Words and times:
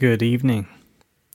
Good 0.00 0.22
evening. 0.22 0.66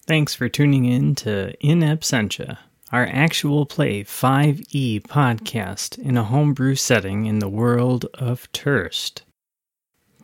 Thanks 0.07 0.33
for 0.33 0.49
tuning 0.49 0.85
in 0.85 1.13
to 1.17 1.53
In 1.59 1.81
Absentia, 1.81 2.57
our 2.91 3.05
actual 3.05 3.67
play 3.67 4.03
5e 4.03 5.03
podcast 5.03 5.99
in 5.99 6.17
a 6.17 6.23
homebrew 6.23 6.73
setting 6.73 7.27
in 7.27 7.37
the 7.37 7.47
world 7.47 8.07
of 8.15 8.51
Turst. 8.53 9.21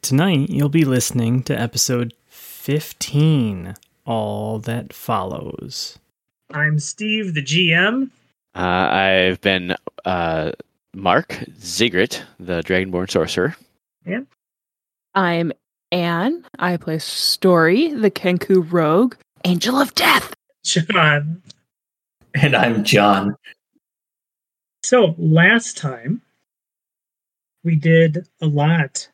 Tonight, 0.01 0.49
you'll 0.49 0.69
be 0.69 0.85
listening 0.85 1.43
to 1.43 1.53
episode 1.53 2.15
15 2.29 3.75
All 4.07 4.57
That 4.57 4.91
Follows. 4.91 5.99
I'm 6.51 6.79
Steve, 6.79 7.35
the 7.35 7.43
GM. 7.43 8.09
Uh, 8.55 8.59
I've 8.59 9.39
been 9.41 9.75
uh, 10.03 10.53
Mark 10.95 11.43
Ziggurat, 11.59 12.23
the 12.39 12.63
Dragonborn 12.63 13.11
Sorcerer. 13.11 13.55
Yeah. 14.03 14.21
I'm 15.13 15.51
Anne. 15.91 16.45
I 16.57 16.77
play 16.77 16.99
Story, 16.99 17.93
the 17.93 18.11
Kenku 18.11 18.71
Rogue, 18.71 19.15
Angel 19.43 19.75
of 19.75 19.93
Death. 19.95 20.33
John. 20.63 21.41
And 22.33 22.55
I'm 22.55 22.83
John. 22.83 23.35
So 24.83 25.15
last 25.17 25.77
time 25.77 26.21
we 27.63 27.75
did 27.75 28.27
a 28.41 28.47
lot, 28.47 29.07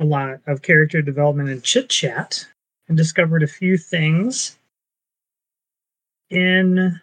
a 0.00 0.04
lot 0.04 0.40
of 0.46 0.62
character 0.62 1.02
development 1.02 1.48
and 1.48 1.62
chit 1.62 1.88
chat 1.88 2.46
and 2.88 2.96
discovered 2.96 3.42
a 3.42 3.48
few 3.48 3.78
things 3.78 4.58
in 6.30 7.00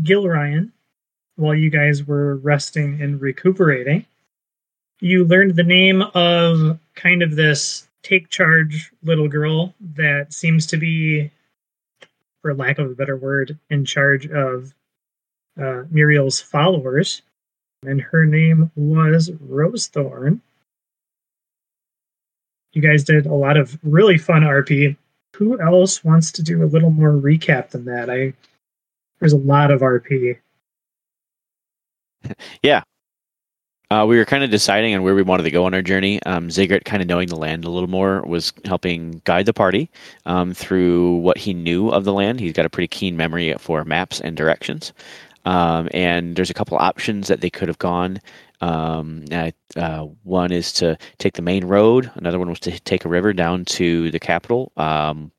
Gilryan 0.00 0.70
while 1.36 1.54
you 1.54 1.70
guys 1.70 2.04
were 2.04 2.36
resting 2.36 3.00
and 3.00 3.20
recuperating. 3.20 4.06
You 5.00 5.24
learned 5.24 5.56
the 5.56 5.62
name 5.62 6.02
of 6.14 6.78
kind 6.94 7.22
of 7.22 7.36
this 7.36 7.86
take 8.06 8.28
charge 8.28 8.92
little 9.02 9.28
girl 9.28 9.74
that 9.94 10.32
seems 10.32 10.66
to 10.66 10.76
be, 10.76 11.30
for 12.40 12.54
lack 12.54 12.78
of 12.78 12.90
a 12.90 12.94
better 12.94 13.16
word, 13.16 13.58
in 13.68 13.84
charge 13.84 14.26
of 14.28 14.72
uh, 15.60 15.82
Muriel's 15.90 16.40
followers. 16.40 17.22
And 17.84 18.00
her 18.00 18.24
name 18.24 18.70
was 18.76 19.30
Rosethorn. 19.30 20.40
You 22.72 22.82
guys 22.82 23.04
did 23.04 23.26
a 23.26 23.34
lot 23.34 23.56
of 23.56 23.78
really 23.82 24.18
fun 24.18 24.42
RP. 24.42 24.96
Who 25.36 25.60
else 25.60 26.04
wants 26.04 26.30
to 26.32 26.42
do 26.42 26.62
a 26.62 26.66
little 26.66 26.90
more 26.90 27.12
recap 27.12 27.70
than 27.70 27.86
that? 27.86 28.08
I 28.08 28.34
there's 29.18 29.32
a 29.32 29.38
lot 29.38 29.70
of 29.70 29.80
RP. 29.80 30.38
Uh, 33.88 34.04
we 34.08 34.16
were 34.16 34.24
kind 34.24 34.42
of 34.42 34.50
deciding 34.50 34.94
on 34.94 35.02
where 35.04 35.14
we 35.14 35.22
wanted 35.22 35.44
to 35.44 35.50
go 35.50 35.64
on 35.64 35.72
our 35.72 35.82
journey. 35.82 36.20
Um, 36.24 36.50
Ziggurat, 36.50 36.84
kind 36.84 37.00
of 37.00 37.08
knowing 37.08 37.28
the 37.28 37.36
land 37.36 37.64
a 37.64 37.70
little 37.70 37.88
more, 37.88 38.22
was 38.22 38.52
helping 38.64 39.22
guide 39.24 39.46
the 39.46 39.52
party 39.52 39.88
um, 40.24 40.54
through 40.54 41.18
what 41.18 41.38
he 41.38 41.54
knew 41.54 41.90
of 41.90 42.04
the 42.04 42.12
land. 42.12 42.40
He's 42.40 42.52
got 42.52 42.66
a 42.66 42.70
pretty 42.70 42.88
keen 42.88 43.16
memory 43.16 43.54
for 43.58 43.84
maps 43.84 44.20
and 44.20 44.36
directions. 44.36 44.92
Um, 45.44 45.88
and 45.94 46.34
there's 46.34 46.50
a 46.50 46.54
couple 46.54 46.76
options 46.78 47.28
that 47.28 47.40
they 47.40 47.50
could 47.50 47.68
have 47.68 47.78
gone. 47.78 48.20
Um, 48.60 49.24
uh, 49.76 50.00
one 50.24 50.50
is 50.50 50.72
to 50.74 50.98
take 51.18 51.34
the 51.34 51.42
main 51.42 51.64
road. 51.64 52.10
Another 52.16 52.40
one 52.40 52.48
was 52.48 52.60
to 52.60 52.80
take 52.80 53.04
a 53.04 53.08
river 53.08 53.32
down 53.32 53.64
to 53.66 54.10
the 54.10 54.18
capital. 54.18 54.72
Um, 54.76 55.30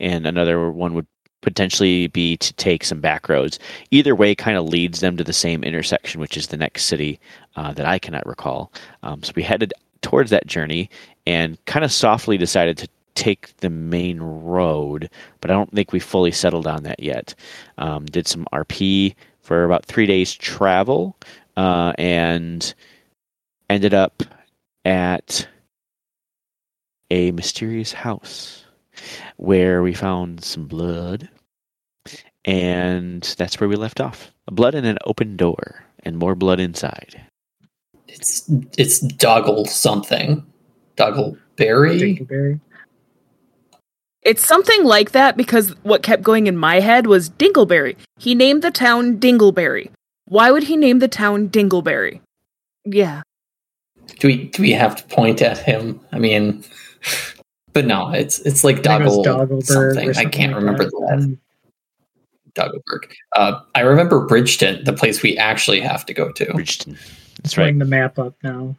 and 0.00 0.26
another 0.26 0.70
one 0.70 0.94
would 0.94 1.06
potentially 1.42 2.06
be 2.06 2.36
to 2.38 2.52
take 2.54 2.84
some 2.84 3.00
back 3.00 3.28
roads. 3.28 3.58
Either 3.90 4.14
way, 4.14 4.34
kind 4.34 4.56
of 4.56 4.64
leads 4.64 5.00
them 5.00 5.16
to 5.16 5.24
the 5.24 5.32
same 5.32 5.62
intersection, 5.62 6.20
which 6.20 6.36
is 6.36 6.46
the 6.46 6.56
next 6.56 6.86
city 6.86 7.20
uh, 7.56 7.72
that 7.74 7.86
I 7.86 7.98
cannot 7.98 8.26
recall. 8.26 8.72
Um, 9.02 9.22
so 9.22 9.32
we 9.36 9.42
headed 9.42 9.74
towards 10.00 10.30
that 10.30 10.46
journey 10.46 10.88
and 11.26 11.62
kind 11.66 11.84
of 11.84 11.92
softly 11.92 12.38
decided 12.38 12.78
to 12.78 12.88
take 13.14 13.54
the 13.58 13.70
main 13.70 14.20
road, 14.20 15.10
but 15.40 15.50
I 15.50 15.54
don't 15.54 15.72
think 15.72 15.92
we 15.92 16.00
fully 16.00 16.32
settled 16.32 16.66
on 16.66 16.82
that 16.84 17.00
yet. 17.00 17.34
Um, 17.78 18.06
did 18.06 18.26
some 18.26 18.46
RP 18.52 19.14
for 19.40 19.64
about 19.64 19.84
three 19.84 20.06
days 20.06 20.32
travel 20.32 21.16
uh, 21.56 21.92
and 21.98 22.74
ended 23.68 23.94
up 23.94 24.22
at 24.84 25.46
a 27.10 27.30
mysterious 27.32 27.92
house 27.92 28.64
where 29.36 29.82
we 29.82 29.94
found 29.94 30.42
some 30.42 30.66
blood. 30.66 31.28
And 32.44 33.22
that's 33.38 33.60
where 33.60 33.68
we 33.68 33.76
left 33.76 34.00
off. 34.00 34.32
Blood 34.50 34.74
in 34.74 34.84
an 34.84 34.98
open 35.04 35.36
door, 35.36 35.84
and 36.02 36.18
more 36.18 36.34
blood 36.34 36.60
inside. 36.60 37.20
It's 38.08 38.44
it's 38.76 39.00
Doggle 39.00 39.66
something. 39.66 40.44
Doggle 40.96 41.36
Berry. 41.56 42.16
Dingleberry. 42.16 42.60
It's 44.22 44.46
something 44.46 44.84
like 44.84 45.12
that 45.12 45.36
because 45.36 45.70
what 45.82 46.02
kept 46.02 46.22
going 46.22 46.46
in 46.46 46.56
my 46.56 46.80
head 46.80 47.06
was 47.06 47.30
Dingleberry. 47.30 47.96
He 48.18 48.34
named 48.34 48.62
the 48.62 48.70
town 48.70 49.18
Dingleberry. 49.18 49.90
Why 50.26 50.50
would 50.50 50.62
he 50.64 50.76
name 50.76 51.00
the 51.00 51.08
town 51.08 51.48
Dingleberry? 51.48 52.20
Yeah. 52.84 53.22
Do 54.18 54.28
we 54.28 54.44
do 54.48 54.62
we 54.62 54.72
have 54.72 54.96
to 54.96 55.14
point 55.14 55.42
at 55.42 55.58
him? 55.58 56.00
I 56.12 56.18
mean, 56.18 56.64
but 57.72 57.86
no, 57.86 58.10
it's 58.10 58.38
it's 58.40 58.62
like 58.62 58.86
I 58.86 58.98
think 58.98 59.00
it 59.00 59.04
was 59.04 59.24
Doggle 59.24 59.58
Doggleberg 59.58 59.94
something. 59.94 60.10
I 60.16 60.24
can't 60.26 60.52
like 60.52 60.60
remember 60.60 60.84
that. 60.84 61.06
that. 61.08 61.18
Mm. 61.18 61.38
Doggleberg. 62.54 63.10
Uh, 63.34 63.60
I 63.74 63.80
remember 63.80 64.26
Bridgeton, 64.26 64.84
the 64.84 64.92
place 64.92 65.22
we 65.22 65.36
actually 65.36 65.80
have 65.80 66.04
to 66.06 66.14
go 66.14 66.32
to. 66.32 66.52
Bridgeton. 66.52 66.98
That's 67.42 67.56
right. 67.56 67.64
Pulling 67.64 67.78
the 67.78 67.84
map 67.84 68.18
up 68.18 68.34
now. 68.42 68.76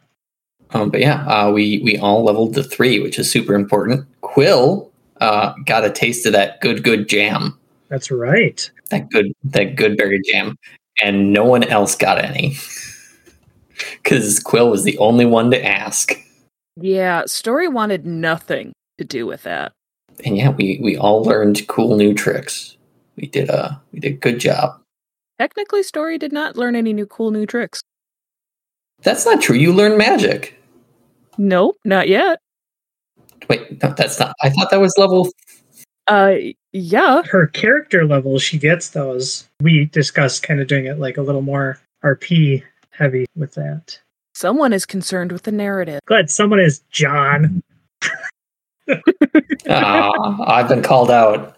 Um, 0.70 0.90
but 0.90 1.00
yeah, 1.00 1.24
uh, 1.26 1.50
we 1.50 1.80
we 1.84 1.96
all 1.98 2.24
leveled 2.24 2.54
to 2.54 2.62
three, 2.62 3.00
which 3.00 3.18
is 3.18 3.30
super 3.30 3.54
important. 3.54 4.06
Quill 4.22 4.90
uh, 5.20 5.54
got 5.66 5.84
a 5.84 5.90
taste 5.90 6.26
of 6.26 6.32
that 6.32 6.60
good 6.60 6.82
good 6.82 7.08
jam, 7.08 7.58
That's 7.88 8.10
right. 8.10 8.68
that 8.90 9.08
good 9.10 9.32
that 9.44 9.76
good 9.76 9.96
berry 9.96 10.20
jam, 10.30 10.56
and 11.02 11.32
no 11.32 11.44
one 11.44 11.64
else 11.64 11.94
got 11.94 12.18
any 12.18 12.56
because 14.02 14.40
Quill 14.40 14.70
was 14.70 14.84
the 14.84 14.98
only 14.98 15.26
one 15.26 15.50
to 15.50 15.64
ask. 15.64 16.14
Yeah, 16.76 17.24
Story 17.26 17.68
wanted 17.68 18.04
nothing 18.04 18.72
to 18.98 19.04
do 19.04 19.26
with 19.26 19.42
that. 19.44 19.72
And 20.24 20.36
yeah, 20.36 20.50
we 20.50 20.80
we 20.82 20.96
all 20.96 21.22
learned 21.22 21.66
cool 21.68 21.96
new 21.96 22.14
tricks. 22.14 22.76
We 23.16 23.26
did 23.28 23.48
a 23.48 23.80
we 23.92 24.00
did 24.00 24.12
a 24.12 24.16
good 24.16 24.38
job. 24.38 24.80
Technically, 25.38 25.82
Story 25.82 26.18
did 26.18 26.32
not 26.32 26.56
learn 26.56 26.76
any 26.76 26.92
new 26.92 27.06
cool 27.06 27.30
new 27.30 27.46
tricks. 27.46 27.82
That's 29.02 29.24
not 29.26 29.42
true. 29.42 29.56
You 29.56 29.72
learned 29.72 29.98
magic. 29.98 30.58
Nope, 31.36 31.76
not 31.84 32.08
yet. 32.08 32.38
Wait, 33.48 33.82
no, 33.82 33.92
that's 33.96 34.18
not. 34.18 34.34
I 34.42 34.50
thought 34.50 34.70
that 34.70 34.80
was 34.80 34.94
level. 34.96 35.28
Uh, 36.06 36.36
yeah. 36.72 37.22
Her 37.24 37.46
character 37.48 38.06
level, 38.06 38.38
she 38.38 38.58
gets 38.58 38.90
those. 38.90 39.48
We 39.60 39.86
discussed 39.86 40.42
kind 40.42 40.60
of 40.60 40.68
doing 40.68 40.86
it 40.86 40.98
like 40.98 41.16
a 41.16 41.22
little 41.22 41.42
more 41.42 41.78
RP 42.04 42.62
heavy 42.90 43.26
with 43.36 43.54
that. 43.54 43.98
Someone 44.34 44.72
is 44.72 44.86
concerned 44.86 45.32
with 45.32 45.42
the 45.42 45.52
narrative. 45.52 46.00
Glad 46.06 46.30
someone 46.30 46.60
is 46.60 46.80
John. 46.90 47.62
Ah, 49.66 50.12
I've 50.46 50.68
been 50.68 50.82
called 50.82 51.10
out. 51.10 51.53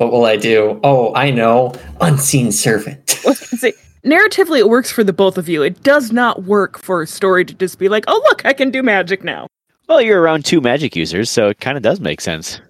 What 0.00 0.12
will 0.12 0.24
I 0.24 0.36
do? 0.36 0.80
Oh, 0.82 1.14
I 1.14 1.30
know. 1.30 1.74
Unseen 2.00 2.52
servant. 2.52 3.20
I 3.22 3.28
was 3.28 3.38
gonna 3.40 3.58
say, 3.60 3.74
narratively, 4.02 4.58
it 4.58 4.70
works 4.70 4.90
for 4.90 5.04
the 5.04 5.12
both 5.12 5.36
of 5.36 5.46
you. 5.46 5.62
It 5.62 5.82
does 5.82 6.10
not 6.10 6.44
work 6.44 6.78
for 6.78 7.02
a 7.02 7.06
Story 7.06 7.44
to 7.44 7.52
just 7.52 7.78
be 7.78 7.90
like, 7.90 8.04
"Oh, 8.08 8.18
look, 8.30 8.46
I 8.46 8.54
can 8.54 8.70
do 8.70 8.82
magic 8.82 9.22
now." 9.22 9.46
Well, 9.90 10.00
you're 10.00 10.22
around 10.22 10.46
two 10.46 10.62
magic 10.62 10.96
users, 10.96 11.28
so 11.28 11.48
it 11.48 11.60
kind 11.60 11.76
of 11.76 11.82
does 11.82 12.00
make 12.00 12.22
sense. 12.22 12.62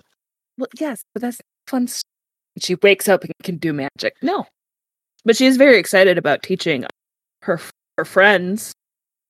Well, 0.59 0.67
yes, 0.81 1.05
but 1.15 1.23
that's 1.23 1.39
fun. 1.69 1.85
s- 1.85 2.03
She 2.59 2.75
wakes 2.83 3.07
up 3.09 3.23
and 3.23 3.33
can 3.45 3.59
do 3.59 3.73
magic. 3.73 4.15
No, 4.23 4.47
but 5.25 5.37
she 5.37 5.47
is 5.47 5.57
very 5.57 5.79
excited 5.79 6.19
about 6.19 6.43
teaching 6.43 6.85
her 7.43 7.61
her 7.97 8.05
friends 8.05 8.73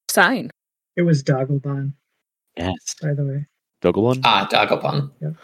sign. 0.09 0.51
It 0.97 1.03
was 1.03 1.23
Dogglebon, 1.23 1.93
Yes. 2.57 2.95
by 3.03 3.13
the 3.13 3.25
way. 3.27 3.47
Dogglebon? 3.83 4.23
Ah, 4.25 4.49
Dagobon. 4.51 5.11
Yep. 5.21 5.35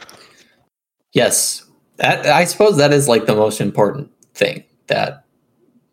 Yes, 1.12 1.65
that 1.96 2.26
I 2.26 2.44
suppose 2.44 2.76
that 2.76 2.92
is 2.92 3.08
like 3.08 3.26
the 3.26 3.34
most 3.34 3.60
important 3.60 4.10
thing 4.34 4.64
that 4.86 5.24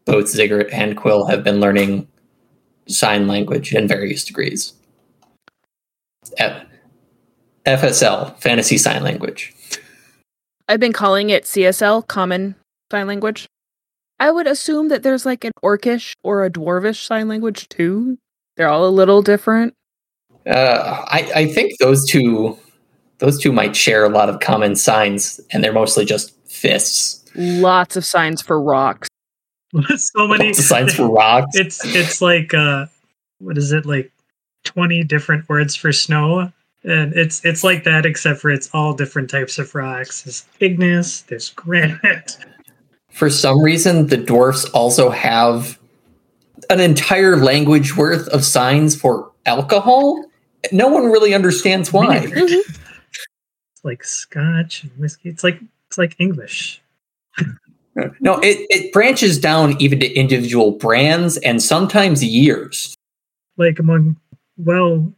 both 0.05 0.27
Ziggurat 0.27 0.71
and 0.71 0.97
Quill 0.97 1.25
have 1.25 1.43
been 1.43 1.59
learning 1.59 2.07
sign 2.87 3.27
language 3.27 3.73
in 3.73 3.87
various 3.87 4.23
degrees. 4.23 4.73
F- 6.37 6.65
FSL, 7.65 8.37
Fantasy 8.39 8.77
Sign 8.77 9.03
Language. 9.03 9.53
I've 10.67 10.79
been 10.79 10.93
calling 10.93 11.29
it 11.29 11.43
CSL, 11.43 12.07
Common 12.07 12.55
Sign 12.91 13.07
Language. 13.07 13.47
I 14.19 14.31
would 14.31 14.47
assume 14.47 14.89
that 14.89 15.03
there's 15.03 15.25
like 15.25 15.43
an 15.43 15.51
Orcish 15.63 16.13
or 16.23 16.45
a 16.45 16.49
Dwarvish 16.49 17.05
sign 17.05 17.27
language 17.27 17.67
too. 17.69 18.17
They're 18.55 18.69
all 18.69 18.87
a 18.87 18.89
little 18.89 19.21
different. 19.21 19.73
Uh, 20.45 21.03
I, 21.07 21.31
I 21.35 21.47
think 21.47 21.73
those 21.79 22.05
two, 22.09 22.57
those 23.23 23.39
two 23.39 23.53
might 23.53 23.73
share 23.73 24.03
a 24.03 24.09
lot 24.09 24.27
of 24.27 24.41
common 24.41 24.75
signs, 24.75 25.39
and 25.53 25.63
they're 25.63 25.71
mostly 25.71 26.03
just 26.03 26.35
fists. 26.45 27.23
Lots 27.35 27.95
of 27.95 28.03
signs 28.03 28.41
for 28.41 28.61
rocks. 28.61 29.07
so 29.95 30.27
many 30.27 30.51
signs 30.51 30.93
for 30.93 31.09
rocks. 31.09 31.55
It's 31.55 31.85
it's 31.85 32.21
like 32.21 32.53
uh 32.53 32.87
what 33.39 33.57
is 33.57 33.71
it 33.71 33.85
like 33.85 34.11
twenty 34.65 35.05
different 35.05 35.47
words 35.47 35.73
for 35.73 35.93
snow 35.93 36.51
And 36.83 37.13
it's 37.13 37.43
it's 37.45 37.63
like 37.63 37.85
that, 37.85 38.05
except 38.05 38.41
for 38.41 38.51
it's 38.51 38.69
all 38.73 38.93
different 38.93 39.29
types 39.29 39.57
of 39.57 39.73
rocks. 39.73 40.23
There's 40.23 40.43
igneous, 40.59 41.21
there's 41.21 41.49
granite. 41.51 42.37
For 43.09 43.29
some 43.29 43.61
reason, 43.61 44.07
the 44.07 44.17
dwarfs 44.17 44.65
also 44.71 45.09
have 45.09 45.79
an 46.69 46.81
entire 46.81 47.37
language 47.37 47.95
worth 47.95 48.27
of 48.27 48.43
signs 48.43 48.97
for 48.99 49.31
alcohol. 49.45 50.25
No 50.73 50.89
one 50.89 51.05
really 51.05 51.33
understands 51.33 51.93
why. 51.93 52.27
Vinegar. 53.83 54.01
It's 54.01 54.01
like 54.01 54.03
scotch 54.03 54.83
and 54.83 54.91
whiskey. 54.97 55.29
It's 55.29 55.43
like 55.43 55.59
it's 55.87 55.97
like 55.97 56.15
English. 56.19 56.81
No, 58.19 58.39
it, 58.39 58.65
it 58.71 58.91
branches 58.91 59.37
down 59.37 59.79
even 59.79 59.99
to 59.99 60.11
individual 60.13 60.71
brands 60.71 61.37
and 61.37 61.61
sometimes 61.61 62.23
years. 62.23 62.95
Like 63.57 63.77
among 63.77 64.17
well 64.57 65.13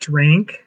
drank 0.00 0.62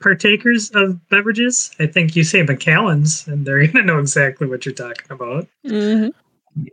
partakers 0.00 0.70
of 0.70 1.08
beverages. 1.08 1.74
I 1.80 1.86
think 1.86 2.14
you 2.14 2.22
say 2.22 2.42
Macallan's 2.42 3.26
and 3.26 3.44
they're 3.46 3.66
gonna 3.66 3.84
know 3.84 3.98
exactly 3.98 4.46
what 4.46 4.64
you're 4.64 4.74
talking 4.74 5.10
about. 5.10 5.48
hmm 5.66 6.08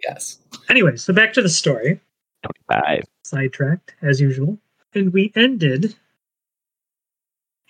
Yes. 0.03 0.39
Anyway, 0.69 0.97
so 0.97 1.13
back 1.13 1.31
to 1.33 1.41
the 1.41 1.49
story. 1.49 2.01
25. 2.43 3.03
sidetracked 3.23 3.95
as 4.01 4.19
usual. 4.19 4.57
And 4.93 5.13
we 5.13 5.31
ended, 5.35 5.95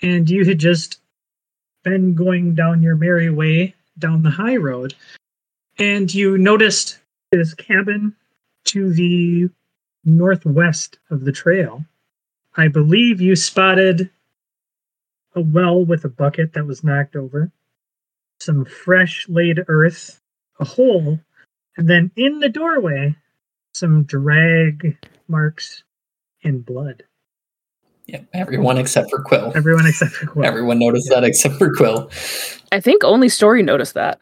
and 0.01 0.29
you 0.29 0.45
had 0.45 0.57
just 0.57 0.98
been 1.89 2.13
going 2.13 2.53
down 2.53 2.83
your 2.83 2.95
merry 2.95 3.31
way 3.31 3.73
down 3.97 4.21
the 4.21 4.29
high 4.29 4.55
road, 4.55 4.93
and 5.77 6.13
you 6.13 6.37
noticed 6.37 6.99
this 7.31 7.53
cabin 7.55 8.15
to 8.65 8.93
the 8.93 9.49
northwest 10.05 10.99
of 11.09 11.25
the 11.25 11.31
trail. 11.31 11.83
I 12.55 12.67
believe 12.67 13.21
you 13.21 13.35
spotted 13.35 14.09
a 15.35 15.41
well 15.41 15.83
with 15.83 16.05
a 16.05 16.09
bucket 16.09 16.53
that 16.53 16.65
was 16.65 16.83
knocked 16.83 17.15
over, 17.15 17.51
some 18.39 18.65
fresh 18.65 19.27
laid 19.27 19.63
earth, 19.67 20.21
a 20.59 20.65
hole, 20.65 21.19
and 21.75 21.89
then 21.89 22.11
in 22.15 22.39
the 22.39 22.49
doorway, 22.49 23.15
some 23.73 24.03
drag 24.03 24.97
marks 25.27 25.83
in 26.41 26.61
blood. 26.61 27.03
Yeah, 28.11 28.21
everyone 28.33 28.77
except 28.77 29.11
for 29.11 29.21
Quill. 29.21 29.51
Everyone 29.55 29.85
except 29.85 30.11
for 30.11 30.25
Quill. 30.25 30.45
Everyone 30.45 30.79
noticed 30.79 31.09
that 31.09 31.23
except 31.23 31.55
for 31.55 31.71
Quill. 31.73 32.09
I 32.71 32.79
think 32.79 33.03
only 33.03 33.29
Story 33.29 33.61
noticed 33.61 33.93
that. 33.93 34.19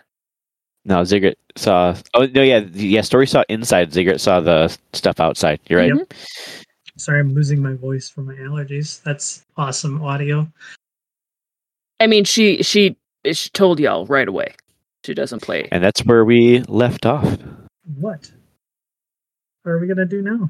No, 0.83 1.03
Ziggurat 1.03 1.37
saw. 1.55 1.95
Oh 2.13 2.25
no, 2.27 2.41
yeah, 2.41 2.59
yeah. 2.73 3.01
Story 3.01 3.27
saw 3.27 3.43
inside. 3.49 3.93
Ziggurat 3.93 4.19
saw 4.19 4.41
the 4.41 4.75
stuff 4.93 5.19
outside. 5.19 5.59
You're 5.69 5.79
right. 5.79 5.93
Yep. 5.95 6.13
Sorry, 6.97 7.19
I'm 7.19 7.33
losing 7.33 7.61
my 7.61 7.75
voice 7.75 8.09
from 8.09 8.25
my 8.25 8.33
allergies. 8.33 9.01
That's 9.03 9.45
awesome 9.55 10.01
audio. 10.03 10.51
I 11.99 12.07
mean, 12.07 12.25
she 12.25 12.63
she 12.63 12.97
she 13.25 13.49
told 13.51 13.79
y'all 13.79 14.05
right 14.05 14.27
away. 14.27 14.55
She 15.05 15.13
doesn't 15.13 15.41
play. 15.41 15.67
And 15.71 15.83
that's 15.83 16.01
where 16.05 16.25
we 16.25 16.61
left 16.67 17.05
off. 17.05 17.37
What? 17.99 18.31
What 19.63 19.71
are 19.71 19.79
we 19.79 19.87
gonna 19.87 20.05
do 20.05 20.21
now? 20.21 20.49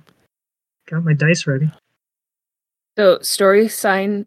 Got 0.90 1.04
my 1.04 1.14
dice 1.14 1.46
ready. 1.46 1.70
So 2.98 3.20
Story 3.22 3.68
sign 3.68 4.26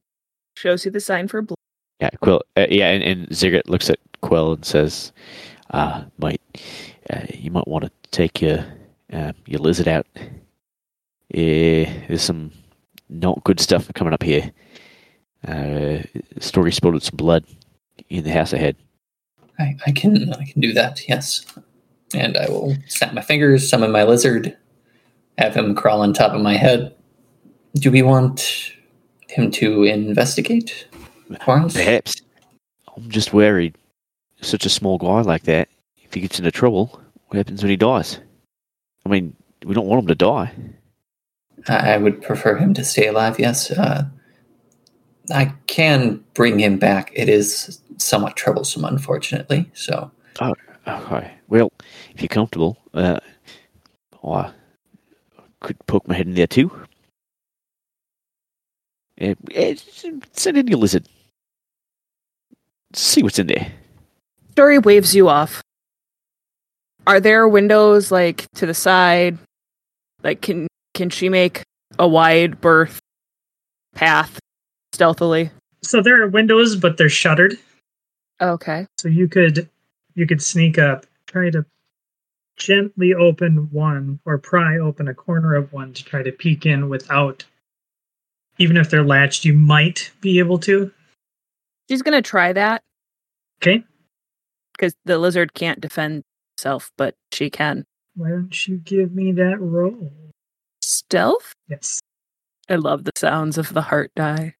shows 0.57 0.85
you 0.85 0.93
the 0.93 1.01
sign 1.01 1.27
for 1.27 1.43
blood. 1.43 1.57
Yeah, 2.01 2.11
Quill. 2.21 2.43
Uh, 2.57 2.67
yeah, 2.71 2.91
and, 2.91 3.03
and 3.03 3.35
Ziggurat 3.35 3.69
looks 3.69 3.91
at 3.91 3.99
Quill 4.23 4.53
and 4.55 4.65
says, 4.65 5.13
"Uh, 5.71 6.05
might 6.19 6.41
uh, 7.13 7.27
you 7.35 7.51
might 7.51 7.67
want 7.67 7.85
to 7.85 7.91
take 8.13 8.41
your 8.41 8.65
uh, 9.13 9.33
your 9.47 9.61
lizard 9.61 9.89
out. 9.89 10.07
Yeah, 11.35 11.93
there's 12.07 12.23
some 12.23 12.53
not 13.09 13.43
good 13.43 13.59
stuff 13.59 13.93
coming 13.95 14.15
up 14.15 14.23
here. 14.23 14.53
Uh, 15.47 15.99
story 16.39 16.71
spilled 16.71 17.03
some 17.03 17.17
blood 17.17 17.45
in 18.09 18.23
the 18.23 18.31
house 18.31 18.53
ahead. 18.53 18.77
I, 19.59 19.77
I 19.87 19.91
can 19.91 20.33
I 20.33 20.45
can 20.45 20.61
do 20.61 20.73
that, 20.75 21.09
yes. 21.09 21.45
And 22.15 22.37
I 22.37 22.49
will 22.49 22.77
snap 22.87 23.15
my 23.15 23.21
fingers, 23.21 23.69
summon 23.69 23.91
my 23.91 24.05
lizard, 24.05 24.57
have 25.39 25.55
him 25.55 25.75
crawl 25.75 26.03
on 26.03 26.13
top 26.13 26.33
of 26.33 26.41
my 26.41 26.57
head. 26.57 26.95
Do 27.75 27.91
we 27.91 28.03
want 28.03 28.73
him 29.29 29.51
to 29.53 29.85
investigate? 29.85 30.87
Perhaps. 31.39 32.23
I'm 32.97 33.09
just 33.11 33.33
worried. 33.33 33.77
Such 34.41 34.67
a 34.67 34.71
small 34.71 34.99
guy 34.99 35.21
like 35.21 35.43
that, 35.45 35.69
if 36.03 36.15
he 36.15 36.21
gets 36.21 36.39
into 36.39 36.51
trouble, 36.51 37.01
what 37.29 37.37
happens 37.37 37.63
when 37.63 37.71
he 37.71 37.77
dies? 37.77 38.19
I 39.07 39.09
mean, 39.09 39.37
we 39.65 39.75
don't 39.75 39.87
want 39.87 40.03
him 40.03 40.09
to 40.09 40.15
die. 40.15 40.53
I 41.69 41.93
I 41.93 41.97
would 41.99 42.23
prefer 42.23 42.57
him 42.57 42.75
to 42.75 42.85
stay 42.85 43.07
alive, 43.07 43.39
yes. 43.39 43.71
Uh, 43.71 44.05
I 45.33 45.53
can 45.67 46.25
bring 46.35 46.59
him 46.59 46.79
back. 46.79 47.13
It 47.15 47.29
is 47.29 47.81
somewhat 47.99 48.37
troublesome, 48.37 48.85
unfortunately. 48.85 49.71
So, 49.75 50.11
Oh, 50.41 50.55
Okay. 50.87 51.33
Well, 51.49 51.71
if 52.15 52.23
you're 52.23 52.29
comfortable, 52.29 52.79
uh, 52.95 53.21
I 54.25 54.51
could 55.61 55.79
poke 55.87 56.09
my 56.09 56.15
head 56.15 56.27
in 56.27 56.35
there 56.35 56.47
too. 56.47 56.71
Uh, 59.21 59.35
eh, 59.53 59.77
send 60.33 60.57
in 60.57 60.67
your 60.67 60.79
lizard. 60.79 61.07
See 62.95 63.23
what's 63.23 63.39
in 63.39 63.47
there. 63.47 63.71
Story 64.53 64.79
waves 64.79 65.15
you 65.15 65.29
off. 65.29 65.63
Are 67.07 67.21
there 67.21 67.49
windows 67.49 68.11
like 68.11 68.51
to 68.55 68.67
the 68.67 68.75
side? 68.75 69.39
Like 70.23 70.43
can 70.43 70.67
can 70.95 71.11
she 71.11 71.29
make 71.29 71.63
a 71.99 72.07
wide 72.07 72.61
berth 72.61 72.99
path 73.95 74.39
stealthily? 74.93 75.51
So 75.83 76.03
there 76.03 76.23
are 76.23 76.29
windows, 76.29 76.77
but 76.77 76.97
they're 76.97 77.09
shuttered. 77.09 77.55
Okay. 78.41 78.87
So 78.99 79.09
you 79.09 79.29
could 79.29 79.69
you 80.15 80.27
could 80.27 80.43
sneak 80.43 80.79
up, 80.79 81.07
try 81.27 81.51
to 81.51 81.65
gently 82.57 83.15
open 83.15 83.71
one 83.71 84.21
or 84.25 84.37
pry 84.37 84.79
open 84.79 85.09
a 85.09 85.15
corner 85.15 85.55
of 85.55 85.73
one 85.73 85.95
to 85.95 86.05
try 86.05 86.23
to 86.23 86.33
peek 86.33 86.67
in 86.67 86.89
without 86.89 87.45
even 88.61 88.77
if 88.77 88.91
they're 88.91 89.03
latched, 89.03 89.45
you 89.45 89.55
might 89.55 90.13
be 90.21 90.39
able 90.39 90.59
to. 90.61 90.93
She's 91.91 92.03
gonna 92.03 92.23
try 92.23 92.53
that 92.53 92.83
Okay. 93.61 93.83
because 94.75 94.95
the 95.07 95.19
lizard 95.19 95.55
can't 95.55 95.81
defend 95.81 96.23
itself, 96.57 96.93
but 96.97 97.15
she 97.33 97.51
can. 97.51 97.85
Why 98.15 98.29
don't 98.29 98.69
you 98.69 98.77
give 98.77 99.13
me 99.13 99.33
that 99.33 99.59
roll? 99.61 100.13
Stealth? 100.83 101.55
Yes. 101.69 102.01
I 102.69 102.77
love 102.77 103.05
the 103.05 103.13
sounds 103.17 103.59
of 103.59 103.73
the 103.73 103.83
heart 103.83 104.13
die. 104.15 104.55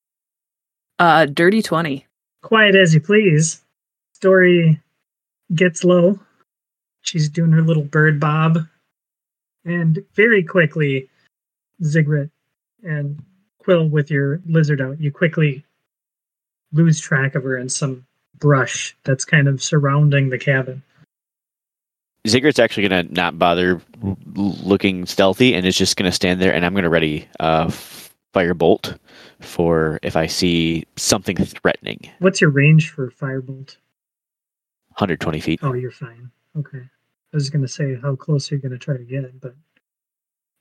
Uh 0.99 1.27
dirty 1.27 1.63
twenty. 1.63 2.07
Quiet 2.43 2.75
as 2.75 2.95
you 2.95 3.01
please. 3.01 3.63
Story 4.15 4.81
gets 5.55 5.85
low. 5.85 6.19
She's 7.03 7.29
doing 7.29 7.53
her 7.53 7.63
little 7.63 7.85
bird 7.85 8.19
bob. 8.19 8.59
And 9.65 10.03
very 10.15 10.43
quickly, 10.43 11.09
Ziggurat 11.85 12.31
and 12.83 13.23
Quill 13.61 13.89
with 13.89 14.11
your 14.11 14.41
lizard 14.47 14.81
out, 14.81 15.01
you 15.01 15.11
quickly 15.11 15.65
lose 16.73 17.01
track 17.01 17.35
of 17.35 17.45
her 17.45 17.57
in 17.57 17.69
some 17.69 18.07
brush 18.39 18.97
that's 19.05 19.25
kind 19.25 19.49
of 19.49 19.63
surrounding 19.63 20.31
the 20.31 20.39
cabin. 20.39 20.83
Ziggurat's 22.27 22.59
actually 22.59 22.89
gonna 22.89 23.05
not 23.05 23.39
bother 23.39 23.81
looking 24.35 25.07
stealthy, 25.07 25.55
and 25.55 25.67
is 25.67 25.77
just 25.77 25.97
gonna 25.97 26.13
stand 26.13 26.41
there. 26.41 26.53
And 26.53 26.65
I'm 26.67 26.75
gonna 26.75 26.91
ready 26.91 27.29
uh, 27.39 27.71
firebolt 28.35 28.99
for 29.41 29.99
if 30.03 30.17
I 30.17 30.27
see 30.27 30.85
something 30.97 31.37
threatening. 31.37 32.11
What's 32.19 32.41
your 32.41 32.51
range 32.51 32.91
for 32.91 33.11
firebolt? 33.11 33.77
120 34.97 35.41
feet. 35.41 35.61
Oh, 35.63 35.73
you're 35.73 35.91
fine. 35.91 36.31
Okay. 36.59 36.83
I 37.33 37.37
was 37.37 37.49
going 37.49 37.63
to 37.63 37.69
say 37.69 37.97
how 38.01 38.17
close 38.17 38.51
are 38.51 38.57
you 38.57 38.61
going 38.61 38.73
to 38.73 38.79
try 38.79 38.97
to 38.97 39.05
get 39.05 39.25
it, 39.25 39.41
but 39.41 39.55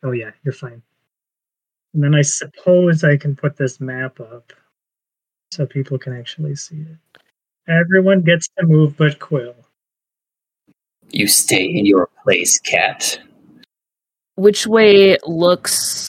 oh 0.04 0.12
yeah, 0.12 0.32
you're 0.44 0.54
fine. 0.54 0.84
And 1.94 2.04
then 2.04 2.14
I 2.16 2.22
suppose 2.22 3.04
I 3.04 3.18
can 3.18 3.36
put 3.36 3.58
this 3.58 3.80
map 3.80 4.20
up 4.20 4.54
so 5.52 5.66
people 5.66 5.98
can 5.98 6.16
actually 6.18 6.56
see 6.56 6.82
it. 6.82 7.22
Everyone 7.68 8.22
gets 8.22 8.48
to 8.60 8.66
move 8.66 8.96
but 8.98 9.20
Quill. 9.20 9.56
you 11.12 11.28
stay 11.28 11.66
in 11.66 11.86
your 11.86 12.08
place, 12.24 12.60
cat. 12.60 13.20
Which 14.36 14.68
way 14.68 15.18
looks 15.26 16.08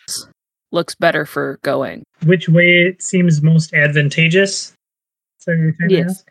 looks 0.73 0.95
better 0.95 1.25
for 1.27 1.59
going? 1.63 2.05
Which 2.25 2.49
way 2.49 2.83
it 2.87 3.03
seems 3.03 3.43
most 3.43 3.73
advantageous? 3.75 4.73
So 5.39 5.53
you're 5.53 5.73
trying 5.73 5.89
to 5.89 5.95
Yes. 5.97 6.11
ask? 6.11 6.31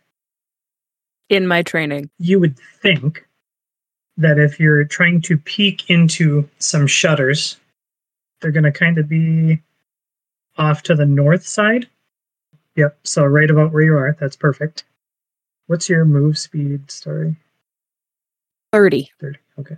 In 1.29 1.45
my 1.47 1.61
training. 1.63 2.09
You 2.19 2.39
would 2.39 2.57
think 2.81 3.25
that 4.17 4.37
if 4.39 4.59
you're 4.59 4.83
trying 4.85 5.21
to 5.21 5.37
peek 5.37 5.89
into 5.89 6.47
some 6.59 6.87
shutters, 6.87 7.57
they're 8.41 8.51
going 8.51 8.63
to 8.63 8.71
kind 8.71 8.97
of 8.97 9.09
be 9.09 9.61
off 10.57 10.83
to 10.83 10.95
the 10.95 11.05
north 11.05 11.47
side. 11.47 11.89
Yep, 12.75 12.99
so 13.03 13.25
right 13.25 13.49
about 13.49 13.71
where 13.71 13.83
you 13.83 13.97
are. 13.97 14.15
That's 14.19 14.35
perfect. 14.35 14.83
What's 15.67 15.89
your 15.89 16.05
move 16.05 16.37
speed 16.37 16.89
story? 16.89 17.35
Thirty. 18.71 19.11
30. 19.19 19.39
Okay. 19.59 19.77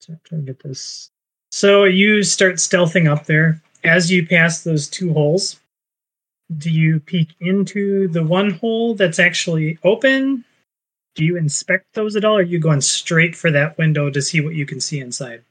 So 0.00 0.12
I'm 0.12 0.20
trying 0.24 0.46
to 0.46 0.52
get 0.52 0.62
this. 0.62 1.10
So 1.50 1.84
you 1.84 2.22
start 2.22 2.56
stealthing 2.56 3.08
up 3.08 3.26
there. 3.26 3.62
As 3.84 4.10
you 4.10 4.26
pass 4.26 4.64
those 4.64 4.88
two 4.88 5.12
holes, 5.12 5.60
Do 6.58 6.70
you 6.70 7.00
peek 7.00 7.34
into 7.40 8.08
the 8.08 8.22
one 8.22 8.50
hole 8.50 8.94
that's 8.94 9.18
actually 9.18 9.78
open? 9.82 10.44
Do 11.14 11.24
you 11.24 11.36
inspect 11.36 11.94
those 11.94 12.16
at 12.16 12.24
all, 12.24 12.36
or 12.36 12.40
are 12.40 12.42
you 12.42 12.58
going 12.58 12.80
straight 12.80 13.34
for 13.34 13.50
that 13.50 13.78
window 13.78 14.10
to 14.10 14.20
see 14.20 14.40
what 14.40 14.54
you 14.54 14.66
can 14.66 14.80
see 14.80 15.00
inside? 15.00 15.42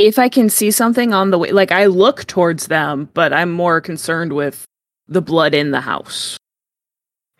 If 0.00 0.18
I 0.18 0.30
can 0.30 0.48
see 0.48 0.70
something 0.70 1.12
on 1.12 1.30
the 1.30 1.36
way, 1.36 1.52
like 1.52 1.72
I 1.72 1.84
look 1.84 2.24
towards 2.24 2.68
them, 2.68 3.10
but 3.12 3.34
I'm 3.34 3.52
more 3.52 3.82
concerned 3.82 4.32
with 4.32 4.64
the 5.06 5.20
blood 5.20 5.52
in 5.52 5.72
the 5.72 5.82
house. 5.82 6.38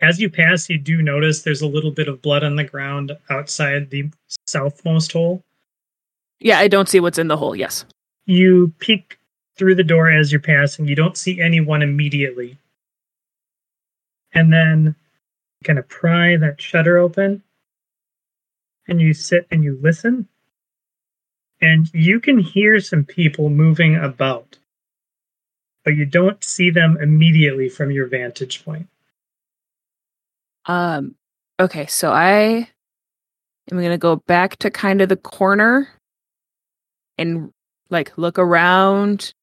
As 0.02 0.20
you 0.20 0.28
pass, 0.28 0.68
you 0.68 0.76
do 0.76 1.00
notice 1.00 1.40
there's 1.40 1.62
a 1.62 1.66
little 1.66 1.90
bit 1.90 2.06
of 2.06 2.20
blood 2.20 2.44
on 2.44 2.56
the 2.56 2.64
ground 2.64 3.16
outside 3.30 3.88
the 3.88 4.10
southmost 4.46 5.10
hole. 5.12 5.42
Yeah, 6.38 6.58
I 6.58 6.68
don't 6.68 6.86
see 6.86 7.00
what's 7.00 7.16
in 7.16 7.28
the 7.28 7.36
hole. 7.38 7.56
Yes. 7.56 7.86
You 8.26 8.74
peek 8.78 9.18
through 9.56 9.76
the 9.76 9.82
door 9.82 10.10
as 10.10 10.30
you're 10.30 10.38
passing. 10.38 10.86
You 10.86 10.94
don't 10.94 11.16
see 11.16 11.40
anyone 11.40 11.80
immediately. 11.80 12.58
And 14.34 14.52
then 14.52 14.94
kind 15.64 15.78
of 15.78 15.88
pry 15.88 16.36
that 16.36 16.60
shutter 16.60 16.98
open 16.98 17.42
and 18.86 19.00
you 19.00 19.14
sit 19.14 19.46
and 19.50 19.64
you 19.64 19.78
listen. 19.80 20.28
And 21.60 21.92
you 21.92 22.20
can 22.20 22.38
hear 22.38 22.80
some 22.80 23.04
people 23.04 23.50
moving 23.50 23.96
about, 23.96 24.58
but 25.84 25.94
you 25.94 26.06
don't 26.06 26.42
see 26.42 26.70
them 26.70 26.96
immediately 27.00 27.68
from 27.68 27.90
your 27.90 28.06
vantage 28.06 28.64
point. 28.64 28.88
Um. 30.66 31.14
Okay, 31.58 31.86
so 31.86 32.10
I 32.10 32.68
am 33.70 33.82
gonna 33.82 33.98
go 33.98 34.16
back 34.16 34.56
to 34.58 34.70
kind 34.70 35.02
of 35.02 35.10
the 35.10 35.16
corner 35.16 35.88
and 37.18 37.50
like 37.90 38.16
look 38.16 38.38
around, 38.38 39.34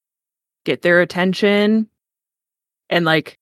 get 0.64 0.82
their 0.82 1.00
attention, 1.00 1.88
and 2.90 3.04
like 3.04 3.36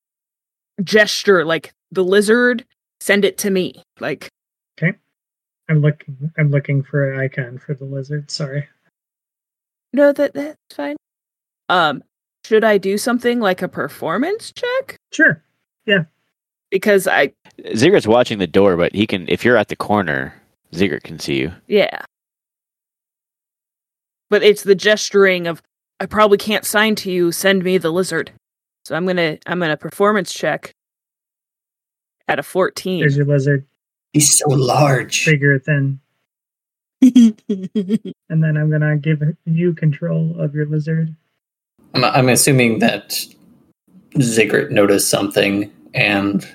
gesture 0.83 1.45
like 1.45 1.73
the 1.91 2.05
lizard, 2.05 2.67
send 3.01 3.25
it 3.25 3.39
to 3.39 3.51
me. 3.51 3.83
Like 4.01 4.29
I'm 5.69 5.81
looking 5.81 6.33
I'm 6.39 6.51
looking 6.51 6.83
for 6.83 7.13
an 7.13 7.21
icon 7.21 7.59
for 7.59 7.75
the 7.75 7.85
lizard, 7.85 8.31
sorry. 8.31 8.69
no, 9.93 10.13
that 10.13 10.35
that's 10.35 10.57
fine. 10.75 10.97
Um, 11.69 12.03
should 12.45 12.65
I 12.65 12.79
do 12.79 12.97
something 12.99 13.41
like 13.41 13.63
a 13.63 13.69
performance 13.69 14.53
check? 14.53 14.97
Sure. 15.13 15.43
Yeah. 15.85 16.05
Because 16.71 17.09
I 17.09 17.33
Ziggurat's 17.75 18.07
watching 18.07 18.39
the 18.39 18.47
door, 18.47 18.77
but 18.77 18.95
he 18.95 19.07
can. 19.07 19.29
If 19.29 19.45
you're 19.45 19.57
at 19.57 19.69
the 19.69 19.77
corner, 19.77 20.35
Ziggurat 20.75 21.03
can 21.03 21.19
see 21.19 21.39
you. 21.39 21.53
Yeah. 21.67 22.03
But 24.31 24.43
it's 24.43 24.63
the 24.63 24.75
gesturing 24.75 25.47
of 25.47 25.63
I 25.99 26.07
probably 26.07 26.39
can't 26.39 26.65
sign 26.65 26.95
to 26.97 27.11
you, 27.11 27.33
send 27.33 27.65
me 27.65 27.79
the 27.79 27.91
lizard. 27.91 28.33
So 28.85 28.95
I'm 28.95 29.07
gonna 29.07 29.39
I'm 29.47 29.59
gonna 29.59 29.77
performance 29.77 30.33
check 30.33 30.73
at 32.29 32.39
a 32.39 32.43
14. 32.43 33.01
There's 33.01 33.17
your 33.17 33.27
lizard. 33.27 33.67
He's 34.17 34.39
so 34.39 34.49
large. 34.49 35.27
Bigger 35.27 35.59
than 35.59 36.01
and 37.03 38.15
then 38.31 38.57
I'm 38.57 38.71
gonna 38.71 38.97
give 38.97 39.23
you 39.45 39.75
control 39.75 40.35
of 40.41 40.55
your 40.55 40.65
lizard. 40.65 41.15
I'm, 41.93 42.03
I'm 42.03 42.29
assuming 42.31 42.79
that 42.79 43.23
Ziggurat 44.19 44.71
noticed 44.71 45.11
something 45.11 45.71
and 45.93 46.49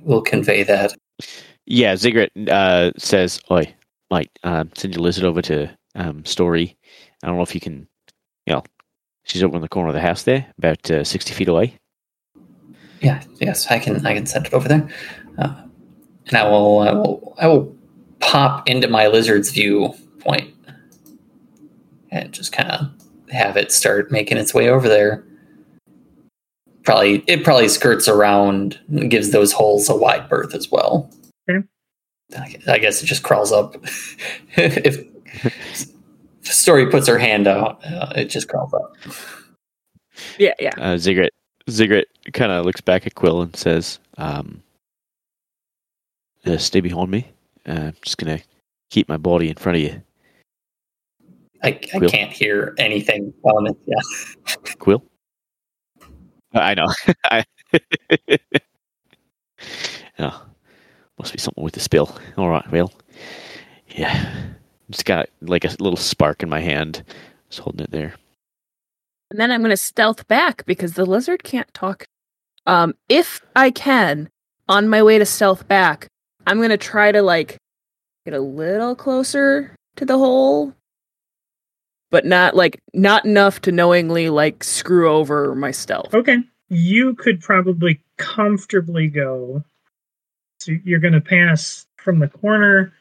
will 0.00 0.20
convey 0.20 0.64
that. 0.64 0.96
Yeah, 1.66 1.94
Ziggurat 1.94 2.32
uh, 2.48 2.90
says, 2.98 3.40
"Oi, 3.48 3.72
Mike, 4.10 4.30
um, 4.42 4.70
send 4.74 4.96
your 4.96 5.04
lizard 5.04 5.24
over 5.24 5.40
to 5.42 5.70
um, 5.94 6.24
Story. 6.24 6.76
I 7.22 7.28
don't 7.28 7.36
know 7.36 7.42
if 7.42 7.54
you 7.54 7.60
can, 7.60 7.86
you 8.46 8.54
know, 8.54 8.64
she's 9.22 9.44
over 9.44 9.54
in 9.54 9.62
the 9.62 9.68
corner 9.68 9.90
of 9.90 9.94
the 9.94 10.00
house 10.00 10.24
there, 10.24 10.52
about 10.58 10.90
uh, 10.90 11.04
sixty 11.04 11.32
feet 11.34 11.46
away. 11.46 11.76
Yeah, 13.00 13.22
yes, 13.40 13.68
I 13.68 13.78
can. 13.78 14.04
I 14.04 14.14
can 14.14 14.26
send 14.26 14.46
it 14.46 14.52
over 14.52 14.66
there, 14.66 14.88
uh, 15.38 15.54
and 16.26 16.36
I 16.36 16.48
will. 16.48 16.80
I 16.80 16.92
will. 16.92 17.34
I 17.38 17.46
will 17.46 17.76
pop 18.20 18.68
into 18.68 18.86
my 18.88 19.06
lizard's 19.06 19.50
viewpoint 19.50 20.54
and 22.10 22.32
just 22.32 22.52
kind 22.52 22.70
of 22.70 22.90
have 23.30 23.56
it 23.56 23.72
start 23.72 24.10
making 24.10 24.38
its 24.38 24.52
way 24.52 24.68
over 24.68 24.88
there. 24.88 25.24
Probably, 26.82 27.22
it 27.26 27.44
probably 27.44 27.68
skirts 27.68 28.08
around, 28.08 28.78
and 28.88 29.10
gives 29.10 29.30
those 29.30 29.52
holes 29.52 29.88
a 29.88 29.96
wide 29.96 30.28
berth 30.28 30.54
as 30.54 30.70
well. 30.70 31.10
Okay. 31.48 31.66
I 32.36 32.56
I 32.72 32.78
guess 32.78 33.02
it 33.02 33.06
just 33.06 33.22
crawls 33.22 33.52
up. 33.52 33.76
if 34.56 35.04
Story 36.42 36.90
puts 36.90 37.06
her 37.06 37.18
hand 37.18 37.46
out, 37.46 37.84
uh, 37.84 38.12
it 38.16 38.26
just 38.26 38.48
crawls 38.48 38.72
up. 38.74 38.96
yeah, 40.38 40.54
yeah. 40.58 40.72
Uh, 40.78 40.96
Ziggurat, 40.96 41.32
Ziggurat 41.68 42.06
kind 42.32 42.50
of 42.50 42.64
looks 42.64 42.80
back 42.80 43.06
at 43.06 43.14
Quill 43.14 43.42
and 43.42 43.54
says, 43.54 43.98
um, 44.18 44.62
uh, 46.46 46.56
"Stay 46.58 46.80
behind 46.80 47.10
me. 47.10 47.26
Uh, 47.66 47.72
I'm 47.72 47.96
just 48.02 48.18
gonna 48.18 48.40
keep 48.90 49.08
my 49.08 49.16
body 49.16 49.48
in 49.48 49.56
front 49.56 49.76
of 49.76 49.82
you, 49.82 50.02
I, 51.62 51.78
I 51.94 51.98
Quill. 51.98 52.10
can't 52.10 52.32
hear 52.32 52.74
anything. 52.78 53.32
Um, 53.44 53.66
yeah. 53.86 53.98
Quill." 54.78 55.04
Uh, 56.54 56.58
I 56.58 56.74
know. 56.74 56.86
I 57.24 57.44
oh, 60.18 60.46
must 61.18 61.32
be 61.32 61.38
something 61.38 61.62
with 61.62 61.74
the 61.74 61.80
spill. 61.80 62.16
All 62.36 62.48
right, 62.48 62.70
well, 62.72 62.92
yeah, 63.88 64.42
just 64.90 65.04
got 65.04 65.28
like 65.42 65.64
a 65.64 65.68
little 65.78 65.96
spark 65.96 66.42
in 66.42 66.48
my 66.48 66.60
hand. 66.60 67.04
Just 67.48 67.60
holding 67.62 67.84
it 67.84 67.90
there. 67.90 68.14
And 69.30 69.38
then 69.38 69.50
I'm 69.52 69.62
gonna 69.62 69.76
stealth 69.76 70.26
back 70.26 70.64
because 70.66 70.94
the 70.94 71.06
lizard 71.06 71.44
can't 71.44 71.72
talk. 71.72 72.04
Um, 72.66 72.94
if 73.08 73.40
I 73.54 73.70
can, 73.70 74.28
on 74.68 74.88
my 74.88 75.02
way 75.02 75.18
to 75.18 75.26
stealth 75.26 75.66
back, 75.68 76.08
I'm 76.46 76.60
gonna 76.60 76.76
try 76.76 77.12
to 77.12 77.22
like 77.22 77.56
get 78.24 78.34
a 78.34 78.40
little 78.40 78.94
closer 78.94 79.74
to 79.96 80.04
the 80.04 80.18
hole, 80.18 80.74
but 82.10 82.24
not 82.24 82.54
like 82.56 82.80
not 82.94 83.24
enough 83.24 83.60
to 83.62 83.72
knowingly 83.72 84.28
like 84.30 84.64
screw 84.64 85.10
over 85.10 85.54
my 85.54 85.70
stealth. 85.70 86.14
Okay. 86.14 86.38
You 86.68 87.14
could 87.14 87.40
probably 87.40 88.00
comfortably 88.16 89.08
go. 89.08 89.64
So 90.60 90.72
you're 90.84 91.00
going 91.00 91.14
to 91.14 91.20
pass 91.20 91.86
from 91.96 92.18
the 92.20 92.28
corner, 92.28 92.92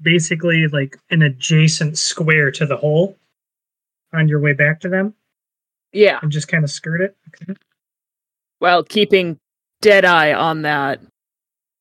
basically 0.00 0.68
like 0.68 0.96
an 1.10 1.22
adjacent 1.22 1.98
square 1.98 2.50
to 2.52 2.66
the 2.66 2.76
hole 2.76 3.16
on 4.12 4.28
your 4.28 4.38
way 4.38 4.52
back 4.52 4.80
to 4.80 4.88
them 4.88 5.14
Yeah, 5.92 6.18
and 6.22 6.30
just 6.30 6.46
kind 6.48 6.62
of 6.62 6.70
skirt 6.70 7.00
it. 7.00 7.16
Okay. 7.42 7.54
while 8.58 8.84
keeping 8.84 9.38
dead 9.80 10.04
eye 10.04 10.32
on 10.34 10.62
that 10.62 11.00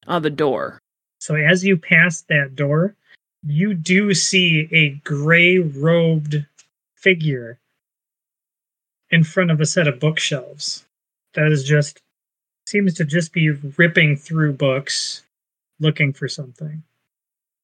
on 0.07 0.21
the 0.23 0.29
door. 0.29 0.79
So 1.19 1.35
as 1.35 1.63
you 1.63 1.77
pass 1.77 2.21
that 2.21 2.55
door, 2.55 2.95
you 3.45 3.73
do 3.73 4.13
see 4.13 4.67
a 4.71 4.89
gray 5.07 5.59
robed 5.59 6.45
figure 6.95 7.59
in 9.11 9.23
front 9.23 9.51
of 9.51 9.61
a 9.61 9.65
set 9.65 9.87
of 9.87 9.99
bookshelves. 9.99 10.85
That 11.33 11.51
is 11.51 11.63
just 11.63 12.01
seems 12.65 12.93
to 12.95 13.05
just 13.05 13.33
be 13.33 13.49
ripping 13.49 14.15
through 14.15 14.53
books 14.53 15.23
looking 15.79 16.13
for 16.13 16.27
something. 16.27 16.83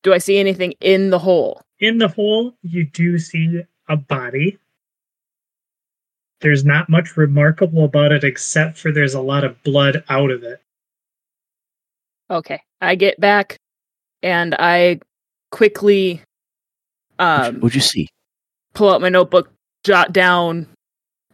Do 0.03 0.13
I 0.13 0.17
see 0.17 0.37
anything 0.37 0.73
in 0.81 1.09
the 1.09 1.19
hole? 1.19 1.61
In 1.79 1.97
the 1.97 2.07
hole, 2.07 2.55
you 2.61 2.85
do 2.85 3.19
see 3.19 3.63
a 3.87 3.97
body. 3.97 4.57
There's 6.41 6.65
not 6.65 6.89
much 6.89 7.17
remarkable 7.17 7.85
about 7.85 8.11
it 8.11 8.23
except 8.23 8.77
for 8.77 8.91
there's 8.91 9.13
a 9.13 9.21
lot 9.21 9.43
of 9.43 9.61
blood 9.63 10.03
out 10.09 10.31
of 10.31 10.43
it. 10.43 10.61
Okay. 12.29 12.61
I 12.81 12.95
get 12.95 13.19
back 13.19 13.57
and 14.23 14.55
I 14.57 14.99
quickly 15.51 16.21
um 17.19 17.59
What'd 17.59 17.75
you 17.75 17.81
see? 17.81 18.09
pull 18.73 18.91
out 18.91 19.01
my 19.01 19.09
notebook, 19.09 19.51
jot 19.83 20.11
down 20.11 20.67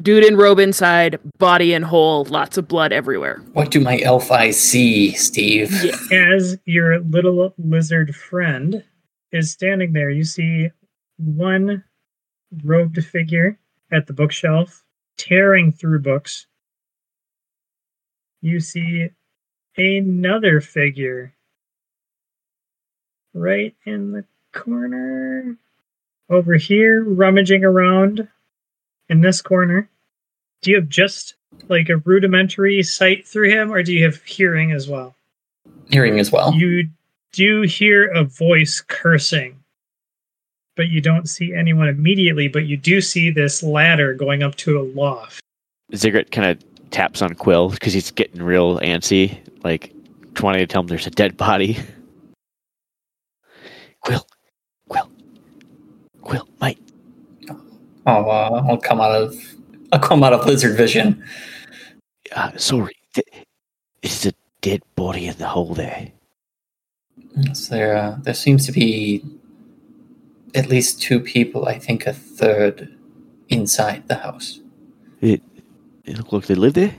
dude 0.01 0.23
in 0.23 0.35
robe 0.35 0.59
inside, 0.59 1.19
body 1.37 1.73
in 1.73 1.83
hole, 1.83 2.25
lots 2.25 2.57
of 2.57 2.67
blood 2.67 2.91
everywhere. 2.91 3.41
What 3.53 3.71
do 3.71 3.79
my 3.79 3.99
elf 3.99 4.31
eyes 4.31 4.59
see, 4.59 5.11
Steve? 5.13 5.71
Yeah. 5.83 5.95
as 6.33 6.57
your 6.65 6.99
little 6.99 7.53
lizard 7.57 8.15
friend 8.15 8.83
is 9.31 9.51
standing 9.51 9.93
there, 9.93 10.09
you 10.09 10.23
see 10.23 10.69
one 11.17 11.83
robed 12.63 13.03
figure 13.05 13.57
at 13.91 14.07
the 14.07 14.13
bookshelf 14.13 14.83
tearing 15.17 15.71
through 15.71 15.99
books. 16.01 16.47
You 18.41 18.59
see 18.59 19.09
another 19.81 20.61
figure 20.61 21.33
right 23.33 23.75
in 23.85 24.11
the 24.11 24.25
corner 24.53 25.55
over 26.29 26.55
here, 26.55 27.03
rummaging 27.03 27.63
around 27.63 28.27
in 29.09 29.21
this 29.21 29.41
corner. 29.41 29.89
Do 30.61 30.71
you 30.71 30.77
have 30.77 30.89
just 30.89 31.35
like 31.67 31.89
a 31.89 31.97
rudimentary 31.97 32.81
sight 32.83 33.27
through 33.27 33.49
him, 33.49 33.71
or 33.71 33.83
do 33.83 33.93
you 33.93 34.05
have 34.05 34.21
hearing 34.23 34.71
as 34.71 34.87
well? 34.87 35.15
Hearing 35.89 36.19
as 36.19 36.31
well. 36.31 36.53
You 36.53 36.89
do 37.33 37.61
hear 37.61 38.09
a 38.11 38.23
voice 38.23 38.81
cursing, 38.87 39.59
but 40.75 40.89
you 40.89 41.01
don't 41.01 41.29
see 41.29 41.53
anyone 41.53 41.89
immediately. 41.89 42.47
But 42.47 42.65
you 42.65 42.77
do 42.77 43.01
see 43.01 43.29
this 43.29 43.63
ladder 43.63 44.13
going 44.13 44.43
up 44.43 44.55
to 44.55 44.79
a 44.79 44.83
loft. 44.83 45.41
Ziggurat 45.93 46.31
kind 46.31 46.51
of 46.51 46.70
taps 46.91 47.21
on 47.21 47.33
Quill 47.35 47.69
because 47.69 47.93
he's 47.93 48.11
getting 48.11 48.43
real 48.43 48.77
antsy, 48.79 49.37
like 49.63 49.93
trying 50.35 50.59
to 50.59 50.67
tell 50.67 50.81
him 50.81 50.87
there's 50.87 51.07
a 51.07 51.11
dead 51.11 51.37
body. 51.37 51.77
Quill, 54.01 54.25
Quill, 54.89 55.09
Quill, 56.21 56.47
mate. 56.61 56.79
Oh, 58.05 58.29
uh, 58.29 58.63
I'll 58.67 58.77
come 58.77 58.99
out 58.99 59.11
of 59.11 59.35
I'll 59.91 59.99
come 59.99 60.23
out 60.23 60.33
of 60.33 60.45
lizard 60.45 60.75
vision. 60.75 61.23
Uh, 62.35 62.51
sorry, 62.57 62.95
it's 64.01 64.25
a 64.25 64.33
dead 64.61 64.81
body 64.95 65.27
in 65.27 65.37
the 65.37 65.47
hole 65.47 65.73
there. 65.73 66.11
Yes, 67.35 67.67
there 67.67 67.95
uh, 67.95 68.17
there 68.21 68.33
seems 68.33 68.65
to 68.65 68.71
be 68.71 69.23
at 70.55 70.69
least 70.69 71.01
two 71.01 71.19
people. 71.19 71.67
I 71.67 71.77
think 71.77 72.07
a 72.07 72.13
third 72.13 72.89
inside 73.49 74.07
the 74.07 74.15
house. 74.15 74.59
It, 75.21 75.41
it 76.05 76.17
looked 76.17 76.33
like 76.33 76.45
they 76.45 76.55
live 76.55 76.73
there. 76.73 76.95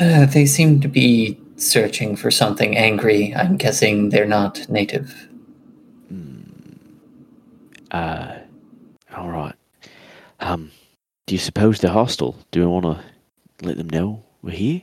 Uh, 0.00 0.26
they 0.26 0.46
seem 0.46 0.80
to 0.80 0.88
be 0.88 1.38
searching 1.56 2.16
for 2.16 2.30
something 2.30 2.76
angry. 2.76 3.34
I'm 3.34 3.56
guessing 3.56 4.10
they're 4.10 4.26
not 4.26 4.68
native. 4.68 5.28
Uh, 7.94 8.40
all 9.16 9.30
right. 9.30 9.54
Um, 10.40 10.72
do 11.28 11.34
you 11.36 11.38
suppose 11.38 11.78
they're 11.78 11.92
hostile? 11.92 12.36
Do 12.50 12.60
we 12.60 12.66
want 12.66 12.84
to 12.84 13.04
let 13.64 13.76
them 13.76 13.88
know 13.88 14.24
we're 14.42 14.50
here? 14.50 14.82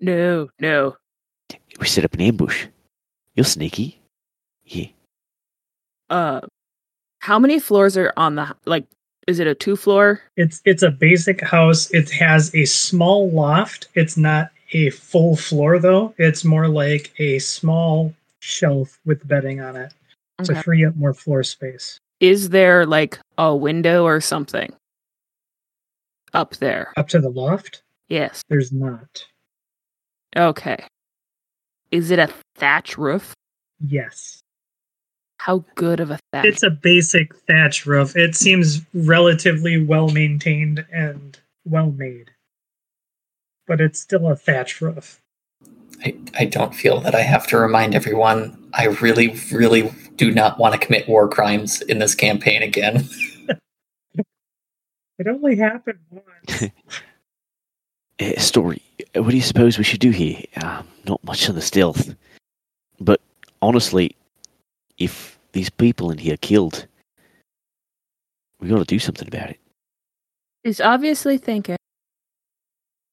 No, 0.00 0.48
no. 0.58 0.96
We 1.78 1.86
set 1.86 2.04
up 2.04 2.14
an 2.14 2.20
ambush. 2.20 2.66
You're 3.36 3.44
sneaky. 3.44 4.00
Yeah. 4.64 4.88
Uh, 6.10 6.40
how 7.20 7.38
many 7.38 7.60
floors 7.60 7.96
are 7.96 8.12
on 8.16 8.34
the 8.34 8.56
like? 8.64 8.86
Is 9.26 9.40
it 9.40 9.46
a 9.46 9.54
two 9.54 9.76
floor? 9.76 10.20
It's 10.36 10.62
it's 10.64 10.82
a 10.82 10.90
basic 10.90 11.40
house. 11.40 11.90
It 11.90 12.10
has 12.10 12.54
a 12.54 12.64
small 12.64 13.30
loft. 13.30 13.88
It's 13.94 14.16
not 14.16 14.50
a 14.72 14.90
full 14.90 15.36
floor 15.36 15.78
though. 15.78 16.14
It's 16.18 16.44
more 16.44 16.68
like 16.68 17.12
a 17.18 17.38
small 17.40 18.14
shelf 18.40 18.98
with 19.04 19.26
bedding 19.26 19.60
on 19.60 19.76
it 19.76 19.92
to 20.44 20.52
Okay. 20.52 20.62
free 20.62 20.84
up 20.84 20.94
more 20.96 21.14
floor 21.14 21.42
space. 21.42 21.98
Is 22.20 22.50
there 22.50 22.86
like 22.86 23.18
a 23.38 23.54
window 23.54 24.04
or 24.04 24.20
something 24.20 24.72
up 26.32 26.56
there? 26.56 26.92
Up 26.96 27.08
to 27.08 27.18
the 27.20 27.28
loft, 27.30 27.82
Yes. 28.08 28.42
there's 28.48 28.70
not. 28.72 29.24
Okay. 30.36 30.86
Is 31.90 32.10
it 32.10 32.18
a 32.18 32.28
thatch 32.54 32.96
roof? 32.98 33.34
Yes. 33.80 34.40
How 35.46 35.64
good 35.76 36.00
of 36.00 36.10
a 36.10 36.18
thatch? 36.32 36.44
It's 36.44 36.64
a 36.64 36.70
basic 36.70 37.32
thatch 37.46 37.86
roof. 37.86 38.16
It 38.16 38.34
seems 38.34 38.80
relatively 38.92 39.80
well 39.80 40.08
maintained 40.08 40.84
and 40.92 41.38
well 41.64 41.92
made. 41.92 42.32
But 43.68 43.80
it's 43.80 44.00
still 44.00 44.26
a 44.26 44.34
thatch 44.34 44.80
roof. 44.80 45.20
I, 46.04 46.16
I 46.36 46.46
don't 46.46 46.74
feel 46.74 46.98
that 46.98 47.14
I 47.14 47.20
have 47.20 47.46
to 47.46 47.58
remind 47.58 47.94
everyone. 47.94 48.58
I 48.74 48.86
really, 49.00 49.38
really 49.52 49.94
do 50.16 50.32
not 50.32 50.58
want 50.58 50.74
to 50.74 50.84
commit 50.84 51.08
war 51.08 51.28
crimes 51.28 51.80
in 51.82 52.00
this 52.00 52.16
campaign 52.16 52.62
again. 52.62 53.08
It 55.18 55.28
only 55.28 55.56
happened 55.56 56.00
once. 56.10 56.64
Uh, 58.20 58.36
story. 58.38 58.82
What 59.14 59.30
do 59.30 59.36
you 59.36 59.42
suppose 59.42 59.78
we 59.78 59.84
should 59.84 60.00
do 60.00 60.10
here? 60.10 60.42
Uh, 60.58 60.82
not 61.08 61.24
much 61.24 61.48
on 61.48 61.54
the 61.54 61.62
stealth. 61.62 62.14
But 63.00 63.22
honestly, 63.62 64.14
if 64.98 65.35
these 65.56 65.70
people 65.70 66.10
in 66.10 66.18
here 66.18 66.36
killed, 66.36 66.86
we 68.60 68.68
got 68.68 68.76
to 68.78 68.84
do 68.84 68.98
something 68.98 69.26
about 69.26 69.48
it. 69.48 69.58
He's 70.62 70.82
obviously 70.82 71.38
thinking. 71.38 71.76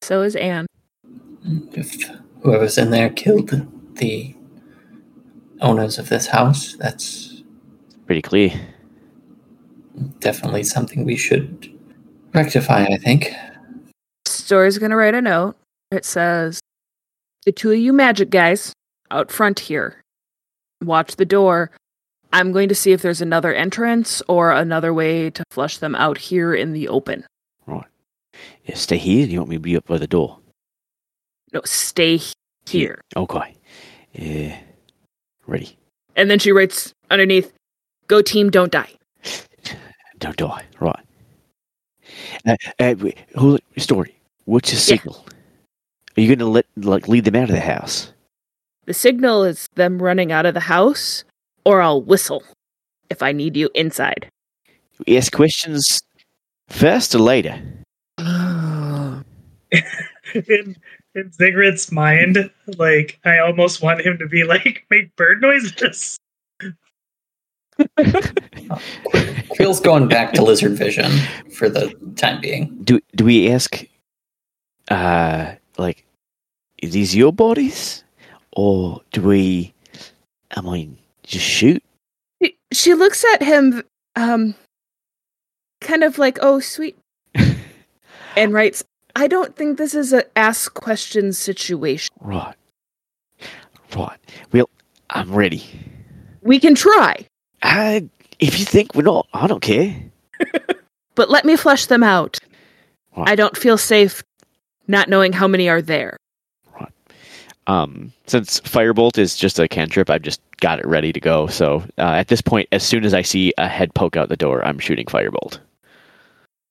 So 0.02 0.20
is 0.20 0.36
Anne. 0.36 0.66
If 1.72 2.04
whoever's 2.42 2.76
in 2.76 2.90
there 2.90 3.08
killed 3.08 3.50
the 3.96 4.36
owners 5.62 5.98
of 5.98 6.10
this 6.10 6.26
house, 6.26 6.74
that's 6.74 7.42
Pretty 8.04 8.20
clear. 8.20 8.50
definitely 10.18 10.64
something 10.64 11.06
we 11.06 11.16
should 11.16 11.72
rectify, 12.34 12.84
I 12.84 12.98
think. 12.98 13.32
Story's 14.26 14.76
gonna 14.76 14.96
write 14.96 15.14
a 15.14 15.22
note. 15.22 15.56
It 15.90 16.04
says, 16.04 16.60
"The 17.46 17.52
two 17.52 17.70
of 17.70 17.78
you 17.78 17.94
magic 17.94 18.28
guys 18.28 18.74
out 19.10 19.30
front 19.32 19.60
here, 19.60 20.02
watch 20.82 21.16
the 21.16 21.24
door. 21.24 21.70
I'm 22.34 22.50
going 22.52 22.68
to 22.68 22.74
see 22.74 22.92
if 22.92 23.00
there's 23.00 23.20
another 23.22 23.54
entrance 23.54 24.20
or 24.28 24.50
another 24.52 24.92
way 24.92 25.30
to 25.30 25.44
flush 25.50 25.78
them 25.78 25.94
out 25.94 26.18
here 26.18 26.52
in 26.52 26.72
the 26.72 26.88
open. 26.88 27.24
Yeah, 28.64 28.74
stay 28.74 28.96
here. 28.98 29.26
You 29.26 29.38
want 29.38 29.50
me 29.50 29.56
to 29.56 29.60
be 29.60 29.76
up 29.76 29.86
by 29.86 29.96
the 29.98 30.06
door? 30.08 30.38
No, 31.52 31.60
stay 31.64 32.18
here." 32.66 33.00
Okay. 33.16 33.54
Yeah. 34.12 34.58
Ready. 35.46 35.76
And 36.16 36.28
then 36.30 36.38
she 36.40 36.50
writes 36.50 36.92
underneath, 37.10 37.52
"Go 38.08 38.22
team, 38.22 38.50
don't 38.50 38.72
die." 38.72 38.90
Don't 40.18 40.36
die. 40.36 40.64
Right. 40.80 41.04
Uh, 42.46 42.56
uh, 42.78 42.94
wait. 42.98 43.18
Story. 43.76 44.14
What's 44.46 44.70
your 44.72 44.78
Yeah. 44.78 44.96
signal? 44.96 45.26
Are 46.16 46.20
you 46.20 46.28
going 46.28 46.38
to 46.38 46.46
let 46.46 46.66
like 46.76 47.06
lead 47.08 47.24
them 47.24 47.36
out 47.36 47.50
of 47.50 47.54
the 47.54 47.60
house? 47.60 48.12
The 48.86 48.94
signal 48.94 49.44
is 49.44 49.68
them 49.74 50.00
running 50.02 50.32
out 50.32 50.46
of 50.46 50.54
the 50.54 50.60
house, 50.60 51.24
or 51.64 51.80
I'll 51.80 52.02
whistle 52.02 52.42
if 53.10 53.22
I 53.22 53.32
need 53.32 53.56
you 53.56 53.70
inside. 53.74 54.28
Ask 55.08 55.32
questions 55.32 56.02
first 56.68 57.14
or 57.14 57.18
later. 57.18 57.60
in 60.34 60.76
in 61.14 61.30
Ziggurat's 61.30 61.92
mind, 61.92 62.50
like 62.78 63.20
I 63.24 63.38
almost 63.38 63.82
want 63.82 64.00
him 64.00 64.18
to 64.18 64.26
be 64.26 64.44
like 64.44 64.84
make 64.90 65.14
bird 65.16 65.40
noises. 65.40 66.18
Quill's 69.50 69.80
going 69.80 70.06
back 70.08 70.32
to 70.34 70.44
lizard 70.44 70.72
vision 70.72 71.10
for 71.52 71.68
the 71.68 71.92
time 72.16 72.40
being. 72.40 72.76
do 72.84 73.00
do 73.16 73.24
we 73.24 73.50
ask 73.50 73.84
uh 74.90 75.54
like 75.76 76.04
are 76.84 76.88
these 76.88 77.16
your 77.16 77.32
bodies 77.32 78.04
or 78.52 79.00
do 79.12 79.22
we 79.22 79.74
i 80.52 80.60
mean 80.60 80.96
just 81.24 81.44
shoot 81.44 81.82
She- 82.42 82.56
She 82.72 82.94
looks 82.94 83.24
at 83.34 83.42
him, 83.42 83.82
um, 84.16 84.54
kind 85.80 86.02
of 86.04 86.18
like, 86.18 86.38
"Oh, 86.42 86.60
sweet," 86.60 86.96
and 88.36 88.52
writes, 88.52 88.82
"I 89.16 89.26
don't 89.28 89.54
think 89.56 89.78
this 89.78 89.94
is 89.94 90.12
a 90.12 90.24
ask 90.38 90.72
questions 90.74 91.38
situation. 91.38 92.10
right 92.20 92.54
right 93.96 94.18
well 94.52 94.68
i'm 95.10 95.32
ready 95.32 95.62
We 96.42 96.58
can 96.58 96.74
try, 96.74 97.26
I, 97.62 98.08
if 98.40 98.58
you 98.58 98.64
think 98.64 98.94
we're 98.94 99.02
not 99.02 99.26
i 99.32 99.46
don't 99.46 99.62
care 99.62 99.94
but 101.14 101.30
let 101.30 101.44
me 101.44 101.54
flesh 101.56 101.86
them 101.86 102.02
out. 102.02 102.38
Right. 103.16 103.28
I 103.30 103.34
don't 103.36 103.56
feel 103.56 103.78
safe 103.78 104.22
not 104.88 105.08
knowing 105.08 105.32
how 105.32 105.46
many 105.48 105.68
are 105.68 105.80
there." 105.82 106.16
Um 107.66 108.12
since 108.26 108.60
firebolt 108.60 109.16
is 109.18 109.36
just 109.36 109.58
a 109.58 109.66
cantrip 109.68 110.10
i've 110.10 110.22
just 110.22 110.40
got 110.60 110.78
it 110.78 110.86
ready 110.86 111.12
to 111.12 111.20
go 111.20 111.46
so 111.46 111.76
uh, 111.98 112.02
at 112.12 112.28
this 112.28 112.40
point 112.42 112.68
as 112.72 112.82
soon 112.82 113.04
as 113.04 113.14
i 113.14 113.22
see 113.22 113.52
a 113.58 113.66
head 113.68 113.92
poke 113.94 114.16
out 114.16 114.28
the 114.28 114.36
door 114.36 114.64
i'm 114.64 114.78
shooting 114.78 115.06
firebolt 115.06 115.58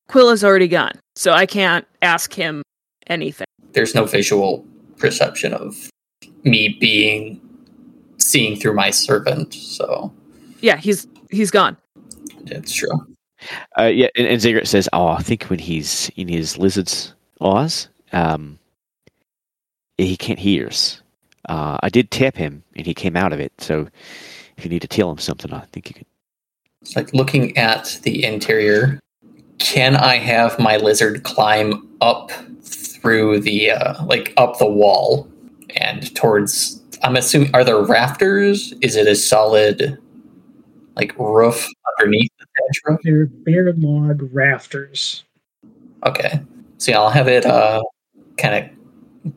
Quill 0.09 0.29
is 0.29 0.43
already 0.43 0.67
gone, 0.67 0.91
so 1.15 1.31
I 1.31 1.45
can't 1.45 1.87
ask 2.01 2.33
him 2.33 2.61
anything. 3.07 3.47
There's 3.71 3.95
no 3.95 4.05
visual 4.05 4.63
perception 4.97 5.53
of 5.53 5.89
me 6.43 6.77
being 6.79 7.41
seeing 8.17 8.57
through 8.59 8.73
my 8.75 8.89
servant, 8.91 9.53
so 9.53 10.13
Yeah, 10.59 10.75
he's 10.75 11.07
he's 11.31 11.49
gone. 11.49 11.77
it's 12.47 12.73
true. 12.73 12.91
Uh, 13.79 13.83
yeah, 13.83 14.07
and, 14.15 14.27
and 14.27 14.41
Ziggurat 14.41 14.67
says, 14.67 14.87
"Oh, 14.93 15.07
I 15.07 15.21
think 15.21 15.45
when 15.45 15.57
he's 15.59 16.11
in 16.17 16.27
his 16.27 16.57
lizard's 16.57 17.13
eyes, 17.41 17.87
um, 18.11 18.59
he 19.97 20.17
can't 20.17 20.39
hear 20.39 20.67
us. 20.67 21.01
Uh, 21.49 21.77
I 21.81 21.89
did 21.89 22.11
tap 22.11 22.35
him, 22.35 22.63
and 22.75 22.85
he 22.85 22.93
came 22.93 23.15
out 23.15 23.33
of 23.33 23.39
it. 23.39 23.51
So, 23.59 23.87
if 24.57 24.63
you 24.63 24.69
need 24.69 24.81
to 24.81 24.87
tell 24.87 25.11
him 25.11 25.17
something, 25.17 25.51
I 25.53 25.61
think 25.71 25.89
you 25.89 25.95
could." 25.95 26.05
It's 26.81 26.95
like 26.95 27.13
looking 27.13 27.57
at 27.57 27.99
the 28.03 28.23
interior. 28.23 28.99
Can 29.59 29.95
I 29.95 30.17
have 30.17 30.57
my 30.59 30.77
lizard 30.77 31.23
climb 31.23 31.87
up 32.01 32.31
through 32.61 33.39
the 33.41 33.71
uh, 33.71 34.05
like 34.05 34.33
up 34.37 34.57
the 34.57 34.67
wall 34.67 35.27
and 35.75 36.13
towards? 36.15 36.81
I'm 37.03 37.15
assuming 37.15 37.53
are 37.53 37.63
there 37.63 37.81
rafters? 37.81 38.73
Is 38.81 38.95
it 38.95 39.07
a 39.07 39.15
solid 39.15 39.97
like 40.95 41.17
roof 41.17 41.67
underneath 41.99 42.31
the 42.39 42.45
thatch 42.45 42.81
roof? 42.85 42.99
They're 43.03 43.25
bare 43.25 43.73
log 43.73 44.29
rafters. 44.33 45.23
Okay, 46.05 46.41
so 46.77 46.91
yeah, 46.91 46.99
I'll 46.99 47.09
have 47.09 47.27
it 47.27 47.45
uh, 47.45 47.81
kind 48.37 48.55
of 48.55 48.82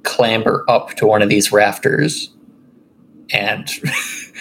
clamber 0.03 0.65
up 0.69 0.91
to 0.95 1.07
one 1.07 1.23
of 1.23 1.29
these 1.29 1.53
rafters, 1.53 2.31
and 3.33 3.69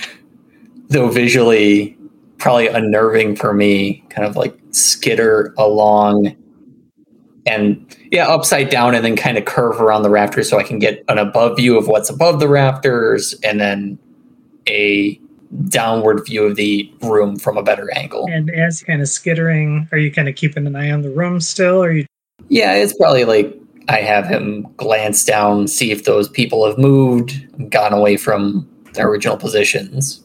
though 0.89 1.09
visually 1.09 1.97
probably 2.37 2.67
unnerving 2.67 3.35
for 3.35 3.53
me, 3.53 4.03
kind 4.09 4.27
of 4.27 4.35
like 4.35 4.57
skitter 4.71 5.53
along 5.57 6.35
and 7.45 7.95
yeah, 8.11 8.27
upside 8.27 8.69
down 8.69 8.95
and 8.95 9.05
then 9.05 9.15
kind 9.15 9.37
of 9.37 9.45
curve 9.45 9.79
around 9.79 10.03
the 10.03 10.09
rafters 10.09 10.49
so 10.49 10.57
I 10.57 10.63
can 10.63 10.79
get 10.79 11.03
an 11.07 11.17
above 11.17 11.57
view 11.57 11.77
of 11.77 11.87
what's 11.87 12.09
above 12.09 12.39
the 12.39 12.47
rafters 12.47 13.35
and 13.43 13.59
then 13.59 13.99
a 14.67 15.19
downward 15.67 16.25
view 16.25 16.43
of 16.43 16.55
the 16.55 16.91
room 17.01 17.37
from 17.37 17.57
a 17.57 17.63
better 17.63 17.87
angle. 17.95 18.27
And 18.31 18.49
as 18.49 18.81
kind 18.81 19.01
of 19.01 19.07
skittering, 19.07 19.87
are 19.91 19.97
you 19.97 20.11
kind 20.11 20.27
of 20.27 20.35
keeping 20.35 20.65
an 20.65 20.75
eye 20.75 20.91
on 20.91 21.01
the 21.01 21.11
room 21.11 21.39
still? 21.39 21.83
Or 21.83 21.87
are 21.87 21.91
you 21.91 22.05
Yeah, 22.49 22.73
it's 22.73 22.97
probably 22.97 23.25
like 23.25 23.55
I 23.87 24.01
have 24.01 24.27
him 24.27 24.67
glance 24.77 25.23
down, 25.23 25.67
see 25.67 25.91
if 25.91 26.05
those 26.05 26.27
people 26.27 26.65
have 26.65 26.77
moved, 26.77 27.69
gone 27.69 27.93
away 27.93 28.17
from 28.17 28.67
their 28.93 29.07
original 29.07 29.37
positions. 29.37 30.21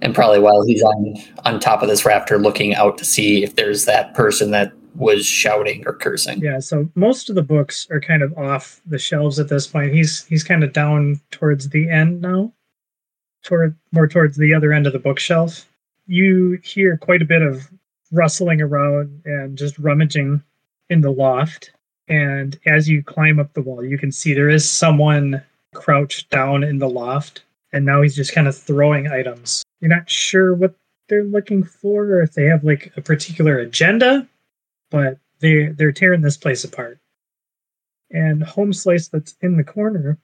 And 0.00 0.14
probably 0.14 0.40
while 0.40 0.64
he's 0.66 0.82
on 0.82 1.14
on 1.44 1.60
top 1.60 1.82
of 1.82 1.88
this 1.88 2.04
rafter 2.04 2.38
looking 2.38 2.74
out 2.74 2.98
to 2.98 3.04
see 3.04 3.42
if 3.42 3.56
there's 3.56 3.86
that 3.86 4.14
person 4.14 4.50
that 4.50 4.72
was 4.94 5.26
shouting 5.26 5.86
or 5.86 5.92
cursing. 5.94 6.40
Yeah, 6.40 6.58
so 6.58 6.88
most 6.94 7.28
of 7.28 7.34
the 7.34 7.42
books 7.42 7.86
are 7.90 8.00
kind 8.00 8.22
of 8.22 8.36
off 8.36 8.80
the 8.86 8.98
shelves 8.98 9.38
at 9.38 9.48
this 9.48 9.66
point. 9.66 9.94
He's 9.94 10.24
he's 10.24 10.44
kind 10.44 10.64
of 10.64 10.72
down 10.72 11.20
towards 11.30 11.68
the 11.70 11.88
end 11.90 12.20
now. 12.20 12.52
Toward 13.42 13.76
more 13.92 14.08
towards 14.08 14.36
the 14.36 14.54
other 14.54 14.72
end 14.72 14.86
of 14.86 14.92
the 14.92 14.98
bookshelf. 14.98 15.66
You 16.06 16.58
hear 16.62 16.96
quite 16.96 17.22
a 17.22 17.26
bit 17.26 17.42
of 17.42 17.68
rustling 18.12 18.60
around 18.60 19.22
and 19.24 19.56
just 19.56 19.78
rummaging 19.78 20.42
in 20.90 21.00
the 21.00 21.10
loft. 21.10 21.72
And 22.08 22.58
as 22.66 22.88
you 22.88 23.02
climb 23.02 23.40
up 23.40 23.52
the 23.52 23.62
wall, 23.62 23.84
you 23.84 23.98
can 23.98 24.12
see 24.12 24.32
there 24.32 24.48
is 24.48 24.70
someone 24.70 25.42
crouched 25.74 26.30
down 26.30 26.62
in 26.62 26.78
the 26.78 26.88
loft. 26.88 27.42
And 27.72 27.84
now 27.84 28.02
he's 28.02 28.16
just 28.16 28.32
kind 28.32 28.46
of 28.46 28.56
throwing 28.56 29.08
items. 29.08 29.62
You're 29.80 29.90
not 29.90 30.08
sure 30.08 30.54
what 30.54 30.74
they're 31.08 31.24
looking 31.24 31.62
for 31.62 32.04
or 32.04 32.22
if 32.22 32.32
they 32.32 32.44
have 32.44 32.64
like 32.64 32.92
a 32.96 33.00
particular 33.00 33.58
agenda, 33.58 34.26
but 34.90 35.18
they 35.40 35.66
they're 35.66 35.92
tearing 35.92 36.22
this 36.22 36.36
place 36.36 36.64
apart. 36.64 36.98
And 38.10 38.42
home 38.42 38.72
slice 38.72 39.08
that's 39.08 39.34
in 39.40 39.56
the 39.56 39.64
corner, 39.64 40.18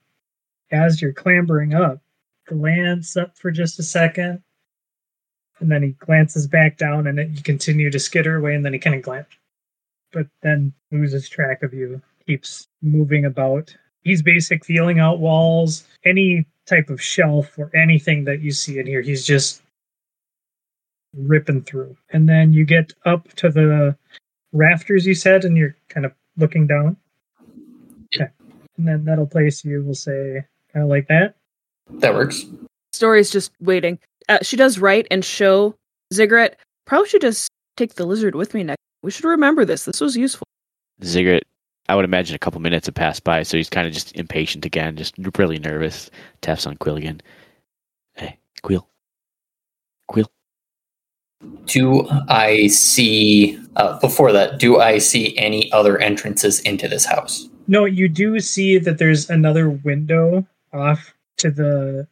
as 0.71 1.01
you're 1.01 1.13
clambering 1.13 1.73
up, 1.73 2.01
glance 2.47 3.17
up 3.17 3.37
for 3.37 3.51
just 3.51 3.79
a 3.79 3.83
second, 3.83 4.41
and 5.59 5.71
then 5.71 5.83
he 5.83 5.89
glances 5.89 6.47
back 6.47 6.77
down, 6.77 7.07
and 7.07 7.17
then 7.17 7.33
you 7.35 7.43
continue 7.43 7.91
to 7.91 7.99
skitter 7.99 8.37
away, 8.37 8.55
and 8.55 8.65
then 8.65 8.73
he 8.73 8.79
kind 8.79 8.95
of 8.95 9.01
glance, 9.01 9.27
but 10.13 10.27
then 10.41 10.71
loses 10.91 11.27
track 11.27 11.63
of 11.63 11.73
you, 11.73 12.01
keeps 12.25 12.67
moving 12.81 13.25
about. 13.25 13.75
He's 14.03 14.21
basic 14.21 14.63
feeling 14.63 14.99
out 14.99 15.19
walls, 15.19 15.85
any 16.05 16.45
type 16.67 16.89
of 16.89 17.01
shelf 17.01 17.57
or 17.57 17.75
anything 17.75 18.23
that 18.25 18.41
you 18.41 18.51
see 18.51 18.79
in 18.79 18.85
here. 18.87 19.01
He's 19.01 19.25
just 19.25 19.61
ripping 21.15 21.63
through, 21.63 21.97
and 22.11 22.29
then 22.29 22.53
you 22.53 22.65
get 22.65 22.93
up 23.05 23.27
to 23.35 23.49
the 23.49 23.97
rafters. 24.51 25.05
You 25.05 25.15
said, 25.15 25.43
and 25.43 25.57
you're 25.57 25.75
kind 25.89 26.05
of 26.05 26.13
looking 26.37 26.67
down. 26.67 26.97
Okay, 28.15 28.29
and 28.77 28.87
then 28.87 29.05
that'll 29.05 29.27
place 29.27 29.65
you. 29.65 29.83
We'll 29.83 29.95
say 29.95 30.45
kind 30.71 30.83
of 30.83 30.89
like 30.89 31.07
that. 31.07 31.35
That 31.89 32.13
works. 32.13 32.45
Story's 32.93 33.31
just 33.31 33.51
waiting. 33.59 33.99
Uh, 34.29 34.39
she 34.41 34.55
does 34.55 34.79
write 34.79 35.07
and 35.11 35.25
show 35.25 35.75
Ziggurat. 36.13 36.57
Probably 36.85 37.09
should 37.09 37.21
just 37.21 37.49
take 37.75 37.95
the 37.95 38.05
lizard 38.05 38.35
with 38.35 38.53
me 38.53 38.63
next. 38.63 38.79
We 39.03 39.11
should 39.11 39.25
remember 39.25 39.65
this. 39.65 39.85
This 39.85 40.01
was 40.01 40.17
useful. 40.17 40.47
Ziggurat, 41.03 41.43
I 41.89 41.95
would 41.95 42.05
imagine 42.05 42.35
a 42.35 42.39
couple 42.39 42.61
minutes 42.61 42.87
have 42.87 42.95
passed 42.95 43.23
by, 43.23 43.43
so 43.43 43.57
he's 43.57 43.69
kind 43.69 43.85
of 43.85 43.93
just 43.93 44.15
impatient 44.15 44.65
again, 44.65 44.95
just 44.95 45.13
really 45.37 45.59
nervous. 45.59 46.09
Taps 46.41 46.65
on 46.65 46.77
Quill 46.77 46.95
again. 46.95 47.21
Hey, 48.15 48.39
Quill. 48.63 48.87
Quill. 50.07 50.31
Do 51.65 52.07
I 52.29 52.67
see, 52.67 53.59
uh, 53.75 53.99
before 53.99 54.31
that, 54.31 54.59
do 54.59 54.79
I 54.79 54.97
see 54.97 55.37
any 55.37 55.69
other 55.73 55.97
entrances 55.97 56.61
into 56.61 56.87
this 56.87 57.05
house? 57.05 57.49
No, 57.67 57.83
you 57.83 58.07
do 58.07 58.39
see 58.39 58.77
that 58.77 58.97
there's 58.97 59.29
another 59.29 59.69
window 59.69 60.47
off 60.71 61.13
to 61.37 61.51
the 61.51 62.07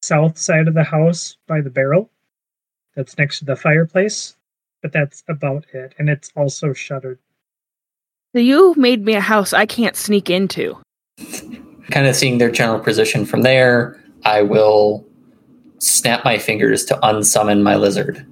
south 0.00 0.38
side 0.38 0.68
of 0.68 0.74
the 0.74 0.84
house 0.84 1.36
by 1.46 1.60
the 1.60 1.70
barrel 1.70 2.10
that's 2.94 3.18
next 3.18 3.40
to 3.40 3.44
the 3.44 3.56
fireplace, 3.56 4.36
but 4.84 4.92
that's 4.92 5.24
about 5.28 5.64
it. 5.72 5.94
And 5.98 6.10
it's 6.10 6.30
also 6.36 6.74
shuttered. 6.74 7.18
So 8.34 8.38
you 8.38 8.74
made 8.76 9.02
me 9.02 9.14
a 9.14 9.20
house 9.20 9.54
I 9.54 9.64
can't 9.64 9.96
sneak 9.96 10.28
into. 10.28 10.76
Kind 11.90 12.06
of 12.06 12.14
seeing 12.14 12.36
their 12.36 12.50
general 12.50 12.80
position 12.80 13.24
from 13.24 13.40
there, 13.40 13.98
I 14.26 14.42
will 14.42 15.06
snap 15.78 16.22
my 16.22 16.36
fingers 16.36 16.84
to 16.84 16.96
unsummon 17.02 17.62
my 17.62 17.76
lizard, 17.76 18.26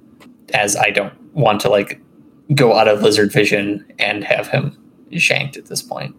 as 0.53 0.75
I 0.75 0.91
don't 0.91 1.19
want 1.33 1.59
to 1.61 1.69
like 1.69 1.99
go 2.53 2.77
out 2.77 2.87
of 2.87 3.01
lizard 3.01 3.31
vision 3.31 3.83
and 3.97 4.23
have 4.23 4.47
him 4.47 4.77
shanked 5.13 5.57
at 5.57 5.65
this 5.65 5.81
point. 5.81 6.15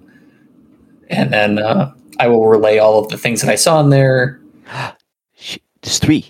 And 1.11 1.33
then 1.33 1.61
uh, 1.61 1.94
I 2.18 2.27
will 2.27 2.49
relay 2.49 2.79
all 2.79 2.99
of 2.99 3.09
the 3.09 3.18
things 3.18 3.40
that 3.40 3.51
I 3.51 3.55
saw 3.55 3.79
in 3.79 3.90
there. 3.90 4.40
Sh- 5.37 5.59
There's 5.83 6.01
three. 6.01 6.29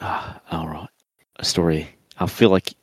Ah, 0.00 0.40
all 0.50 0.66
right. 0.66 0.88
A 1.36 1.44
story. 1.44 1.88
I 2.18 2.26
feel 2.26 2.50
like 2.50 2.74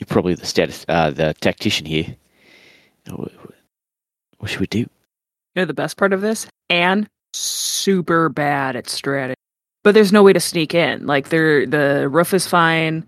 you're 0.00 0.06
probably 0.06 0.34
the 0.34 0.46
status, 0.46 0.84
uh, 0.88 1.10
the 1.10 1.34
tactician 1.40 1.84
here. 1.84 2.16
What, 3.06 3.30
should 4.46 4.60
we 4.60 4.66
do? 4.66 4.78
You 4.78 4.88
know 5.56 5.64
the 5.66 5.74
best 5.74 5.98
part 5.98 6.14
of 6.14 6.22
this? 6.22 6.46
Anne, 6.70 7.06
super 7.34 8.30
bad 8.30 8.76
at 8.76 8.88
strategy. 8.88 9.34
But 9.84 9.94
there's 9.94 10.12
no 10.12 10.22
way 10.22 10.32
to 10.32 10.40
sneak 10.40 10.74
in. 10.74 11.06
Like 11.06 11.28
there 11.28 11.66
the 11.66 12.08
roof 12.08 12.32
is 12.32 12.46
fine. 12.46 13.06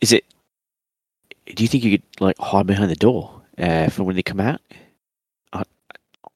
Is 0.00 0.12
it? 0.12 0.24
Do 1.54 1.62
you 1.62 1.68
think 1.68 1.84
you 1.84 1.98
could 1.98 2.20
like 2.20 2.38
hide 2.38 2.66
behind 2.66 2.90
the 2.90 2.96
door 2.96 3.42
uh, 3.58 3.88
for 3.90 4.04
when 4.04 4.16
they 4.16 4.22
come 4.22 4.40
out? 4.40 4.60
I, 5.52 5.62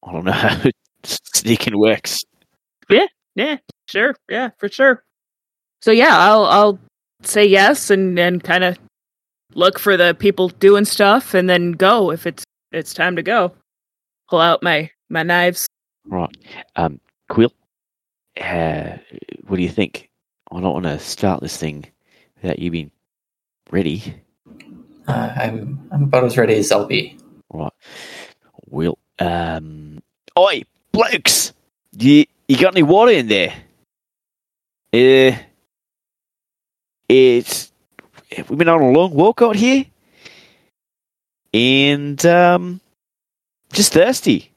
I 0.03 0.12
don't 0.12 0.24
know 0.24 0.33
how 0.33 0.62
sneaking 1.05 1.79
works. 1.79 2.22
Yeah, 2.90 3.07
yeah, 3.35 3.59
sure. 3.88 4.14
Yeah, 4.29 4.50
for 4.59 4.68
sure. 4.68 5.05
So 5.81 5.90
yeah, 5.90 6.18
I'll 6.18 6.44
I'll 6.46 6.79
say 7.22 7.46
yes 7.46 7.90
and 7.90 8.18
and 8.18 8.42
kind 8.42 8.64
of 8.64 8.79
look 9.55 9.79
for 9.79 9.97
the 9.97 10.14
people 10.14 10.49
doing 10.49 10.85
stuff 10.85 11.35
and 11.35 11.49
then 11.49 11.73
go 11.73 12.11
if 12.11 12.27
it's 12.27 12.45
it's 12.73 12.93
time 12.93 13.17
to 13.17 13.23
go. 13.23 13.53
Pull 14.29 14.40
out 14.40 14.62
my 14.62 14.90
my 15.09 15.23
knives. 15.23 15.69
Right. 16.07 16.37
Um, 16.77 17.01
Quill, 17.29 17.53
uh, 18.40 18.99
what 19.47 19.57
do 19.57 19.62
you 19.62 19.69
think? 19.69 20.11
I 20.53 20.61
don't 20.61 20.73
want 20.73 20.85
to 20.85 20.99
start 20.99 21.40
this 21.40 21.57
thing 21.57 21.87
without 22.43 22.59
you 22.59 22.71
being 22.71 22.90
ready. 23.71 24.14
Uh, 25.07 25.33
I'm 25.37 25.88
I'm 25.93 26.05
about 26.05 26.25
as 26.25 26.37
ready 26.37 26.55
as 26.55 26.71
I'll 26.71 26.87
be. 26.87 27.19
Right. 27.53 27.73
Will, 28.69 28.99
um, 29.19 30.03
oi, 30.38 30.62
blokes, 30.93 31.53
you 31.97 32.25
you 32.49 32.59
got 32.59 32.75
any 32.75 32.83
water 32.83 33.12
in 33.12 33.29
there? 33.29 33.55
Uh, 34.93 35.37
it's 37.09 37.73
we've 38.49 38.59
been 38.59 38.68
on 38.68 38.81
a 38.83 38.90
long 38.90 39.12
walk 39.14 39.42
out 39.42 39.57
here, 39.57 39.85
and 41.53 42.25
um, 42.27 42.81
just 43.73 43.92
thirsty. 43.92 44.53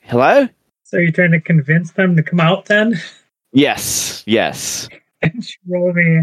Hello? 0.00 0.48
So 0.84 0.96
you're 0.96 1.12
trying 1.12 1.32
to 1.32 1.40
convince 1.40 1.92
them 1.92 2.16
to 2.16 2.22
come 2.22 2.40
out 2.40 2.66
then? 2.66 2.94
Yes, 3.52 4.22
yes. 4.26 4.88
and 5.22 5.46
roll 5.66 5.92
me 5.92 6.22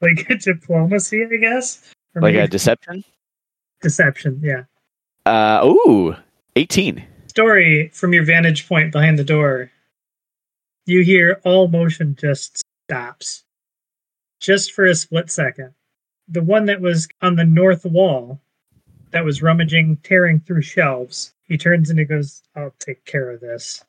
like 0.00 0.28
a 0.30 0.36
diplomacy, 0.36 1.24
I 1.24 1.36
guess? 1.38 1.90
Or 2.14 2.22
Like 2.22 2.34
a 2.36 2.46
deception. 2.46 3.02
deception, 3.80 4.40
yeah. 4.42 4.64
Uh, 5.26 5.64
ooh, 5.66 6.14
eighteen. 6.56 7.04
Story 7.26 7.88
from 7.92 8.12
your 8.12 8.24
vantage 8.24 8.68
point 8.68 8.92
behind 8.92 9.18
the 9.18 9.24
door. 9.24 9.70
You 10.86 11.02
hear 11.02 11.40
all 11.44 11.66
motion 11.68 12.14
just 12.14 12.62
stops. 12.88 13.43
Just 14.44 14.72
for 14.72 14.84
a 14.84 14.94
split 14.94 15.30
second. 15.30 15.72
The 16.28 16.42
one 16.42 16.66
that 16.66 16.82
was 16.82 17.08
on 17.22 17.34
the 17.34 17.46
north 17.46 17.86
wall 17.86 18.38
that 19.10 19.24
was 19.24 19.40
rummaging, 19.40 19.96
tearing 20.02 20.38
through 20.38 20.60
shelves, 20.60 21.32
he 21.44 21.56
turns 21.56 21.88
and 21.88 21.98
he 21.98 22.04
goes, 22.04 22.42
I'll 22.54 22.74
take 22.78 23.02
care 23.06 23.30
of 23.30 23.40
this. 23.40 23.82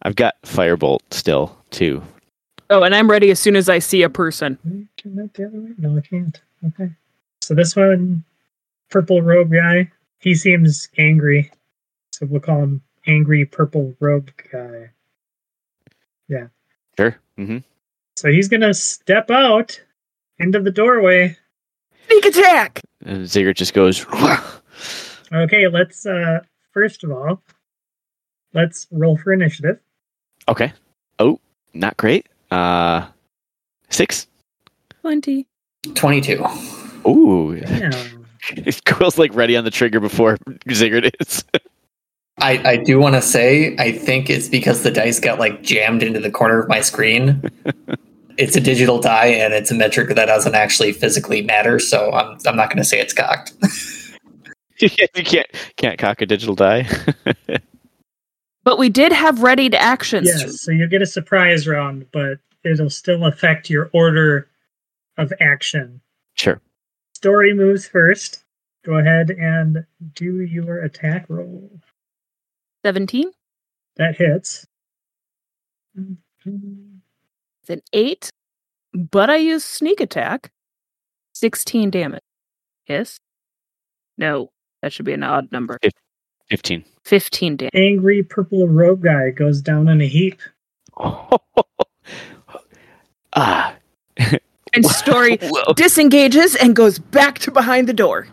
I've 0.00 0.16
got 0.16 0.40
firebolt 0.44 1.00
still 1.10 1.58
too. 1.70 2.02
Oh, 2.70 2.84
and 2.84 2.94
I'm 2.94 3.10
ready 3.10 3.30
as 3.30 3.38
soon 3.38 3.54
as 3.54 3.68
I 3.68 3.80
see 3.80 4.00
a 4.00 4.08
person. 4.08 4.56
Can 4.62 4.78
you 4.78 4.88
Turn 4.96 5.16
that 5.16 5.34
the 5.34 5.46
other 5.46 5.60
way? 5.60 5.70
No, 5.76 5.98
I 5.98 6.00
can't. 6.00 6.40
Okay. 6.66 6.90
So 7.42 7.54
this 7.54 7.76
one, 7.76 8.24
purple 8.88 9.20
robe 9.20 9.52
guy, 9.52 9.90
he 10.20 10.34
seems 10.34 10.88
angry. 10.96 11.50
So 12.12 12.24
we'll 12.24 12.40
call 12.40 12.62
him 12.62 12.82
angry 13.06 13.44
purple 13.44 13.94
robe 14.00 14.30
guy. 14.50 14.90
Yeah. 16.28 16.46
Sure. 16.96 17.18
Mm-hmm. 17.38 17.58
So 18.16 18.30
he's 18.30 18.48
gonna 18.48 18.74
step 18.74 19.30
out 19.30 19.80
into 20.38 20.60
the 20.60 20.70
doorway. 20.70 21.36
Sneak 22.06 22.24
attack. 22.26 22.80
And 23.04 23.26
Ziggurat 23.28 23.56
just 23.56 23.74
goes. 23.74 24.04
Okay, 25.32 25.66
let's 25.66 26.06
uh 26.06 26.40
first 26.72 27.02
of 27.02 27.10
all, 27.10 27.42
let's 28.52 28.86
roll 28.92 29.16
for 29.16 29.32
initiative. 29.32 29.80
okay. 30.46 30.72
Oh, 31.18 31.40
not 31.72 31.96
great. 31.96 32.28
Uh, 32.52 33.06
six. 33.90 34.28
Twenty. 35.00 35.48
Twenty-two. 35.94 36.44
Ooh, 37.08 37.58
Damn. 37.58 38.26
Quill's 38.84 39.18
like 39.18 39.34
ready 39.34 39.56
on 39.56 39.64
the 39.64 39.70
trigger 39.72 39.98
before 39.98 40.36
Ziggurat 40.72 41.16
is. 41.20 41.42
I, 42.38 42.72
I 42.72 42.76
do 42.76 42.98
want 42.98 43.14
to 43.14 43.22
say, 43.22 43.76
I 43.78 43.92
think 43.92 44.28
it's 44.28 44.48
because 44.48 44.82
the 44.82 44.90
dice 44.90 45.20
got 45.20 45.38
like 45.38 45.62
jammed 45.62 46.02
into 46.02 46.20
the 46.20 46.30
corner 46.30 46.60
of 46.60 46.68
my 46.68 46.80
screen. 46.80 47.42
it's 48.36 48.56
a 48.56 48.60
digital 48.60 49.00
die 49.00 49.26
and 49.26 49.54
it's 49.54 49.70
a 49.70 49.74
metric 49.74 50.14
that 50.14 50.26
doesn't 50.26 50.54
actually 50.54 50.92
physically 50.92 51.42
matter, 51.42 51.78
so 51.78 52.10
I'm 52.12 52.38
I'm 52.46 52.56
not 52.56 52.68
going 52.68 52.78
to 52.78 52.84
say 52.84 52.98
it's 53.00 53.14
cocked. 53.14 53.52
you 54.78 54.90
can't 54.90 55.46
can't 55.76 55.98
cock 55.98 56.20
a 56.22 56.26
digital 56.26 56.54
die. 56.54 56.88
But 58.64 58.78
we 58.78 58.88
did 58.88 59.12
have 59.12 59.42
readied 59.42 59.74
actions. 59.74 60.26
Yes, 60.26 60.62
so 60.62 60.72
you 60.72 60.88
get 60.88 61.02
a 61.02 61.06
surprise 61.06 61.68
round, 61.68 62.06
but 62.12 62.38
it'll 62.64 62.88
still 62.88 63.26
affect 63.26 63.68
your 63.68 63.90
order 63.92 64.48
of 65.18 65.32
action. 65.38 66.00
sure. 66.34 66.60
Story 67.14 67.54
moves 67.54 67.86
first. 67.86 68.42
Go 68.84 68.94
ahead 68.94 69.30
and 69.30 69.84
do 70.14 70.40
your 70.40 70.82
attack 70.82 71.26
roll. 71.28 71.70
17. 72.84 73.30
That 73.96 74.16
hits. 74.16 74.66
It's 75.96 77.70
an 77.70 77.80
8. 77.94 78.30
But 78.92 79.30
I 79.30 79.36
use 79.36 79.64
sneak 79.64 80.00
attack. 80.00 80.50
16 81.32 81.88
damage. 81.90 82.20
Yes? 82.86 83.18
No. 84.18 84.50
That 84.82 84.92
should 84.92 85.06
be 85.06 85.14
an 85.14 85.22
odd 85.22 85.50
number. 85.50 85.78
Fifteen. 86.50 86.84
15 87.06 87.56
damage. 87.56 87.70
Angry 87.74 88.22
purple 88.22 88.68
robe 88.68 89.02
guy 89.02 89.30
goes 89.30 89.62
down 89.62 89.88
in 89.88 90.02
a 90.02 90.06
heap. 90.06 90.42
ah. 93.34 93.74
And 94.74 94.84
Story 94.84 95.38
disengages 95.74 96.54
and 96.54 96.76
goes 96.76 96.98
back 96.98 97.38
to 97.40 97.50
behind 97.50 97.88
the 97.88 97.94
door. 97.94 98.26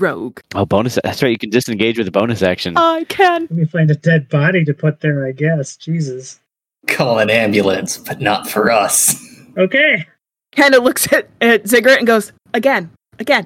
Rogue. 0.00 0.40
Oh, 0.54 0.64
bonus. 0.66 0.98
That's 1.02 1.22
right. 1.22 1.30
You 1.30 1.38
can 1.38 1.50
disengage 1.50 1.98
with 1.98 2.08
a 2.08 2.10
bonus 2.10 2.42
action. 2.42 2.76
I 2.76 3.04
can. 3.04 3.42
Let 3.42 3.50
me 3.50 3.64
find 3.64 3.90
a 3.90 3.94
dead 3.94 4.28
body 4.28 4.64
to 4.64 4.74
put 4.74 5.00
there, 5.00 5.26
I 5.26 5.32
guess. 5.32 5.76
Jesus. 5.76 6.40
Call 6.86 7.18
an 7.18 7.30
ambulance, 7.30 7.98
but 7.98 8.20
not 8.20 8.48
for 8.48 8.70
us. 8.70 9.24
Okay. 9.56 10.06
Kind 10.52 10.76
of 10.76 10.84
looks 10.84 11.12
at, 11.12 11.28
at 11.40 11.66
Ziggurat 11.66 11.98
and 11.98 12.06
goes, 12.06 12.32
again, 12.54 12.88
again, 13.18 13.44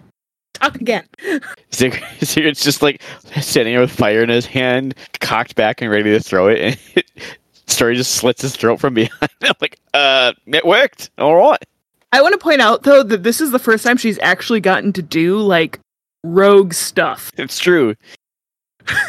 talk 0.52 0.74
again. 0.74 1.06
Zig- 1.72 2.02
Ziggurat's 2.22 2.62
just 2.62 2.82
like 2.82 3.00
standing 3.40 3.72
there 3.72 3.80
with 3.80 3.90
fire 3.90 4.22
in 4.22 4.28
his 4.28 4.44
hand, 4.44 4.94
cocked 5.20 5.54
back 5.54 5.80
and 5.80 5.90
ready 5.90 6.10
to 6.10 6.20
throw 6.20 6.48
it. 6.48 6.58
And 6.60 6.78
it, 6.96 7.06
Story 7.66 7.96
just 7.96 8.16
slits 8.16 8.42
his 8.42 8.54
throat 8.54 8.78
from 8.78 8.92
behind. 8.92 9.30
I'm 9.42 9.54
like, 9.62 9.78
uh, 9.94 10.32
it 10.46 10.66
worked. 10.66 11.08
All 11.16 11.34
right. 11.34 11.64
I 12.12 12.20
want 12.20 12.34
to 12.34 12.38
point 12.38 12.60
out, 12.60 12.82
though, 12.82 13.02
that 13.02 13.22
this 13.22 13.40
is 13.40 13.50
the 13.52 13.58
first 13.58 13.82
time 13.82 13.96
she's 13.96 14.18
actually 14.18 14.60
gotten 14.60 14.92
to 14.92 15.00
do, 15.02 15.38
like, 15.38 15.80
rogue 16.22 16.72
stuff. 16.72 17.30
It's 17.38 17.58
true. 17.58 17.94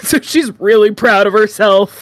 so 0.02 0.20
she's 0.20 0.52
really 0.60 0.92
proud 0.92 1.28
of 1.28 1.34
herself. 1.34 2.02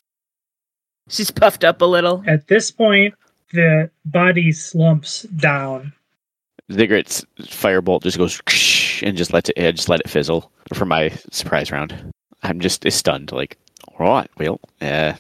She's 1.10 1.32
puffed 1.32 1.64
up 1.64 1.82
a 1.82 1.86
little. 1.86 2.24
At 2.28 2.48
this 2.48 2.72
point, 2.72 3.14
the 3.54 3.90
body 4.06 4.52
slumps 4.52 5.24
down. 5.24 5.94
Ziggurat's 6.72 7.26
firebolt 7.42 8.04
just 8.04 8.18
goes 8.18 8.42
and 9.04 9.18
just 9.18 9.34
lets 9.34 9.50
it, 9.50 9.58
yeah, 9.58 9.72
just 9.72 9.90
let 9.90 10.00
it 10.00 10.10
fizzle 10.10 10.52
for 10.74 10.86
my 10.86 11.10
surprise 11.32 11.72
round. 11.72 12.14
I'm 12.44 12.60
just 12.60 12.90
stunned. 12.92 13.32
Like, 13.32 13.58
all 13.88 14.08
right, 14.08 14.30
well, 14.38 14.60
yeah. 14.82 15.18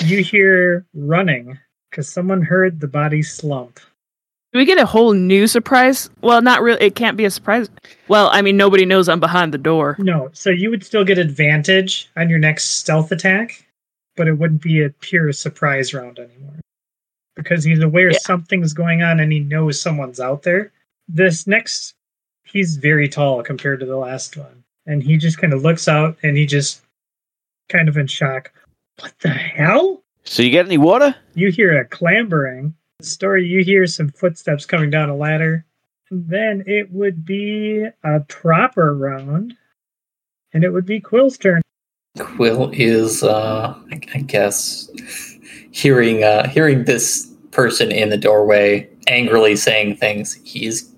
You 0.00 0.22
hear 0.22 0.86
running 0.94 1.58
because 1.90 2.08
someone 2.08 2.42
heard 2.42 2.80
the 2.80 2.88
body 2.88 3.22
slump. 3.22 3.80
Do 4.58 4.62
we 4.62 4.66
get 4.66 4.78
a 4.78 4.86
whole 4.86 5.12
new 5.12 5.46
surprise? 5.46 6.10
Well, 6.20 6.42
not 6.42 6.62
really. 6.62 6.84
It 6.84 6.96
can't 6.96 7.16
be 7.16 7.24
a 7.24 7.30
surprise. 7.30 7.70
Well, 8.08 8.28
I 8.32 8.42
mean, 8.42 8.56
nobody 8.56 8.84
knows 8.84 9.08
I'm 9.08 9.20
behind 9.20 9.54
the 9.54 9.58
door. 9.58 9.94
No, 10.00 10.30
so 10.32 10.50
you 10.50 10.68
would 10.70 10.82
still 10.84 11.04
get 11.04 11.16
advantage 11.16 12.10
on 12.16 12.28
your 12.28 12.40
next 12.40 12.64
stealth 12.64 13.12
attack, 13.12 13.64
but 14.16 14.26
it 14.26 14.32
wouldn't 14.32 14.60
be 14.60 14.82
a 14.82 14.90
pure 14.90 15.32
surprise 15.32 15.94
round 15.94 16.18
anymore. 16.18 16.56
Because 17.36 17.62
he's 17.62 17.78
aware 17.78 18.10
Yeah. 18.10 18.18
something's 18.22 18.72
going 18.72 19.00
on 19.00 19.20
and 19.20 19.30
he 19.30 19.38
knows 19.38 19.80
someone's 19.80 20.18
out 20.18 20.42
there. 20.42 20.72
This 21.06 21.46
next, 21.46 21.94
he's 22.42 22.78
very 22.78 23.08
tall 23.08 23.44
compared 23.44 23.78
to 23.78 23.86
the 23.86 23.96
last 23.96 24.36
one. 24.36 24.64
And 24.86 25.04
he 25.04 25.18
just 25.18 25.38
kind 25.38 25.52
of 25.52 25.62
looks 25.62 25.86
out 25.86 26.16
and 26.24 26.36
he 26.36 26.46
just 26.46 26.80
kind 27.68 27.88
of 27.88 27.96
in 27.96 28.08
shock. 28.08 28.50
What 28.98 29.14
the 29.20 29.28
hell? 29.28 30.02
So 30.24 30.42
you 30.42 30.50
get 30.50 30.66
any 30.66 30.78
water? 30.78 31.14
You 31.34 31.52
hear 31.52 31.78
a 31.78 31.84
clambering. 31.84 32.74
Story, 33.00 33.46
you 33.46 33.62
hear 33.62 33.86
some 33.86 34.08
footsteps 34.08 34.66
coming 34.66 34.90
down 34.90 35.08
a 35.08 35.14
ladder. 35.14 35.64
And 36.10 36.28
then 36.28 36.64
it 36.66 36.90
would 36.90 37.24
be 37.24 37.86
a 38.02 38.20
proper 38.26 38.92
round. 38.92 39.54
And 40.52 40.64
it 40.64 40.70
would 40.70 40.84
be 40.84 40.98
Quill's 40.98 41.38
turn. 41.38 41.62
Quill 42.18 42.70
is, 42.72 43.22
uh, 43.22 43.78
I, 43.92 44.18
guess, 44.22 44.90
hearing 45.70 46.24
uh, 46.24 46.48
hearing 46.48 46.86
this 46.86 47.32
person 47.52 47.92
in 47.92 48.08
the 48.08 48.16
doorway 48.16 48.90
angrily 49.06 49.54
saying 49.54 49.98
things. 49.98 50.34
He's 50.42 50.92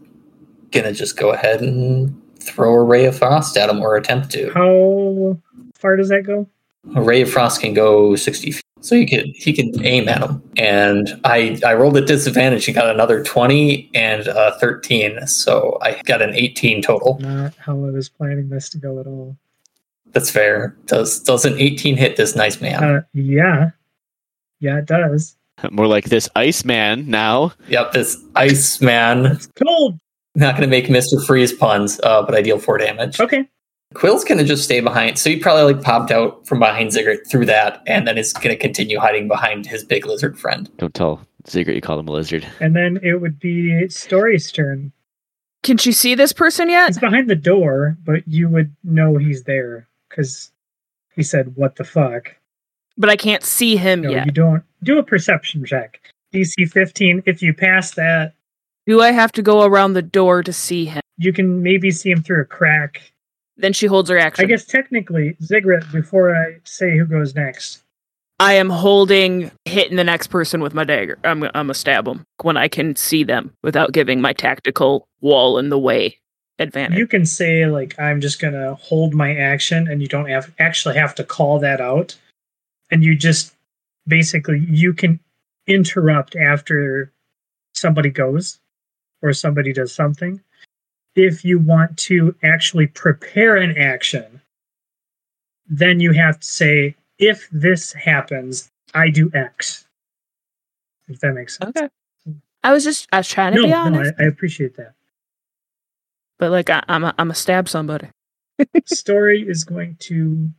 gonna 0.70 0.92
just 0.92 1.18
go 1.18 1.32
ahead 1.32 1.60
and 1.60 2.18
throw 2.38 2.72
a 2.72 2.82
ray 2.82 3.04
of 3.04 3.18
frost 3.18 3.58
at 3.58 3.68
him 3.68 3.82
or 3.82 3.96
attempt 3.96 4.30
to. 4.30 4.50
How 4.54 5.36
far 5.74 5.96
does 5.96 6.08
that 6.08 6.22
go? 6.22 6.48
A 6.94 7.02
ray 7.02 7.20
of 7.20 7.30
frost 7.30 7.60
can 7.60 7.74
go 7.74 8.16
sixty 8.16 8.52
feet, 8.52 8.64
so 8.80 8.96
he 8.96 9.06
could 9.06 9.26
he 9.34 9.52
could 9.52 9.84
aim 9.84 10.08
at 10.08 10.22
him. 10.22 10.42
And 10.56 11.20
I 11.24 11.58
I 11.64 11.74
rolled 11.74 11.96
at 11.96 12.06
disadvantage 12.06 12.66
and 12.68 12.74
got 12.74 12.92
another 12.92 13.22
twenty 13.22 13.90
and 13.94 14.28
uh, 14.28 14.58
thirteen, 14.58 15.26
so 15.26 15.78
I 15.82 16.00
got 16.04 16.22
an 16.22 16.34
eighteen 16.34 16.82
total. 16.82 17.18
Not 17.20 17.54
how 17.56 17.72
I 17.72 17.90
was 17.90 18.08
planning 18.08 18.48
this 18.48 18.68
to 18.70 18.78
go 18.78 18.98
at 19.00 19.06
all. 19.06 19.36
That's 20.12 20.30
fair. 20.30 20.76
Does 20.86 21.20
does 21.20 21.44
an 21.44 21.58
eighteen 21.58 21.96
hit 21.96 22.16
this 22.16 22.34
nice 22.34 22.60
man? 22.60 22.82
Uh, 22.82 23.02
yeah. 23.12 23.70
Yeah, 24.60 24.78
it 24.78 24.86
does. 24.86 25.36
More 25.70 25.86
like 25.86 26.06
this 26.06 26.28
Iceman 26.36 27.08
now. 27.08 27.52
Yep, 27.68 27.92
this 27.92 28.16
ice 28.34 28.80
man. 28.80 29.26
It's 29.26 29.46
cold. 29.46 29.98
Not 30.34 30.52
going 30.52 30.62
to 30.62 30.68
make 30.68 30.88
Mister 30.88 31.20
Freeze 31.20 31.52
puns, 31.52 32.00
uh, 32.04 32.22
but 32.22 32.34
I 32.34 32.42
deal 32.42 32.58
four 32.58 32.78
damage. 32.78 33.18
Okay. 33.20 33.48
Quill's 33.94 34.24
going 34.24 34.38
to 34.38 34.44
just 34.44 34.62
stay 34.64 34.80
behind, 34.80 35.18
so 35.18 35.30
he 35.30 35.36
probably 35.36 35.74
like 35.74 35.82
popped 35.82 36.10
out 36.12 36.46
from 36.46 36.60
behind 36.60 36.92
Ziggurat 36.92 37.26
through 37.28 37.46
that, 37.46 37.82
and 37.86 38.06
then 38.06 38.16
is 38.18 38.32
going 38.32 38.50
to 38.50 38.56
continue 38.56 39.00
hiding 39.00 39.26
behind 39.26 39.66
his 39.66 39.82
big 39.84 40.06
lizard 40.06 40.38
friend. 40.38 40.70
Don't 40.76 40.94
tell 40.94 41.20
Ziggurat 41.48 41.74
you 41.74 41.80
call 41.82 41.98
him 41.98 42.06
a 42.08 42.12
lizard. 42.12 42.46
And 42.60 42.76
then 42.76 43.00
it 43.02 43.20
would 43.20 43.40
be 43.40 43.88
Story's 43.88 44.52
turn. 44.52 44.92
Can 45.64 45.76
she 45.76 45.90
see 45.92 46.14
this 46.14 46.32
person 46.32 46.70
yet? 46.70 46.86
He's 46.88 46.98
behind 46.98 47.28
the 47.28 47.34
door, 47.34 47.96
but 48.04 48.26
you 48.28 48.48
would 48.48 48.74
know 48.84 49.16
he's 49.16 49.42
there 49.42 49.88
because 50.08 50.52
he 51.14 51.22
said, 51.24 51.56
What 51.56 51.76
the 51.76 51.84
fuck? 51.84 52.36
But 52.96 53.10
I 53.10 53.16
can't 53.16 53.42
see 53.42 53.76
him 53.76 54.02
No, 54.02 54.10
yet. 54.10 54.26
you 54.26 54.32
don't. 54.32 54.62
Do 54.84 54.98
a 54.98 55.02
perception 55.02 55.64
check. 55.64 56.00
DC 56.32 56.70
15. 56.70 57.24
If 57.26 57.42
you 57.42 57.52
pass 57.52 57.92
that, 57.94 58.34
Do 58.86 59.00
I 59.02 59.10
have 59.10 59.32
to 59.32 59.42
go 59.42 59.64
around 59.64 59.94
the 59.94 60.02
door 60.02 60.42
to 60.44 60.52
see 60.52 60.84
him? 60.86 61.00
you 61.18 61.32
can 61.34 61.62
maybe 61.62 61.90
see 61.90 62.10
him 62.10 62.22
through 62.22 62.40
a 62.40 62.46
crack. 62.46 63.12
Then 63.60 63.72
she 63.72 63.86
holds 63.86 64.10
her 64.10 64.18
action. 64.18 64.44
I 64.44 64.48
guess 64.48 64.64
technically, 64.64 65.36
Ziggurat, 65.42 65.90
before 65.92 66.34
I 66.34 66.58
say 66.64 66.96
who 66.96 67.04
goes 67.04 67.34
next, 67.34 67.82
I 68.38 68.54
am 68.54 68.70
holding, 68.70 69.50
hitting 69.66 69.96
the 69.96 70.04
next 70.04 70.28
person 70.28 70.62
with 70.62 70.72
my 70.72 70.84
dagger. 70.84 71.18
I'm, 71.24 71.44
I'm 71.44 71.50
gonna 71.52 71.74
stab 71.74 72.06
them 72.06 72.24
when 72.42 72.56
I 72.56 72.68
can 72.68 72.96
see 72.96 73.22
them 73.22 73.52
without 73.62 73.92
giving 73.92 74.20
my 74.20 74.32
tactical 74.32 75.06
wall 75.20 75.58
in 75.58 75.68
the 75.68 75.78
way 75.78 76.16
advantage. 76.60 76.98
you 76.98 77.06
can 77.06 77.26
say, 77.26 77.66
like, 77.66 77.98
I'm 77.98 78.20
just 78.20 78.38
going 78.38 78.54
to 78.54 78.74
hold 78.74 79.14
my 79.14 79.34
action, 79.34 79.88
and 79.88 80.00
you 80.00 80.08
don't 80.08 80.28
have 80.28 80.52
actually 80.58 80.94
have 80.96 81.14
to 81.16 81.24
call 81.24 81.58
that 81.60 81.80
out. 81.80 82.16
And 82.90 83.04
you 83.04 83.16
just 83.16 83.54
basically, 84.06 84.64
you 84.68 84.92
can 84.92 85.20
interrupt 85.66 86.36
after 86.36 87.12
somebody 87.74 88.10
goes 88.10 88.60
or 89.22 89.32
somebody 89.32 89.72
does 89.72 89.94
something. 89.94 90.40
If 91.26 91.44
you 91.44 91.58
want 91.58 91.96
to 91.98 92.34
actually 92.42 92.86
prepare 92.86 93.56
an 93.56 93.76
action, 93.76 94.40
then 95.68 96.00
you 96.00 96.12
have 96.12 96.40
to 96.40 96.46
say, 96.46 96.96
if 97.18 97.48
this 97.52 97.92
happens, 97.92 98.70
I 98.94 99.10
do 99.10 99.30
X. 99.34 99.86
If 101.08 101.20
that 101.20 101.32
makes 101.34 101.58
sense. 101.58 101.76
okay. 101.76 101.88
I 102.62 102.72
was 102.72 102.84
just, 102.84 103.08
I 103.12 103.18
was 103.18 103.28
trying 103.28 103.52
to 103.52 103.58
No, 103.58 103.64
be 103.64 103.70
no, 103.70 103.76
honest, 103.78 104.14
I, 104.18 104.24
I 104.24 104.26
appreciate 104.26 104.76
that. 104.76 104.94
but 106.38 106.50
like 106.50 106.70
I, 106.70 106.82
I'm, 106.88 107.04
a, 107.04 107.14
I'm 107.18 107.30
a 107.30 107.34
stab 107.34 107.68
somebody. 107.68 108.08
Story 108.86 109.42
is 109.48 109.64
going 109.64 109.96
to 110.00 110.50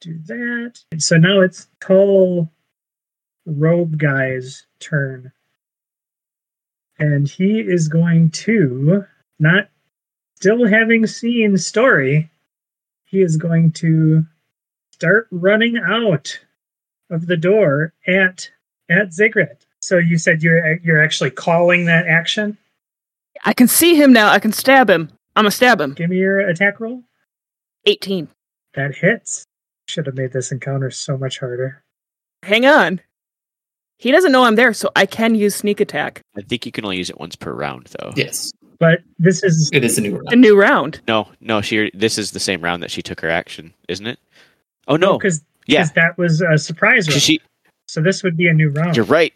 do 0.00 0.18
that. 0.26 0.80
And 0.92 1.02
so 1.02 1.16
now 1.16 1.40
it's 1.40 1.68
tall 1.80 2.50
robe 3.46 3.98
guy's 3.98 4.66
turn. 4.80 5.32
And 6.98 7.28
he 7.28 7.60
is 7.60 7.88
going 7.88 8.30
to, 8.30 9.04
not 9.38 9.68
still 10.44 10.66
having 10.66 11.06
seen 11.06 11.56
Story, 11.56 12.30
he 13.06 13.22
is 13.22 13.38
going 13.38 13.72
to 13.72 14.26
start 14.92 15.26
running 15.30 15.78
out 15.78 16.38
of 17.08 17.26
the 17.26 17.36
door 17.38 17.94
at 18.06 18.50
at 18.90 19.14
Ziggurat. 19.14 19.64
So 19.80 19.96
you 19.96 20.18
said 20.18 20.42
you're 20.42 20.76
you're 20.82 21.02
actually 21.02 21.30
calling 21.30 21.86
that 21.86 22.06
action? 22.06 22.58
I 23.46 23.54
can 23.54 23.68
see 23.68 23.94
him 23.94 24.12
now. 24.12 24.28
I 24.28 24.38
can 24.38 24.52
stab 24.52 24.90
him, 24.90 25.08
I'm 25.34 25.44
gonna 25.44 25.50
stab 25.50 25.80
him. 25.80 25.94
Give 25.94 26.10
me 26.10 26.18
your 26.18 26.40
attack 26.40 26.78
roll. 26.78 27.02
18. 27.86 28.28
That 28.74 28.94
hits. 28.94 29.46
Should 29.88 30.04
have 30.04 30.14
made 30.14 30.34
this 30.34 30.52
encounter 30.52 30.90
so 30.90 31.16
much 31.16 31.38
harder. 31.38 31.82
Hang 32.42 32.66
on. 32.66 33.00
He 33.96 34.10
doesn't 34.10 34.32
know 34.32 34.44
I'm 34.44 34.56
there, 34.56 34.74
so 34.74 34.90
I 34.94 35.06
can 35.06 35.34
use 35.36 35.54
sneak 35.54 35.80
attack. 35.80 36.20
I 36.36 36.42
think 36.42 36.66
you 36.66 36.72
can 36.72 36.84
only 36.84 36.98
use 36.98 37.08
it 37.08 37.18
once 37.18 37.34
per 37.34 37.52
round, 37.52 37.88
though. 37.98 38.12
Yes, 38.14 38.52
But 38.78 39.00
this 39.18 39.42
is 39.42 39.70
it 39.72 39.84
is 39.84 39.98
a 39.98 40.00
new 40.00 40.16
A 40.16 40.18
round. 40.18 40.40
new 40.40 40.56
round. 40.58 41.00
No, 41.06 41.28
no. 41.40 41.60
She. 41.60 41.90
This 41.94 42.18
is 42.18 42.32
the 42.32 42.40
same 42.40 42.60
round 42.62 42.82
that 42.82 42.90
she 42.90 43.02
took 43.02 43.20
her 43.20 43.30
action, 43.30 43.72
isn't 43.88 44.06
it? 44.06 44.18
Oh 44.88 44.96
no. 44.96 45.16
because 45.18 45.42
yeah. 45.66 45.84
that 45.94 46.18
was 46.18 46.40
a 46.42 46.58
surprise 46.58 47.08
round. 47.08 47.20
She. 47.22 47.40
so 47.88 48.02
this 48.02 48.22
would 48.22 48.36
be 48.36 48.48
a 48.48 48.52
new 48.52 48.70
round. 48.70 48.96
You're 48.96 49.06
right. 49.06 49.32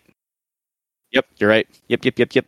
Yep. 1.12 1.26
You're 1.38 1.50
right. 1.50 1.66
Yep. 1.88 2.04
Yep. 2.04 2.18
Yep. 2.18 2.34
Yep. 2.34 2.46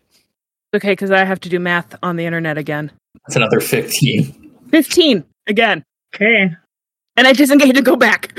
Okay, 0.74 0.92
because 0.92 1.10
I 1.10 1.24
have 1.24 1.40
to 1.40 1.48
do 1.48 1.58
math 1.58 1.96
on 2.02 2.16
the 2.16 2.26
internet 2.26 2.58
again. 2.58 2.92
That's 3.26 3.36
another 3.36 3.60
fifteen. 3.60 4.52
15 4.70 5.24
again. 5.48 5.82
Okay. 6.14 6.50
And 7.16 7.26
I 7.26 7.32
disengage 7.32 7.74
to 7.74 7.82
go 7.82 7.96
back. 7.96 8.38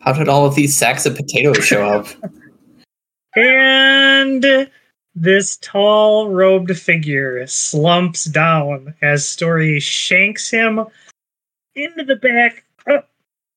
How 0.00 0.12
did 0.12 0.28
all 0.28 0.44
of 0.46 0.54
these 0.56 0.74
sacks 0.76 1.06
of 1.06 1.14
potatoes 1.16 1.64
show 1.64 1.84
up? 1.86 2.06
And 3.36 4.44
this 5.14 5.56
tall 5.58 6.28
robed 6.28 6.76
figure 6.76 7.46
slumps 7.46 8.24
down 8.24 8.94
as 9.00 9.26
Story 9.26 9.78
shanks 9.80 10.50
him 10.50 10.84
into 11.74 12.04
the 12.04 12.16
back, 12.16 12.64
up 12.90 13.10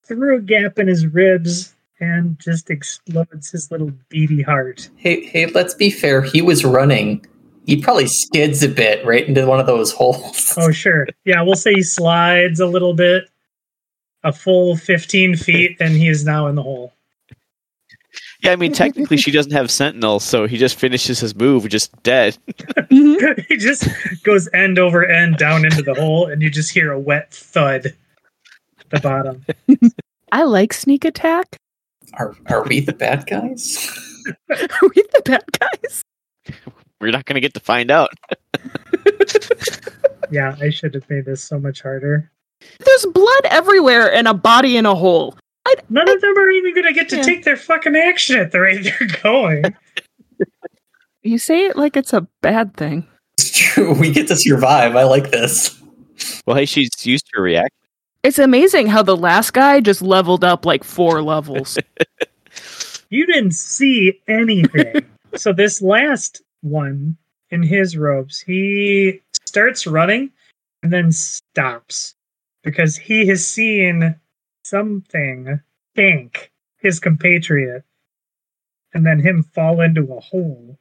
through 0.06 0.38
a 0.38 0.42
gap 0.42 0.80
in 0.80 0.88
his 0.88 1.08
ribs, 1.08 1.74
and 2.00 2.40
just 2.40 2.70
explodes 2.70 3.52
his 3.52 3.72
little 3.72 3.92
beady 4.10 4.42
heart. 4.42 4.90
Hey, 4.98 5.26
hey, 5.26 5.48
let's 5.48 5.74
be 5.74 5.90
fair. 5.90 6.22
He 6.22 6.42
was 6.42 6.64
running. 6.64 7.26
He 7.66 7.82
probably 7.82 8.08
skids 8.08 8.64
a 8.64 8.70
bit 8.70 9.06
right 9.06 9.28
into 9.28 9.46
one 9.46 9.60
of 9.60 9.66
those 9.66 9.92
holes. 9.94 10.54
Oh, 10.58 10.72
sure. 10.72 11.08
Yeah, 11.26 11.42
we'll 11.42 11.56
say 11.56 11.74
he 11.74 11.84
slides 11.84 12.60
a 12.60 12.68
little 12.68 12.94
bit, 12.94 13.30
a 14.24 14.32
full 14.32 14.78
15 14.78 15.36
feet, 15.36 15.78
and 15.80 15.96
he 15.96 16.08
is 16.08 16.24
now 16.24 16.48
in 16.48 16.56
the 16.56 16.64
hole. 16.64 16.94
Yeah. 18.48 18.54
I 18.54 18.56
mean, 18.56 18.72
technically, 18.72 19.18
she 19.18 19.32
doesn't 19.32 19.52
have 19.52 19.70
Sentinel, 19.70 20.20
so 20.20 20.48
he 20.48 20.58
just 20.58 20.76
finishes 20.76 21.20
his 21.20 21.36
move, 21.36 21.68
just 21.70 21.92
dead. 22.04 22.38
He 22.90 23.58
just 23.58 23.88
goes 24.24 24.48
end 24.54 24.80
over 24.80 25.06
end 25.06 25.38
down 25.38 25.66
into 25.66 25.82
the 25.82 25.94
hole, 25.94 26.28
and 26.28 26.42
you 26.42 26.50
just 26.50 26.72
hear 26.72 26.92
a 26.92 27.00
wet 27.00 27.34
thud 27.34 27.88
at 27.88 28.90
the 28.90 29.00
bottom. 29.00 29.46
I 30.32 30.44
like 30.44 30.74
sneak 30.74 31.04
attack. 31.06 31.58
Are 32.14 32.36
are 32.48 32.64
we 32.64 32.80
the 32.80 32.94
bad 32.94 33.26
guys? 33.26 33.88
Are 34.50 34.90
we 34.96 35.04
the 35.14 35.22
bad 35.26 35.44
guys? 35.60 36.04
We're 37.02 37.12
not 37.12 37.26
gonna 37.26 37.40
get 37.40 37.54
to 37.56 37.60
find 37.60 37.92
out. 37.92 38.10
Yeah, 40.32 40.56
I 40.62 40.70
should 40.70 40.94
have 40.94 41.10
made 41.10 41.26
this 41.26 41.44
so 41.44 41.60
much 41.60 41.82
harder. 41.82 42.30
There's 42.80 43.06
blood 43.06 43.46
everywhere 43.46 44.12
and 44.12 44.28
a 44.28 44.34
body 44.34 44.78
in 44.78 44.86
a 44.86 44.96
hole. 44.96 45.38
None 45.90 46.10
of 46.10 46.22
them 46.22 46.38
are 46.38 46.50
even 46.50 46.74
going 46.74 46.88
to 46.88 46.94
get 46.94 47.10
to 47.10 47.18
Yeah. 47.18 47.22
take 47.24 47.44
their 47.44 47.58
fucking 47.58 47.96
action 47.96 48.38
at 48.40 48.52
the 48.52 48.60
rate 48.62 48.84
they're 48.84 49.08
going. 49.24 49.64
You 51.24 51.38
say 51.38 51.66
it 51.66 51.76
like 51.76 51.98
it's 51.98 52.14
a 52.14 52.22
bad 52.42 52.78
thing. 52.78 53.06
It's 53.38 53.52
true. 53.52 53.94
We 54.00 54.12
get 54.12 54.30
to 54.30 54.36
survive. 54.38 54.96
I 54.96 55.04
like 55.04 55.30
this. 55.30 55.78
Well, 56.46 56.56
hey, 56.56 56.64
she's 56.66 56.90
used 57.06 57.28
to 57.34 57.42
react. 57.42 57.74
It's 58.24 58.40
amazing 58.40 58.88
how 58.88 59.04
the 59.04 59.18
last 59.18 59.52
guy 59.52 59.82
just 59.82 60.02
leveled 60.02 60.46
up 60.46 60.66
like 60.66 60.84
four 60.86 61.22
levels. 61.22 61.78
You 63.10 63.26
didn't 63.26 63.52
see 63.52 64.20
anything. 64.28 65.06
so 65.36 65.54
this 65.54 65.82
last 65.82 66.42
one 66.62 67.16
in 67.52 67.64
his 67.64 67.96
robes, 67.96 68.40
he 68.42 69.22
starts 69.46 69.88
running 69.88 70.30
and 70.84 70.92
then 70.92 71.12
stops 71.14 72.16
because 72.64 72.98
he 72.98 73.26
has 73.28 73.46
seen 73.48 74.16
something 74.68 75.60
tank 75.96 76.52
his 76.78 77.00
compatriot 77.00 77.84
and 78.94 79.06
then 79.06 79.20
him 79.20 79.44
fall 79.44 79.82
into 79.82 80.14
a 80.14 80.20
hole. 80.20 80.78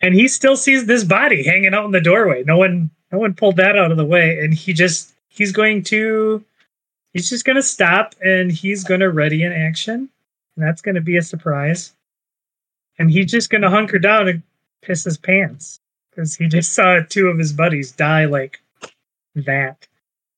And 0.00 0.14
he 0.14 0.28
still 0.28 0.56
sees 0.56 0.86
this 0.86 1.04
body 1.04 1.44
hanging 1.44 1.74
out 1.74 1.84
in 1.84 1.90
the 1.92 2.00
doorway. 2.00 2.42
No 2.44 2.56
one 2.56 2.90
no 3.10 3.18
one 3.18 3.34
pulled 3.34 3.56
that 3.56 3.76
out 3.76 3.90
of 3.90 3.96
the 3.96 4.04
way 4.04 4.38
and 4.38 4.54
he 4.54 4.72
just 4.72 5.12
he's 5.28 5.52
going 5.52 5.84
to 5.84 6.44
he's 7.12 7.28
just 7.28 7.44
going 7.44 7.56
to 7.56 7.62
stop 7.62 8.14
and 8.22 8.50
he's 8.50 8.84
going 8.84 9.00
to 9.00 9.10
ready 9.10 9.42
an 9.42 9.52
action. 9.52 10.08
And 10.56 10.66
that's 10.66 10.82
going 10.82 10.96
to 10.96 11.00
be 11.00 11.16
a 11.16 11.22
surprise. 11.22 11.92
And 12.98 13.10
he's 13.10 13.30
just 13.30 13.50
going 13.50 13.62
to 13.62 13.70
hunker 13.70 13.98
down 13.98 14.28
and 14.28 14.42
piss 14.82 15.04
his 15.04 15.16
pants 15.16 15.80
because 16.10 16.34
he 16.34 16.46
just 16.46 16.72
saw 16.72 17.00
two 17.08 17.28
of 17.28 17.38
his 17.38 17.52
buddies 17.52 17.92
die 17.92 18.26
like 18.26 18.60
that. 19.34 19.86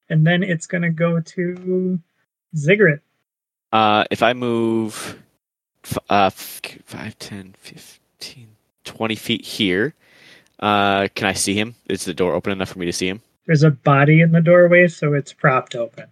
And 0.08 0.26
then 0.26 0.42
it's 0.42 0.66
going 0.66 0.82
to 0.82 0.90
go 0.90 1.20
to 1.20 1.98
Ziggurat. 2.56 3.00
Uh, 3.72 4.04
if 4.10 4.22
I 4.22 4.32
move 4.32 5.18
f- 5.84 5.98
uh, 6.10 6.26
f- 6.26 6.60
5, 6.84 7.18
10, 7.18 7.54
15, 7.58 8.48
20 8.84 9.14
feet 9.16 9.44
here, 9.44 9.94
uh, 10.60 11.08
can 11.14 11.26
I 11.26 11.32
see 11.32 11.54
him? 11.54 11.74
Is 11.88 12.04
the 12.04 12.14
door 12.14 12.34
open 12.34 12.52
enough 12.52 12.68
for 12.70 12.78
me 12.78 12.86
to 12.86 12.92
see 12.92 13.08
him? 13.08 13.20
There's 13.46 13.62
a 13.62 13.70
body 13.70 14.20
in 14.20 14.32
the 14.32 14.40
doorway, 14.40 14.88
so 14.88 15.12
it's 15.14 15.32
propped 15.32 15.74
open. 15.74 16.06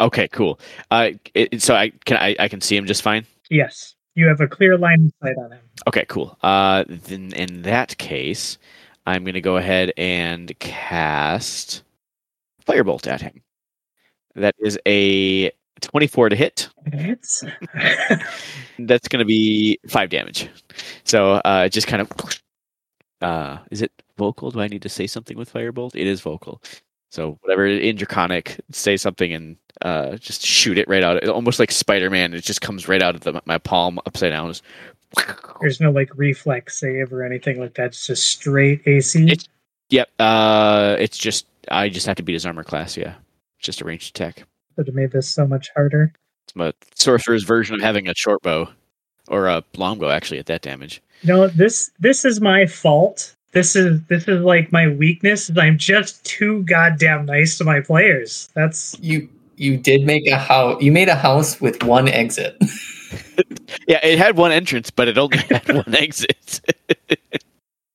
Okay, 0.00 0.28
cool. 0.28 0.60
Uh, 0.90 1.10
it, 1.34 1.60
so 1.60 1.74
I 1.74 1.90
can 2.04 2.16
I, 2.18 2.36
I 2.38 2.48
can 2.48 2.60
see 2.60 2.76
him 2.76 2.86
just 2.86 3.02
fine. 3.02 3.26
Yes, 3.50 3.96
you 4.14 4.26
have 4.28 4.40
a 4.40 4.46
clear 4.46 4.78
line 4.78 5.06
of 5.06 5.12
sight 5.28 5.36
on 5.36 5.52
him. 5.52 5.60
Okay, 5.88 6.04
cool. 6.06 6.38
Uh, 6.42 6.84
then 6.86 7.32
in 7.32 7.62
that 7.62 7.98
case, 7.98 8.58
I'm 9.06 9.24
gonna 9.24 9.40
go 9.40 9.56
ahead 9.56 9.92
and 9.96 10.56
cast 10.60 11.82
Firebolt 12.68 13.06
at 13.06 13.20
him. 13.20 13.42
That 14.34 14.54
is 14.58 14.78
a 14.86 15.50
24 15.80 16.28
to 16.28 16.36
hit. 16.36 16.68
That's 18.78 19.08
gonna 19.08 19.24
be 19.24 19.78
five 19.88 20.10
damage. 20.10 20.48
So 21.04 21.34
uh, 21.44 21.68
just 21.68 21.86
kind 21.86 22.02
of. 22.02 22.10
Uh, 23.20 23.58
is 23.72 23.82
it 23.82 23.90
vocal? 24.16 24.50
Do 24.52 24.60
I 24.60 24.68
need 24.68 24.82
to 24.82 24.88
say 24.88 25.06
something 25.08 25.36
with 25.36 25.52
Firebolt? 25.52 25.96
It 25.96 26.06
is 26.06 26.20
vocal. 26.20 26.62
So 27.10 27.38
whatever 27.40 27.66
in 27.66 27.96
Draconic, 27.96 28.60
say 28.70 28.96
something 28.96 29.32
and 29.32 29.56
uh, 29.82 30.16
just 30.18 30.44
shoot 30.44 30.78
it 30.78 30.86
right 30.88 31.02
out. 31.02 31.26
Almost 31.28 31.58
like 31.58 31.72
Spider 31.72 32.10
Man. 32.10 32.34
It 32.34 32.44
just 32.44 32.60
comes 32.60 32.86
right 32.86 33.02
out 33.02 33.14
of 33.16 33.22
the, 33.22 33.40
my 33.46 33.58
palm 33.58 33.98
upside 34.06 34.30
down. 34.30 34.48
Just- 34.50 34.62
there's 35.60 35.80
no 35.80 35.90
like 35.90 36.10
reflex 36.16 36.78
save 36.78 37.12
or 37.12 37.24
anything 37.24 37.58
like 37.58 37.74
that. 37.74 37.86
It's 37.86 38.06
just 38.06 38.26
straight 38.28 38.82
AC. 38.86 39.24
It's- 39.24 39.48
Yep. 39.90 40.10
Uh, 40.18 40.96
it's 40.98 41.16
just 41.16 41.46
I 41.70 41.88
just 41.88 42.06
have 42.06 42.16
to 42.16 42.22
beat 42.22 42.34
his 42.34 42.46
armor 42.46 42.64
class. 42.64 42.96
Yeah, 42.96 43.14
it's 43.58 43.66
just 43.66 43.80
a 43.80 43.84
ranged 43.84 44.16
attack. 44.16 44.44
Would 44.76 44.86
have 44.86 44.94
made 44.94 45.12
this 45.12 45.28
so 45.28 45.46
much 45.46 45.68
harder. 45.74 46.12
It's 46.46 46.54
my 46.56 46.72
sorcerer's 46.94 47.44
version 47.44 47.74
of 47.74 47.80
having 47.80 48.08
a 48.08 48.14
short 48.14 48.42
bow 48.42 48.68
or 49.28 49.46
a 49.48 49.62
longbow. 49.76 50.08
Actually, 50.10 50.38
at 50.38 50.46
that 50.46 50.62
damage. 50.62 51.02
No, 51.24 51.48
this 51.48 51.90
this 51.98 52.24
is 52.24 52.40
my 52.40 52.66
fault. 52.66 53.34
This 53.52 53.74
is 53.76 54.00
this 54.08 54.28
is 54.28 54.40
like 54.42 54.70
my 54.72 54.88
weakness. 54.88 55.50
I'm 55.56 55.78
just 55.78 56.24
too 56.24 56.62
goddamn 56.64 57.26
nice 57.26 57.58
to 57.58 57.64
my 57.64 57.80
players. 57.80 58.48
That's 58.54 58.96
You 59.00 59.28
you 59.56 59.76
did 59.76 60.02
make 60.04 60.26
a 60.28 60.36
house. 60.38 60.80
You 60.82 60.92
made 60.92 61.08
a 61.08 61.16
house 61.16 61.60
with 61.60 61.82
one 61.82 62.08
exit. 62.08 62.56
Yeah, 63.86 64.04
it 64.04 64.18
had 64.18 64.36
one 64.36 64.52
entrance, 64.52 64.90
but 64.90 65.08
it 65.08 65.16
only 65.16 65.38
had 65.50 65.66
one 65.72 65.94
exit. 65.94 66.60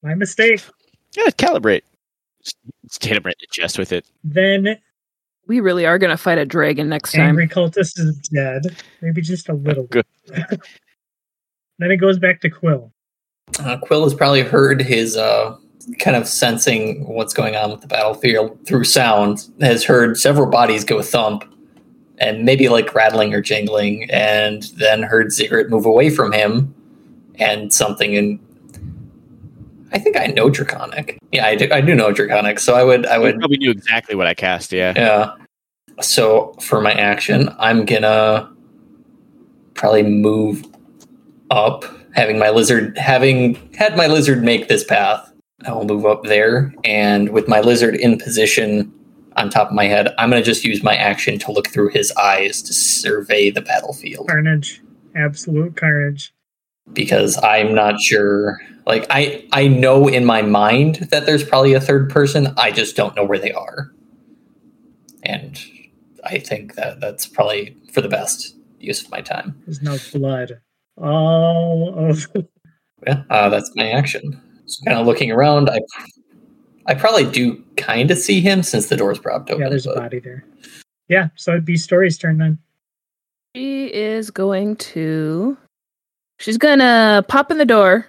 my 0.01 0.15
mistake. 0.15 0.61
yeah, 1.15 1.29
calibrate. 1.37 1.81
Just, 2.43 2.57
just 2.85 3.03
hit 3.03 3.17
him 3.17 3.23
right 3.23 3.35
in 3.39 3.45
the 3.47 3.61
chest 3.61 3.77
with 3.77 3.91
it. 3.91 4.05
Then 4.23 4.77
We 5.47 5.59
really 5.59 5.85
are 5.85 5.97
gonna 5.97 6.17
fight 6.17 6.37
a 6.37 6.45
dragon 6.45 6.89
next 6.89 7.13
time. 7.13 7.21
angry 7.29 7.47
cultist 7.47 7.99
is 7.99 8.17
dead. 8.33 8.75
Maybe 9.01 9.21
just 9.21 9.49
a 9.49 9.53
little. 9.53 9.83
Good. 9.85 10.05
then 10.27 11.91
it 11.91 11.97
goes 11.97 12.19
back 12.19 12.41
to 12.41 12.49
Quill. 12.49 12.91
Uh, 13.59 13.77
Quill 13.77 14.03
has 14.03 14.13
probably 14.13 14.41
heard 14.41 14.81
his 14.81 15.15
uh, 15.17 15.55
kind 15.99 16.15
of 16.15 16.27
sensing 16.27 17.05
what's 17.07 17.33
going 17.33 17.55
on 17.55 17.71
with 17.71 17.81
the 17.81 17.87
battlefield 17.87 18.65
through 18.65 18.85
sound. 18.85 19.47
Has 19.61 19.83
heard 19.83 20.17
several 20.17 20.47
bodies 20.49 20.83
go 20.83 21.01
thump, 21.01 21.43
and 22.17 22.45
maybe 22.45 22.69
like 22.69 22.93
rattling 22.95 23.33
or 23.33 23.41
jingling, 23.41 24.09
and 24.09 24.63
then 24.77 25.03
heard 25.03 25.31
Ziggurat 25.31 25.69
move 25.69 25.85
away 25.85 26.09
from 26.09 26.31
him, 26.31 26.73
and 27.35 27.73
something 27.73 28.13
in. 28.13 28.39
I 29.93 29.99
think 29.99 30.17
I 30.17 30.27
know 30.27 30.49
Draconic. 30.49 31.17
Yeah, 31.31 31.45
I 31.45 31.55
do. 31.55 31.69
I 31.71 31.79
do 31.81 31.93
know 31.93 32.11
Draconic, 32.11 32.59
so 32.59 32.73
I 32.73 32.83
would. 32.83 33.05
I 33.05 33.15
I 33.15 33.17
would. 33.19 33.39
probably 33.39 33.57
knew 33.57 33.71
exactly 33.71 34.15
what 34.15 34.27
I 34.27 34.33
cast. 34.33 34.71
Yeah. 34.71 34.93
Yeah. 34.95 35.35
So 36.01 36.53
for 36.61 36.81
my 36.81 36.93
action, 36.93 37.49
I'm 37.59 37.85
gonna 37.85 38.51
probably 39.75 40.03
move 40.03 40.65
up, 41.51 41.85
having 42.15 42.39
my 42.39 42.49
lizard 42.49 42.97
having 42.97 43.55
had 43.75 43.95
my 43.95 44.07
lizard 44.07 44.43
make 44.43 44.67
this 44.67 44.83
path. 44.83 45.31
I 45.65 45.71
will 45.71 45.85
move 45.85 46.05
up 46.05 46.23
there, 46.23 46.73
and 46.83 47.29
with 47.29 47.47
my 47.47 47.61
lizard 47.61 47.95
in 47.95 48.17
position 48.17 48.91
on 49.35 49.49
top 49.49 49.69
of 49.69 49.73
my 49.73 49.85
head, 49.85 50.13
I'm 50.17 50.29
gonna 50.29 50.41
just 50.41 50.63
use 50.63 50.83
my 50.83 50.95
action 50.95 51.37
to 51.39 51.51
look 51.51 51.67
through 51.67 51.89
his 51.89 52.11
eyes 52.13 52.61
to 52.63 52.73
survey 52.73 53.51
the 53.51 53.61
battlefield. 53.61 54.27
Carnage. 54.27 54.81
Absolute 55.15 55.77
carnage. 55.77 56.33
Because 56.91 57.37
I'm 57.41 57.73
not 57.73 58.01
sure. 58.01 58.59
Like 58.85 59.05
I 59.09 59.47
I 59.53 59.67
know 59.67 60.07
in 60.07 60.25
my 60.25 60.41
mind 60.41 61.07
that 61.11 61.25
there's 61.25 61.43
probably 61.43 61.73
a 61.73 61.79
third 61.79 62.09
person. 62.09 62.53
I 62.57 62.71
just 62.71 62.95
don't 62.95 63.15
know 63.15 63.23
where 63.23 63.39
they 63.39 63.53
are, 63.53 63.91
and 65.23 65.57
I 66.25 66.39
think 66.39 66.75
that 66.75 66.99
that's 66.99 67.25
probably 67.25 67.77
for 67.93 68.01
the 68.01 68.09
best 68.09 68.55
use 68.79 69.01
of 69.01 69.09
my 69.09 69.21
time. 69.21 69.55
There's 69.65 69.81
no 69.81 69.97
blood. 70.11 70.59
Oh. 70.97 72.09
of 72.09 72.27
Yeah, 73.07 73.23
uh, 73.29 73.49
that's 73.49 73.69
my 73.75 73.89
action. 73.89 74.39
So 74.65 74.81
kind 74.85 74.97
of 74.97 75.05
looking 75.05 75.29
around, 75.31 75.69
I 75.69 75.79
I 76.85 76.93
probably 76.93 77.29
do 77.29 77.61
kind 77.75 78.09
of 78.11 78.17
see 78.17 78.39
him 78.39 78.63
since 78.63 78.87
the 78.87 78.95
door's 78.95 79.19
propped 79.19 79.49
open. 79.49 79.61
yeah, 79.63 79.69
there's 79.69 79.87
a 79.87 79.93
body 79.93 80.19
there. 80.19 80.45
Yeah, 81.09 81.27
so 81.35 81.51
it'd 81.51 81.65
be 81.65 81.75
Story's 81.75 82.17
turn 82.17 82.37
then. 82.37 82.59
She 83.55 83.93
is 83.93 84.31
going 84.31 84.77
to. 84.77 85.57
She's 86.43 86.57
gonna 86.57 87.23
pop 87.29 87.51
in 87.51 87.57
the 87.57 87.65
door 87.65 88.05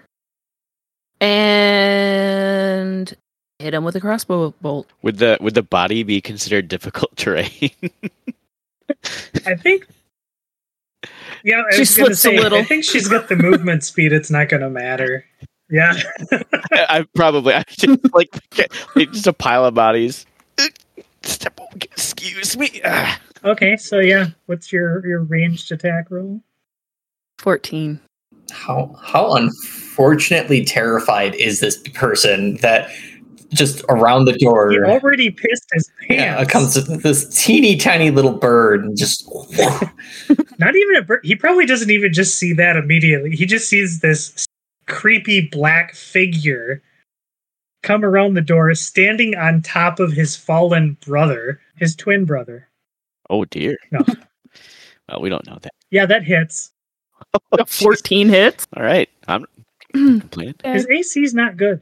and 1.21 3.15
hit 3.61 3.75
him 3.75 3.85
with 3.85 3.95
a 3.95 4.01
crossbow 4.01 4.53
bolt. 4.61 4.89
Would 5.03 5.19
the 5.19 5.39
would 5.41 5.55
the 5.55 5.63
body 5.63 6.03
be 6.03 6.21
considered 6.21 6.67
difficult 6.67 7.17
terrain? 7.17 7.71
I 9.47 9.55
think. 9.55 9.87
Yeah, 11.45 11.63
I 11.71 11.75
She 11.75 11.81
was 11.83 11.97
gonna 11.97 12.07
slips 12.07 12.11
a 12.11 12.17
say, 12.17 12.41
little. 12.41 12.59
I 12.59 12.65
think 12.65 12.83
she's 12.83 13.07
got 13.07 13.29
the 13.29 13.37
movement 13.37 13.85
speed. 13.85 14.13
It's 14.13 14.33
not 14.33 14.49
going 14.49 14.63
to 14.63 14.71
matter. 14.71 15.25
Yeah, 15.71 15.95
I, 16.33 16.87
I 16.89 17.07
probably 17.15 17.55
I 17.55 17.63
just 17.69 18.13
like 18.13 18.37
like, 18.97 19.13
just 19.13 19.29
a 19.29 19.33
pile 19.33 19.65
of 19.65 19.75
bodies. 19.75 20.27
Step 21.23 21.61
Excuse 21.77 22.57
me. 22.57 22.81
Ah. 22.85 23.21
Okay, 23.45 23.77
so 23.77 24.01
yeah, 24.01 24.31
what's 24.47 24.73
your 24.73 25.07
your 25.07 25.23
ranged 25.23 25.71
attack 25.71 26.11
roll? 26.11 26.41
14. 27.39 28.01
How 28.55 28.95
how 29.03 29.35
unfortunately 29.35 30.65
terrified 30.65 31.35
is 31.35 31.61
this 31.61 31.77
person 31.95 32.57
that 32.57 32.91
just 33.53 33.85
around 33.89 34.25
the 34.25 34.33
door 34.39 34.71
He 34.73 34.79
already 34.79 35.31
pissed 35.31 35.69
his 35.73 35.91
yeah, 36.09 36.37
pants. 36.37 36.53
comes 36.53 37.03
this 37.03 37.45
teeny 37.45 37.77
tiny 37.77 38.11
little 38.11 38.33
bird 38.33 38.85
and 38.85 38.97
just 38.97 39.29
Not 40.59 40.75
even 40.77 40.97
a 40.97 41.03
bird. 41.03 41.21
He 41.25 41.37
probably 41.37 41.67
doesn't 41.67 41.91
even 41.91 42.13
just 42.13 42.37
see 42.37 42.53
that 42.55 42.77
immediately. 42.77 43.37
He 43.37 43.47
just 43.47 43.69
sees 43.69 44.01
this 44.01 44.47
creepy 44.87 45.49
black 45.49 45.95
figure 45.95 46.83
come 47.83 48.05
around 48.05 48.35
the 48.35 48.41
door, 48.41 48.75
standing 48.75 49.37
on 49.37 49.63
top 49.63 50.01
of 50.01 50.13
his 50.13 50.35
fallen 50.37 50.97
brother, 51.05 51.61
his 51.77 51.95
twin 51.95 52.25
brother. 52.25 52.69
Oh 53.31 53.45
dear. 53.45 53.77
No. 53.91 54.05
Well, 55.11 55.21
we 55.21 55.29
don't 55.29 55.47
know 55.47 55.59
that. 55.61 55.75
Yeah, 55.91 56.07
that 56.07 56.25
hits. 56.25 56.73
14 57.67 58.29
hits. 58.29 58.67
All 58.77 58.83
right. 58.83 59.09
I'm 59.29 59.43
not 59.43 59.51
complaining. 60.21 60.55
His 60.65 60.87
AC 60.89 61.23
is 61.23 61.35
not 61.35 61.57
good. 61.57 61.81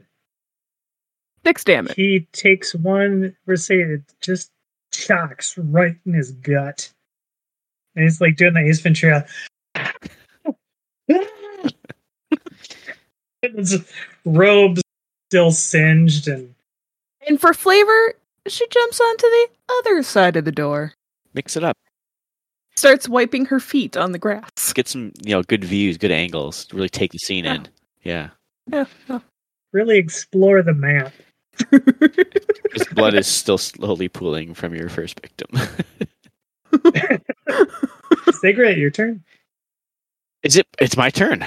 Six 1.45 1.63
damage. 1.63 1.95
He 1.95 2.27
takes 2.31 2.73
one, 2.73 3.35
we're 3.45 3.55
it 3.69 4.01
just 4.21 4.49
shocks 4.93 5.57
right 5.57 5.95
in 6.05 6.13
his 6.13 6.31
gut. 6.31 6.91
And 7.95 8.03
he's 8.03 8.21
like 8.21 8.37
doing 8.37 8.53
the 8.53 8.61
Ace 8.61 8.79
Ventura. 8.79 9.25
his 13.41 13.83
robe's 14.25 14.81
still 15.29 15.51
singed 15.51 16.27
and 16.27 16.55
And 17.27 17.41
for 17.41 17.53
flavor, 17.53 18.13
she 18.47 18.65
jumps 18.69 19.01
onto 19.01 19.27
the 19.27 19.47
other 19.79 20.03
side 20.03 20.37
of 20.37 20.45
the 20.45 20.51
door. 20.51 20.93
Mix 21.33 21.57
it 21.57 21.63
up. 21.63 21.77
Starts 22.75 23.07
wiping 23.07 23.45
her 23.45 23.59
feet 23.59 23.95
on 23.95 24.11
the 24.11 24.19
grass. 24.19 24.73
Get 24.73 24.87
some 24.87 25.11
you 25.23 25.35
know 25.35 25.43
good 25.43 25.63
views, 25.63 25.97
good 25.97 26.11
angles. 26.11 26.67
Really 26.73 26.89
take 26.89 27.11
the 27.11 27.19
scene 27.19 27.45
in. 27.45 27.67
Yeah. 28.03 28.29
Yeah. 28.67 28.85
yeah. 29.07 29.19
really 29.71 29.97
explore 29.97 30.61
the 30.61 30.73
map. 30.73 31.13
His 32.73 32.87
blood 32.93 33.13
is 33.13 33.27
still 33.27 33.57
slowly 33.57 34.07
pooling 34.07 34.53
from 34.53 34.73
your 34.73 34.89
first 34.89 35.19
victim. 35.19 35.49
Ziggurat, 38.41 38.77
your 38.77 38.89
turn. 38.89 39.23
is 40.41 40.57
it? 40.57 40.65
It's 40.79 40.97
my 40.97 41.09
turn. 41.09 41.45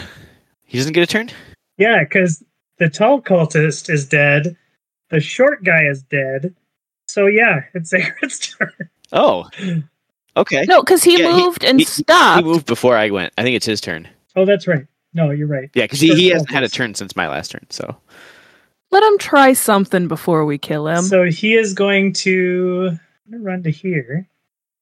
He 0.65 0.79
doesn't 0.79 0.93
get 0.93 1.03
a 1.03 1.07
turn. 1.07 1.31
Yeah, 1.79 2.05
because 2.05 2.43
the 2.79 2.89
tall 2.89 3.21
cultist 3.21 3.91
is 3.91 4.07
dead. 4.07 4.57
The 5.11 5.21
short 5.21 5.65
guy 5.65 5.85
is 5.85 6.03
dead. 6.03 6.55
So 7.09 7.27
yeah, 7.27 7.65
it's 7.75 7.91
Ziggurat's 7.95 8.39
turn. 8.39 8.73
Oh. 9.13 9.49
Okay. 10.37 10.65
No, 10.69 10.83
because 10.83 11.03
he 11.03 11.21
Yeah, 11.21 11.33
he- 11.35 11.45
moved 11.45 11.65
and 11.65 11.79
he- 11.79 11.85
stopped. 11.87 12.45
He 12.45 12.51
moved 12.51 12.67
before 12.67 12.97
I 12.97 13.11
went. 13.11 13.33
I 13.39 13.43
think 13.43 13.57
it's 13.57 13.67
his 13.67 13.81
turn. 13.81 14.09
Oh, 14.35 14.45
that's 14.45 14.67
right. 14.67 14.87
No, 15.15 15.31
you're 15.31 15.47
right. 15.47 15.71
Yeah, 15.75 15.85
because 15.85 16.01
he, 16.01 16.15
he 16.15 16.29
hasn't 16.29 16.51
had 16.51 16.63
a 16.63 16.69
turn 16.69 16.95
since 16.95 17.17
my 17.17 17.27
last 17.29 17.51
turn. 17.53 17.65
So 17.71 17.97
Let 18.91 19.03
him 19.03 19.17
try 19.19 19.55
something 19.55 20.09
before 20.09 20.45
we 20.45 20.59
kill 20.59 20.87
him. 20.89 21.03
So 21.05 21.25
he 21.25 21.55
is 21.55 21.73
going 21.73 22.13
to 22.15 22.99
run 23.31 23.63
to 23.63 23.71
here, 23.71 24.29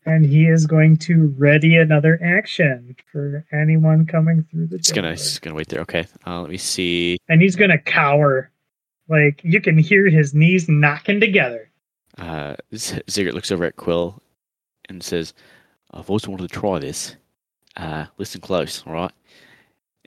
and 0.04 0.24
he 0.26 0.46
is 0.46 0.66
going 0.66 0.96
to 0.98 1.32
ready 1.38 1.76
another 1.76 2.18
action 2.22 2.96
for 3.12 3.46
anyone 3.52 4.06
coming 4.06 4.44
through 4.50 4.66
the 4.66 4.78
just 4.78 4.92
door. 4.92 5.02
gonna 5.04 5.14
just 5.16 5.40
gonna 5.40 5.54
wait 5.56 5.68
there. 5.68 5.80
Okay. 5.82 6.04
Uh, 6.26 6.40
let 6.40 6.50
me 6.50 6.58
see. 6.58 7.16
and 7.28 7.40
he's 7.40 7.54
gonna 7.56 7.78
cower. 7.78 8.50
Like 9.08 9.40
you 9.44 9.60
can 9.60 9.78
hear 9.78 10.08
his 10.08 10.34
knees 10.34 10.68
knocking 10.68 11.20
together. 11.20 11.70
Uh, 12.18 12.56
Z- 12.74 13.02
Ziggurat 13.08 13.34
looks 13.34 13.52
over 13.52 13.64
at 13.64 13.76
Quill 13.76 14.20
and 14.88 15.02
says, 15.02 15.34
"I've 15.92 16.10
always 16.10 16.28
wanted 16.28 16.48
to 16.48 16.60
try 16.60 16.78
this. 16.78 17.16
Uh, 17.76 18.06
listen 18.18 18.40
close, 18.40 18.84
all 18.86 18.92
right? 18.92 19.12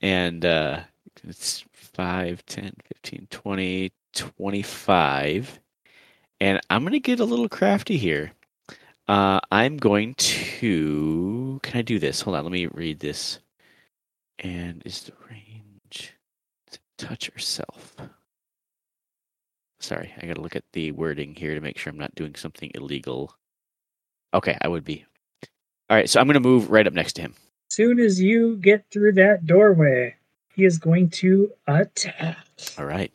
And 0.02 0.46
uh, 0.46 0.82
it's 1.24 1.66
5, 1.74 2.46
10, 2.46 2.74
15, 3.04 3.28
20, 3.30 3.92
25. 4.14 5.60
And 6.40 6.62
I'm 6.70 6.84
going 6.84 6.94
to 6.94 7.00
get 7.00 7.20
a 7.20 7.26
little 7.26 7.50
crafty 7.50 7.98
here. 7.98 8.32
Uh, 9.08 9.40
I'm 9.52 9.78
going 9.78 10.14
to. 10.16 11.60
Can 11.64 11.80
I 11.80 11.82
do 11.82 11.98
this? 11.98 12.22
Hold 12.22 12.36
on, 12.36 12.44
let 12.44 12.52
me 12.52 12.68
read 12.68 13.00
this. 13.00 13.40
And 14.40 14.84
is 14.86 15.04
the 15.04 15.14
range 15.30 16.14
to 16.72 16.80
touch 16.98 17.30
herself? 17.34 17.96
Sorry, 19.80 20.14
I 20.22 20.28
got 20.28 20.36
to 20.36 20.42
look 20.42 20.56
at 20.56 20.66
the 20.74 20.92
wording 20.92 21.34
here 21.36 21.56
to 21.56 21.62
make 21.62 21.78
sure 21.78 21.92
I'm 21.92 22.00
not 22.00 22.16
doing 22.16 22.36
something 22.36 22.72
illegal. 22.76 23.34
Okay, 24.34 24.58
I 24.62 24.68
would 24.68 24.84
be. 24.84 25.06
All 25.90 25.98
right, 25.98 26.10
so 26.10 26.20
I'm 26.20 26.28
going 26.28 26.34
to 26.36 26.40
move 26.40 26.70
right 26.70 26.86
up 26.86 26.94
next 26.94 27.14
to 27.14 27.22
him. 27.22 27.34
Soon 27.70 28.00
as 28.00 28.22
you 28.22 28.58
get 28.58 28.86
through 28.92 29.14
that 29.14 29.46
doorway, 29.46 30.16
he 30.54 30.66
is 30.66 30.78
going 30.78 31.10
to 31.12 31.52
attack. 31.68 32.38
All 32.78 32.86
right. 32.86 33.12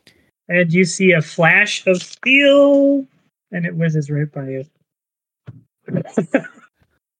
And 0.47 0.71
you 0.71 0.85
see 0.85 1.11
a 1.11 1.21
flash 1.21 1.85
of 1.87 2.01
steel, 2.01 3.05
and 3.51 3.65
it 3.65 3.75
whizzes 3.75 4.09
right 4.09 4.31
by 4.31 4.49
you. 4.49 4.65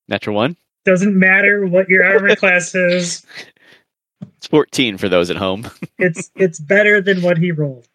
Natural 0.07 0.35
one. 0.35 0.57
Doesn't 0.85 1.17
matter 1.17 1.65
what 1.65 1.87
your 1.89 2.05
armor 2.05 2.35
class 2.37 2.75
is. 2.75 3.25
It's 4.37 4.47
14 4.47 4.97
for 4.97 5.07
those 5.07 5.29
at 5.29 5.37
home. 5.37 5.69
It's 5.97 6.31
it's 6.35 6.59
better 6.59 7.01
than 7.01 7.21
what 7.21 7.37
he 7.37 7.51
rolled. 7.51 7.87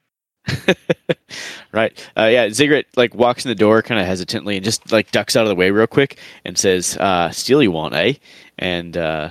right. 1.72 2.08
Uh, 2.16 2.26
yeah, 2.26 2.48
Ziggurat 2.50 2.86
like 2.96 3.14
walks 3.14 3.44
in 3.44 3.48
the 3.48 3.54
door 3.54 3.82
kind 3.82 4.00
of 4.00 4.06
hesitantly 4.06 4.56
and 4.56 4.64
just 4.64 4.90
like 4.92 5.10
ducks 5.10 5.36
out 5.36 5.42
of 5.42 5.48
the 5.48 5.54
way 5.54 5.70
real 5.70 5.86
quick 5.86 6.18
and 6.44 6.56
says, 6.56 6.96
uh, 6.98 7.30
"Steal 7.30 7.62
you 7.62 7.70
want, 7.70 7.94
eh?" 7.94 8.14
And 8.58 8.96
uh, 8.96 9.30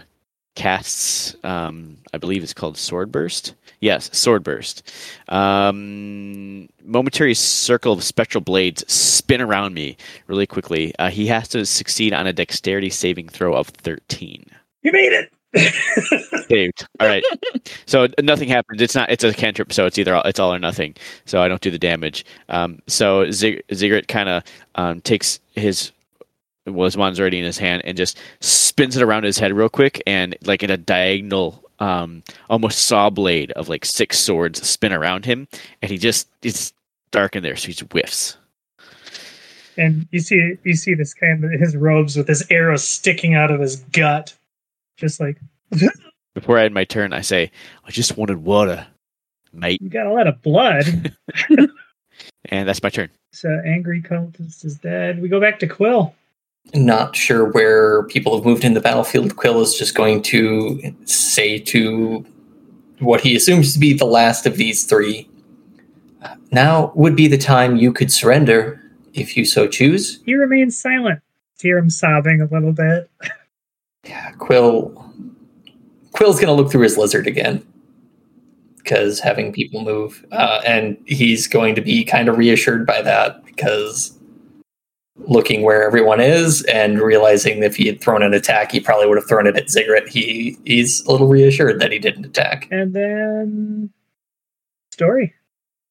casts, 0.55 1.36
um, 1.43 1.97
I 2.13 2.18
believe 2.18 2.43
it's 2.43 2.53
called 2.53 2.78
Sword 2.78 3.11
Burst. 3.11 3.53
Yes, 3.80 4.09
Sword 4.11 4.43
Burst. 4.43 4.91
Um, 5.30 6.68
momentary 6.84 7.36
circle 7.36 7.93
of 7.93 8.03
spectral 8.03 8.41
blades 8.41 8.91
spin 8.91 9.39
around 9.39 9.76
me 9.76 9.97
really 10.26 10.47
quickly. 10.47 10.93
Uh, 10.97 11.09
he 11.09 11.28
has 11.28 11.47
to 11.49 11.65
succeed 11.65 12.11
on 12.11 12.26
a 12.26 12.34
dexterity 12.34 12.89
saving 12.89 13.30
throw 13.30 13.53
of 13.53 13.68
13. 13.68 14.45
You 14.82 14.91
made 14.91 15.13
it. 15.13 15.32
Saved. 16.47 16.88
All 16.99 17.08
right. 17.08 17.24
So 17.86 18.08
nothing 18.22 18.49
happens. 18.49 18.82
It's 18.82 18.95
not. 18.95 19.10
It's 19.10 19.24
a 19.24 19.34
cantrip. 19.34 19.74
So 19.74 19.86
it's 19.86 19.97
either 19.97 20.16
all, 20.16 20.24
it's 20.24 20.39
all 20.39 20.53
or 20.53 20.60
nothing. 20.60 20.95
So 21.26 21.41
I 21.41 21.47
don't 21.47 21.62
do 21.62 21.72
the 21.72 21.80
damage. 21.80 22.26
Um, 22.49 22.80
so 22.88 23.30
Zig, 23.32 23.64
Ziggurat 23.74 24.08
kind 24.08 24.30
of 24.30 24.43
um, 24.76 25.01
takes 25.01 25.39
his 25.55 25.91
well, 26.66 26.86
his 26.86 26.97
wand's 26.97 27.20
already 27.20 27.39
in 27.39 27.45
his 27.45 27.58
hand 27.58 27.82
and 27.86 27.97
just 27.97 28.20
spins 28.39 28.97
it 28.97 29.03
around 29.03 29.24
his 29.24 29.38
head 29.39 29.53
real 29.53 29.70
quick 29.70 30.01
and 30.05 30.36
like 30.43 30.64
in 30.64 30.70
a 30.70 30.78
diagonal, 30.78 31.64
um, 31.80 32.24
almost 32.49 32.86
saw 32.86 33.10
blade 33.10 33.51
of 33.51 33.70
like 33.70 33.86
six 33.86 34.20
swords 34.20 34.66
spin 34.68 34.91
around 34.91 35.26
him, 35.26 35.47
and 35.82 35.91
he 35.91 35.97
just 35.97 36.28
it's 36.41 36.74
dark 37.12 37.36
in 37.36 37.43
there, 37.43 37.55
so 37.55 37.68
he 37.68 37.74
just 37.74 37.91
whiffs. 37.93 38.38
and 39.78 40.08
you 40.12 40.20
see 40.20 40.55
you 40.64 40.76
see 40.76 40.93
this 40.93 41.14
kind 41.14 41.43
of 41.43 41.51
his 41.51 41.76
robes 41.76 42.16
with 42.16 42.28
his 42.28 42.45
arrow 42.49 42.78
sticking 42.78 43.36
out 43.36 43.51
of 43.51 43.60
his 43.60 43.78
gut, 43.91 44.34
just 44.97 45.19
like 45.19 45.39
Before 46.33 46.57
I 46.57 46.65
end 46.65 46.73
my 46.73 46.83
turn, 46.83 47.13
I 47.13 47.21
say, 47.21 47.51
"I 47.85 47.91
just 47.91 48.17
wanted 48.17 48.43
water, 48.43 48.85
mate," 49.53 49.81
you 49.81 49.89
got 49.89 50.07
a 50.07 50.13
lot 50.13 50.27
of 50.27 50.41
blood. 50.41 51.15
and 52.49 52.67
that's 52.67 52.83
my 52.83 52.89
turn. 52.89 53.09
so 53.31 53.49
angry 53.65 54.01
cultist 54.01 54.65
is 54.65 54.75
dead. 54.77 55.21
We 55.21 55.29
go 55.29 55.39
back 55.39 55.59
to 55.59 55.67
Quill. 55.67 56.13
not 56.73 57.15
sure 57.15 57.45
where 57.51 58.03
people 58.03 58.35
have 58.35 58.45
moved 58.45 58.63
in 58.65 58.73
the 58.73 58.81
battlefield. 58.81 59.35
Quill 59.37 59.61
is 59.61 59.75
just 59.75 59.95
going 59.95 60.21
to 60.23 60.79
say 61.05 61.57
to 61.59 62.25
what 62.99 63.21
he 63.21 63.35
assumes 63.35 63.73
to 63.73 63.79
be 63.79 63.93
the 63.93 64.05
last 64.05 64.45
of 64.45 64.57
these 64.57 64.83
three. 64.85 65.29
Now 66.51 66.91
would 66.95 67.15
be 67.15 67.27
the 67.27 67.37
time 67.37 67.77
you 67.77 67.93
could 67.93 68.11
surrender 68.11 68.81
if 69.13 69.37
you 69.37 69.45
so 69.45 69.67
choose. 69.67 70.19
He 70.25 70.33
remains 70.35 70.77
silent. 70.77 71.21
Hear 71.59 71.77
him 71.77 71.89
sobbing 71.89 72.41
a 72.41 72.45
little 72.45 72.73
bit. 72.73 73.09
Yeah, 74.08 74.32
Quill. 74.32 75.03
Quill's 76.14 76.39
gonna 76.39 76.53
look 76.53 76.72
through 76.72 76.84
his 76.84 76.97
lizard 76.97 77.28
again 77.28 77.66
because 78.78 79.20
having 79.20 79.51
people 79.51 79.84
move, 79.84 80.26
uh, 80.32 80.62
and 80.66 80.97
he's 81.05 81.45
going 81.45 81.76
to 81.76 81.82
be 81.82 82.05
kind 82.05 82.30
of 82.30 82.38
reassured 82.38 82.86
by 82.86 83.01
that 83.01 83.43
because 83.43 84.18
looking 85.28 85.64
where 85.64 85.84
everyone 85.84 86.22
is 86.22 86.64
and 86.64 86.99
realizing 86.99 87.62
if 87.64 87.76
he 87.76 87.88
had 87.88 87.99
thrown 87.99 88.24
an 88.24 88.34
attack, 88.34 88.72
he 88.72 88.80
probably 88.80 89.08
would 89.08 89.18
have 89.18 89.28
thrown 89.28 89.47
it 89.47 89.58
at 89.58 89.70
Ziggurat. 89.70 90.08
He 90.08 90.58
he's 90.66 91.05
a 91.05 91.12
little 91.12 91.28
reassured 91.28 91.80
that 91.82 91.91
he 91.91 91.99
didn't 91.99 92.26
attack. 92.26 92.68
And 92.72 92.93
then 92.93 93.89
story. 94.91 95.34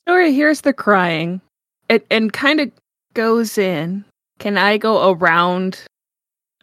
Story 0.06 0.32
hears 0.32 0.62
the 0.62 0.72
crying. 0.72 1.40
It 1.88 2.06
and 2.10 2.32
kind 2.32 2.60
of 2.60 2.70
goes 3.14 3.58
in. 3.58 4.04
Can 4.38 4.56
I 4.58 4.78
go 4.78 5.10
around? 5.10 5.82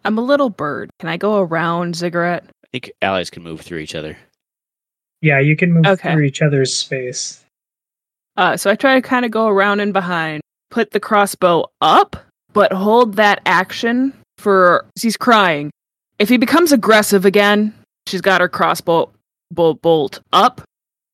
I'm 0.06 0.18
a 0.18 0.22
little 0.22 0.50
bird. 0.50 0.90
Can 1.00 1.10
I 1.10 1.18
go 1.18 1.40
around 1.40 1.96
Ziggurat? 1.96 2.44
I 2.46 2.68
think 2.72 2.92
allies 3.02 3.30
can 3.30 3.44
move 3.44 3.62
through 3.62 3.80
each 3.80 3.96
other. 3.96 4.18
Yeah, 5.22 5.40
you 5.40 5.56
can 5.56 5.72
move 5.72 5.86
Okay. 5.86 6.12
through 6.14 6.24
each 6.24 6.42
other's 6.42 6.76
space. 6.76 7.44
Uh, 8.36 8.58
so 8.58 8.70
I 8.70 8.76
try 8.76 8.96
to 8.96 9.02
kind 9.02 9.26
of 9.26 9.32
go 9.32 9.48
around 9.48 9.80
and 9.80 9.94
behind, 9.94 10.42
put 10.72 10.92
the 10.92 11.00
crossbow 11.00 11.66
up, 11.82 12.16
but 12.52 12.74
hold 12.74 13.16
that 13.16 13.42
action 13.46 14.12
for 14.38 14.86
he's 15.00 15.16
crying. 15.18 15.72
If 16.20 16.30
he 16.30 16.38
becomes 16.38 16.72
aggressive 16.72 17.26
again, 17.26 17.74
she's 18.08 18.22
got 18.22 18.42
her 18.42 18.50
crossbow 18.50 19.10
bolt, 19.52 19.82
bolt 19.82 20.20
up, 20.34 20.62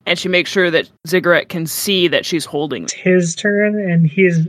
and 0.05 0.17
she 0.17 0.29
makes 0.29 0.49
sure 0.49 0.71
that 0.71 0.89
Ziggurat 1.07 1.49
can 1.49 1.67
see 1.67 2.07
that 2.07 2.25
she's 2.25 2.45
holding. 2.45 2.83
It's 2.83 2.93
his 2.93 3.35
turn, 3.35 3.79
and 3.79 4.07
he's 4.07 4.47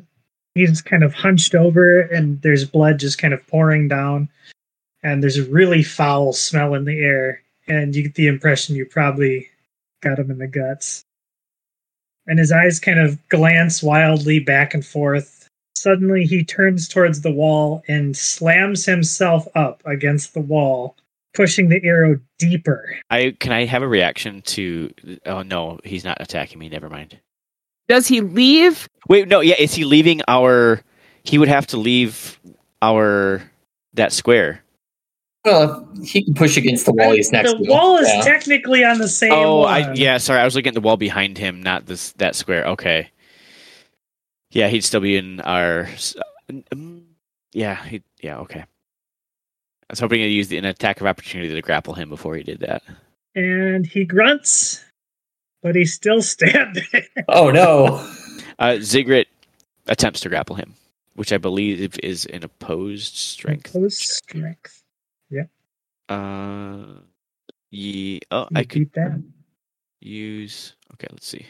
he's 0.54 0.82
kind 0.82 1.02
of 1.02 1.14
hunched 1.14 1.54
over, 1.54 2.00
and 2.00 2.40
there's 2.42 2.64
blood 2.64 2.98
just 2.98 3.18
kind 3.18 3.34
of 3.34 3.46
pouring 3.46 3.88
down, 3.88 4.28
and 5.02 5.22
there's 5.22 5.38
a 5.38 5.50
really 5.50 5.82
foul 5.82 6.32
smell 6.32 6.74
in 6.74 6.84
the 6.84 6.98
air, 6.98 7.42
and 7.66 7.94
you 7.94 8.02
get 8.02 8.14
the 8.14 8.26
impression 8.26 8.76
you 8.76 8.86
probably 8.86 9.48
got 10.02 10.18
him 10.18 10.30
in 10.30 10.38
the 10.38 10.46
guts. 10.46 11.02
And 12.26 12.38
his 12.38 12.52
eyes 12.52 12.78
kind 12.78 13.00
of 13.00 13.18
glance 13.28 13.82
wildly 13.82 14.40
back 14.40 14.74
and 14.74 14.84
forth. 14.84 15.48
Suddenly, 15.74 16.24
he 16.24 16.44
turns 16.44 16.86
towards 16.86 17.22
the 17.22 17.30
wall 17.30 17.82
and 17.88 18.16
slams 18.16 18.84
himself 18.84 19.48
up 19.54 19.82
against 19.86 20.34
the 20.34 20.40
wall, 20.40 20.96
pushing 21.34 21.70
the 21.70 21.82
arrow 21.82 22.20
deeper. 22.38 22.96
I 23.08 23.34
can 23.40 23.52
I 23.52 23.64
have 23.64 23.82
a 23.82 23.88
reaction 23.88 24.42
to? 24.42 24.92
Oh 25.24 25.42
no, 25.42 25.80
he's 25.84 26.04
not 26.04 26.18
attacking 26.20 26.58
me. 26.58 26.68
Never 26.68 26.90
mind. 26.90 27.18
Does 27.90 28.06
he 28.06 28.20
leave? 28.20 28.88
Wait, 29.08 29.26
no, 29.26 29.40
yeah, 29.40 29.56
is 29.58 29.74
he 29.74 29.82
leaving 29.84 30.22
our? 30.28 30.80
He 31.24 31.38
would 31.38 31.48
have 31.48 31.66
to 31.66 31.76
leave 31.76 32.38
our 32.82 33.42
that 33.94 34.12
square. 34.12 34.62
Well, 35.44 35.88
he 36.04 36.22
can 36.22 36.34
push 36.34 36.56
against 36.56 36.86
the 36.86 36.92
wall 36.92 37.10
he's 37.10 37.32
next 37.32 37.50
the 37.50 37.64
to. 37.64 37.68
wall 37.68 37.96
is 37.96 38.06
Yeah. 38.06 38.20
technically 38.22 38.84
on 38.84 38.98
the 38.98 39.08
same 39.08 39.32
oh, 39.32 39.62
one. 39.62 39.72
I 39.74 39.92
yeah, 39.94 40.18
sorry, 40.18 40.38
I 40.38 40.44
was 40.44 40.54
looking 40.54 40.68
at 40.68 40.74
the 40.74 40.80
wall 40.80 40.96
behind 40.96 41.36
him, 41.36 41.60
not 41.64 41.86
this 41.86 42.12
that 42.12 42.36
square. 42.36 42.64
Okay. 42.66 43.10
Yeah, 44.52 44.68
he'd 44.68 44.84
still 44.84 45.00
be 45.00 45.16
in 45.16 45.40
our. 45.40 45.88
um, 46.70 47.06
Yeah, 47.52 47.82
he. 47.84 48.02
Yeah, 48.22 48.38
okay. 48.38 48.60
I 48.60 48.66
was 49.90 49.98
hoping 49.98 50.20
to 50.20 50.28
use 50.28 50.46
the, 50.46 50.58
an 50.58 50.64
attack 50.64 51.00
of 51.00 51.08
opportunity 51.08 51.52
to 51.52 51.60
grapple 51.60 51.94
him 51.94 52.08
before 52.08 52.36
he 52.36 52.44
did 52.44 52.60
that. 52.60 52.84
and 53.34 53.84
he 53.84 54.04
grunts, 54.04 54.84
but 55.62 55.74
he's 55.76 55.92
still 55.94 56.22
standing. 56.36 56.84
Oh 57.28 57.50
no! 57.50 58.06
Uh, 58.58 58.76
Ziggurat 58.80 59.26
attempts 59.86 60.20
to 60.20 60.28
grapple 60.28 60.56
him, 60.56 60.74
which 61.14 61.32
I 61.32 61.38
believe 61.38 61.98
is 62.02 62.26
an 62.26 62.44
opposed 62.44 63.14
strength. 63.16 63.74
Opposed 63.74 64.00
check. 64.00 64.08
strength. 64.08 64.76
Uh, 66.08 66.86
ye. 67.70 68.20
Oh, 68.30 68.48
You 68.50 68.56
I 68.56 68.64
could 68.64 68.92
that. 68.94 69.22
use. 70.00 70.74
Okay, 70.94 71.06
let's 71.10 71.26
see. 71.26 71.46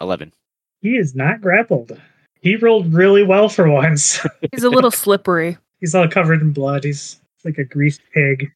Eleven. 0.00 0.32
He 0.80 0.96
is 0.96 1.14
not 1.14 1.40
grappled. 1.40 2.00
He 2.40 2.56
rolled 2.56 2.92
really 2.92 3.22
well 3.22 3.48
for 3.48 3.68
once. 3.70 4.24
He's 4.52 4.64
a 4.64 4.70
little 4.70 4.90
slippery. 4.90 5.58
he's 5.80 5.94
all 5.94 6.08
covered 6.08 6.40
in 6.40 6.52
blood. 6.52 6.82
He's 6.84 7.20
like 7.44 7.58
a 7.58 7.64
greased 7.64 8.00
pig. 8.12 8.50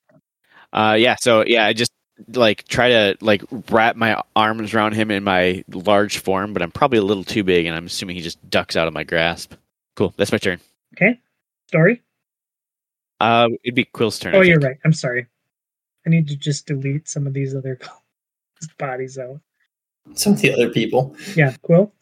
Uh, 0.72 0.96
yeah. 0.98 1.16
So 1.20 1.44
yeah, 1.46 1.66
I 1.66 1.72
just 1.72 1.92
like 2.34 2.66
try 2.68 2.88
to 2.88 3.16
like 3.20 3.42
wrap 3.70 3.96
my 3.96 4.20
arms 4.34 4.74
around 4.74 4.94
him 4.94 5.10
in 5.10 5.24
my 5.24 5.64
large 5.72 6.18
form, 6.18 6.52
but 6.52 6.62
I'm 6.62 6.70
probably 6.70 6.98
a 6.98 7.02
little 7.02 7.24
too 7.24 7.44
big, 7.44 7.66
and 7.66 7.76
I'm 7.76 7.86
assuming 7.86 8.16
he 8.16 8.22
just 8.22 8.50
ducks 8.50 8.76
out 8.76 8.88
of 8.88 8.94
my 8.94 9.04
grasp. 9.04 9.54
Cool. 9.94 10.14
That's 10.16 10.32
my 10.32 10.38
turn. 10.38 10.60
Okay. 10.94 11.18
Story? 11.68 12.02
Uh, 13.20 13.48
it'd 13.64 13.74
be 13.74 13.84
Quill's 13.84 14.18
turn. 14.18 14.34
Oh, 14.34 14.42
you're 14.42 14.60
right. 14.60 14.76
I'm 14.84 14.92
sorry. 14.92 15.26
I 16.06 16.10
need 16.10 16.28
to 16.28 16.36
just 16.36 16.66
delete 16.66 17.08
some 17.08 17.26
of 17.26 17.32
these 17.32 17.54
other 17.54 17.78
bodies 18.78 19.18
out. 19.18 19.40
Some 20.14 20.34
of 20.34 20.40
the 20.40 20.52
other 20.52 20.70
people. 20.70 21.16
Yeah, 21.34 21.54
Quill. 21.62 21.92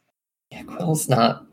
Yeah, 0.50 0.62
Quill's 0.64 1.08
not 1.08 1.46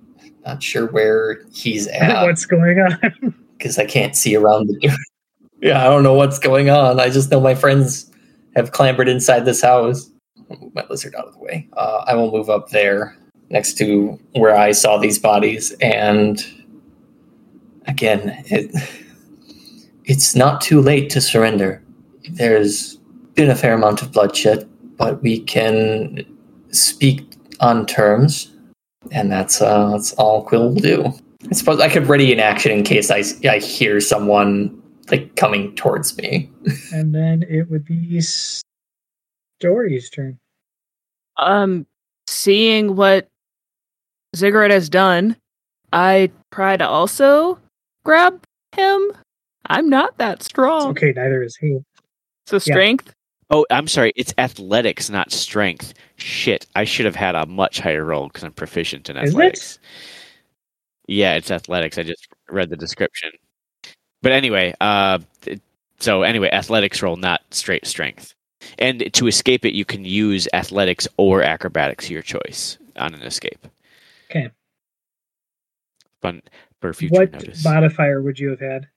not 0.45 0.61
sure 0.61 0.87
where 0.87 1.43
he's 1.53 1.87
at 1.87 2.23
What's 2.23 2.45
going 2.45 2.79
on? 2.79 3.35
because 3.57 3.77
I 3.77 3.85
can't 3.85 4.15
see 4.15 4.35
around 4.35 4.67
the. 4.67 4.97
yeah, 5.61 5.81
I 5.81 5.85
don't 5.85 6.03
know 6.03 6.13
what's 6.13 6.39
going 6.39 6.69
on. 6.69 6.99
I 6.99 7.09
just 7.09 7.31
know 7.31 7.39
my 7.39 7.55
friends 7.55 8.10
have 8.55 8.71
clambered 8.71 9.09
inside 9.09 9.45
this 9.45 9.61
house. 9.61 10.09
Move 10.49 10.73
my 10.75 10.85
lizard 10.89 11.15
out 11.15 11.27
of 11.27 11.33
the 11.33 11.39
way. 11.39 11.67
Uh, 11.73 12.03
I 12.07 12.15
will 12.15 12.31
move 12.31 12.49
up 12.49 12.69
there 12.69 13.15
next 13.49 13.77
to 13.77 14.19
where 14.33 14.55
I 14.55 14.71
saw 14.71 14.97
these 14.97 15.19
bodies, 15.19 15.71
and 15.81 16.43
again, 17.87 18.43
it 18.47 18.71
it's 20.05 20.35
not 20.35 20.61
too 20.61 20.81
late 20.81 21.09
to 21.11 21.21
surrender. 21.21 21.81
There's 22.31 22.97
been 23.35 23.49
a 23.49 23.55
fair 23.55 23.73
amount 23.73 24.01
of 24.01 24.11
bloodshed, 24.11 24.69
but 24.97 25.21
we 25.21 25.39
can 25.39 26.25
speak 26.71 27.25
on 27.59 27.85
terms 27.85 28.51
and 29.11 29.31
that's 29.31 29.61
uh, 29.61 29.89
that's 29.89 30.13
all 30.13 30.43
Quill 30.43 30.69
will 30.69 30.75
do. 30.75 31.13
I 31.49 31.53
suppose 31.53 31.79
I 31.79 31.89
could 31.89 32.07
ready 32.07 32.31
an 32.31 32.39
action 32.39 32.71
in 32.71 32.83
case 32.83 33.09
I, 33.09 33.23
I 33.49 33.57
hear 33.57 33.99
someone 33.99 34.80
like 35.09 35.35
coming 35.35 35.75
towards 35.75 36.17
me. 36.17 36.49
and 36.93 37.13
then 37.13 37.43
it 37.49 37.69
would 37.69 37.85
be 37.85 38.21
Story's 39.59 40.09
turn. 40.09 40.39
Um, 41.37 41.85
seeing 42.27 42.95
what 42.95 43.27
Ziggurat 44.35 44.71
has 44.71 44.89
done, 44.89 45.35
I 45.93 46.31
try 46.51 46.77
to 46.77 46.87
also 46.87 47.59
grab 48.03 48.41
him. 48.75 49.11
I'm 49.67 49.89
not 49.89 50.17
that 50.17 50.37
It's 50.37 50.45
strong. 50.45 50.89
okay, 50.91 51.13
neither 51.15 51.43
is 51.43 51.55
he. 51.55 51.79
So 52.47 52.59
strength. 52.59 53.13
Oh, 53.49 53.65
I'm 53.69 53.87
sorry. 53.87 54.13
It's 54.15 54.33
athletics, 54.37 55.09
not 55.09 55.31
strength. 55.31 55.93
Shit, 56.15 56.65
I 56.75 56.85
should 56.85 57.05
have 57.05 57.15
had 57.15 57.35
a 57.35 57.45
much 57.45 57.79
higher 57.79 58.03
roll 58.05 58.27
because 58.27 58.43
I'm 58.43 58.53
proficient 58.53 59.09
in 59.09 59.17
Is 59.17 59.23
it? 59.23 59.27
athletics. 59.33 59.79
Yeah, 61.07 61.35
it's 61.35 61.51
athletics. 61.51 61.97
I 61.97 62.03
just 62.03 62.27
read 62.49 62.69
the 62.69 62.77
description. 62.77 63.31
But 64.21 64.31
anyway, 64.33 64.73
uh, 64.79 65.19
so 65.99 66.23
anyway, 66.23 66.49
athletics 66.51 67.01
roll, 67.01 67.15
not 67.17 67.41
straight 67.51 67.85
strength. 67.87 68.33
And 68.77 69.11
to 69.13 69.27
escape 69.27 69.65
it, 69.65 69.73
you 69.73 69.85
can 69.85 70.05
use 70.05 70.47
athletics 70.53 71.07
or 71.17 71.41
acrobatics, 71.41 72.09
your 72.09 72.21
choice, 72.21 72.77
on 72.95 73.13
an 73.15 73.21
escape. 73.23 73.67
Okay. 74.29 74.49
Fun 76.21 76.41
for 76.79 76.93
future 76.93 77.15
What 77.15 77.31
notice. 77.33 77.63
modifier 77.63 78.21
would 78.21 78.37
you 78.37 78.49
have 78.51 78.59
had? 78.59 78.87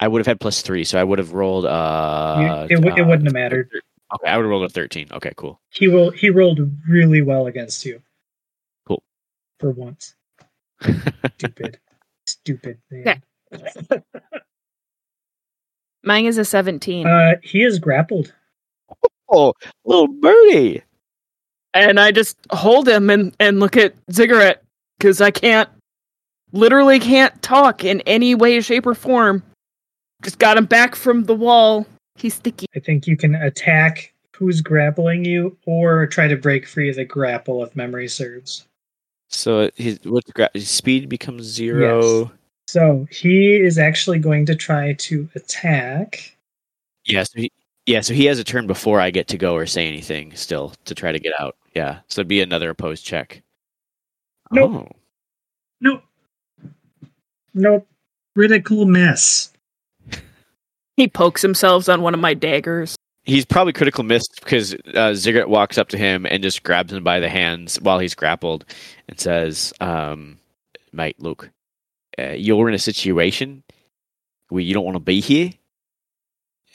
I 0.00 0.08
would 0.08 0.18
have 0.20 0.26
had 0.26 0.40
plus 0.40 0.62
three, 0.62 0.84
so 0.84 0.98
I 0.98 1.04
would 1.04 1.18
have 1.18 1.34
rolled. 1.34 1.66
Uh, 1.66 2.66
You- 2.70 2.76
it, 2.76 2.84
would- 2.84 2.98
it 2.98 3.02
uh, 3.02 3.06
wouldn't 3.06 3.26
have 3.26 3.34
mattered. 3.34 3.68
Okay, 4.14 4.28
I 4.30 4.36
would 4.36 4.44
have 4.44 4.50
rolled 4.50 4.64
a 4.64 4.68
thirteen. 4.68 5.08
Okay, 5.12 5.32
cool. 5.36 5.60
He 5.70 5.88
will. 5.88 6.10
He 6.10 6.30
rolled 6.30 6.60
really 6.88 7.20
well 7.22 7.46
against 7.46 7.84
you. 7.84 8.00
Cool. 8.86 9.02
For 9.60 9.70
once. 9.70 10.14
Stupid. 11.38 11.78
Stupid 12.26 12.78
Yeah. 12.90 13.04
man. 13.04 13.22
Mine 16.02 16.26
is 16.26 16.38
a 16.38 16.44
17. 16.44 17.06
Uh, 17.06 17.36
he 17.42 17.62
is 17.62 17.78
grappled. 17.78 18.32
oh, 19.30 19.54
little 19.84 20.08
birdie. 20.08 20.82
and 21.72 21.98
I 21.98 22.12
just 22.12 22.36
hold 22.50 22.88
him 22.88 23.08
and, 23.10 23.34
and 23.40 23.58
look 23.58 23.76
at 23.76 23.94
Ziggurat 24.12 24.62
because 24.98 25.20
I 25.20 25.30
can't, 25.30 25.68
literally 26.52 27.00
can't 27.00 27.40
talk 27.42 27.84
in 27.84 28.00
any 28.02 28.34
way, 28.34 28.60
shape, 28.60 28.86
or 28.86 28.94
form. 28.94 29.42
Just 30.22 30.38
got 30.38 30.56
him 30.58 30.66
back 30.66 30.94
from 30.94 31.24
the 31.24 31.34
wall. 31.34 31.86
He's 32.16 32.34
sticky. 32.34 32.66
I 32.76 32.80
think 32.80 33.06
you 33.06 33.16
can 33.16 33.34
attack 33.34 34.12
who's 34.36 34.60
grappling 34.60 35.24
you 35.24 35.56
or 35.66 36.06
try 36.06 36.28
to 36.28 36.36
break 36.36 36.66
free 36.66 36.90
of 36.90 36.96
the 36.96 37.04
grapple 37.04 37.64
if 37.64 37.74
memory 37.74 38.08
serves. 38.08 38.66
So 39.28 39.70
his 39.74 39.98
what's 40.04 40.30
gra- 40.32 40.50
his 40.54 40.68
speed 40.68 41.08
becomes 41.08 41.44
zero. 41.44 42.30
So 42.66 43.06
he 43.10 43.56
is 43.56 43.78
actually 43.78 44.18
going 44.18 44.46
to 44.46 44.56
try 44.56 44.94
to 44.94 45.28
attack. 45.34 46.36
Yes, 47.04 47.32
he, 47.32 47.50
Yeah, 47.86 48.00
so 48.00 48.14
he 48.14 48.24
has 48.26 48.38
a 48.38 48.44
turn 48.44 48.66
before 48.66 49.00
I 49.00 49.10
get 49.10 49.28
to 49.28 49.38
go 49.38 49.54
or 49.54 49.66
say 49.66 49.86
anything 49.86 50.34
still 50.34 50.72
to 50.86 50.94
try 50.94 51.12
to 51.12 51.18
get 51.20 51.32
out. 51.38 51.56
Yeah, 51.74 51.98
so 52.08 52.20
it'd 52.20 52.28
be 52.28 52.40
another 52.40 52.70
opposed 52.70 53.04
check. 53.04 53.42
Nope. 54.50 54.70
Oh, 54.72 54.88
Nope. 55.80 56.02
Nope. 57.52 57.86
Critical 58.36 58.84
miss. 58.86 59.50
He 60.96 61.08
pokes 61.08 61.42
himself 61.42 61.88
on 61.88 62.02
one 62.02 62.14
of 62.14 62.20
my 62.20 62.34
daggers. 62.34 62.94
he's 63.24 63.44
probably 63.44 63.72
critical 63.72 64.04
missed 64.04 64.38
because 64.38 64.76
uh, 64.94 65.12
Ziggurat 65.12 65.48
walks 65.48 65.76
up 65.76 65.88
to 65.88 65.98
him 65.98 66.24
and 66.24 66.40
just 66.40 66.62
grabs 66.62 66.92
him 66.92 67.02
by 67.02 67.18
the 67.18 67.28
hands 67.28 67.80
while 67.80 67.98
he's 67.98 68.14
grappled 68.14 68.64
and 69.08 69.18
says, 69.18 69.72
um, 69.80 70.38
"Mate, 70.92 71.20
look, 71.20 71.50
uh, 72.18 72.32
you're 72.32 72.68
in 72.68 72.74
a 72.74 72.78
situation 72.78 73.62
where 74.48 74.62
you 74.62 74.74
don't 74.74 74.84
want 74.84 74.96
to 74.96 75.00
be 75.00 75.20
here, 75.20 75.50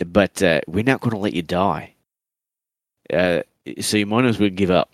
but 0.05 0.41
uh, 0.41 0.61
we're 0.67 0.83
not 0.83 1.01
going 1.01 1.11
to 1.11 1.17
let 1.17 1.33
you 1.33 1.41
die. 1.41 1.93
Uh, 3.11 3.41
so 3.79 3.97
you 3.97 4.05
might 4.05 4.25
as 4.25 4.39
well 4.39 4.49
give 4.49 4.71
up. 4.71 4.91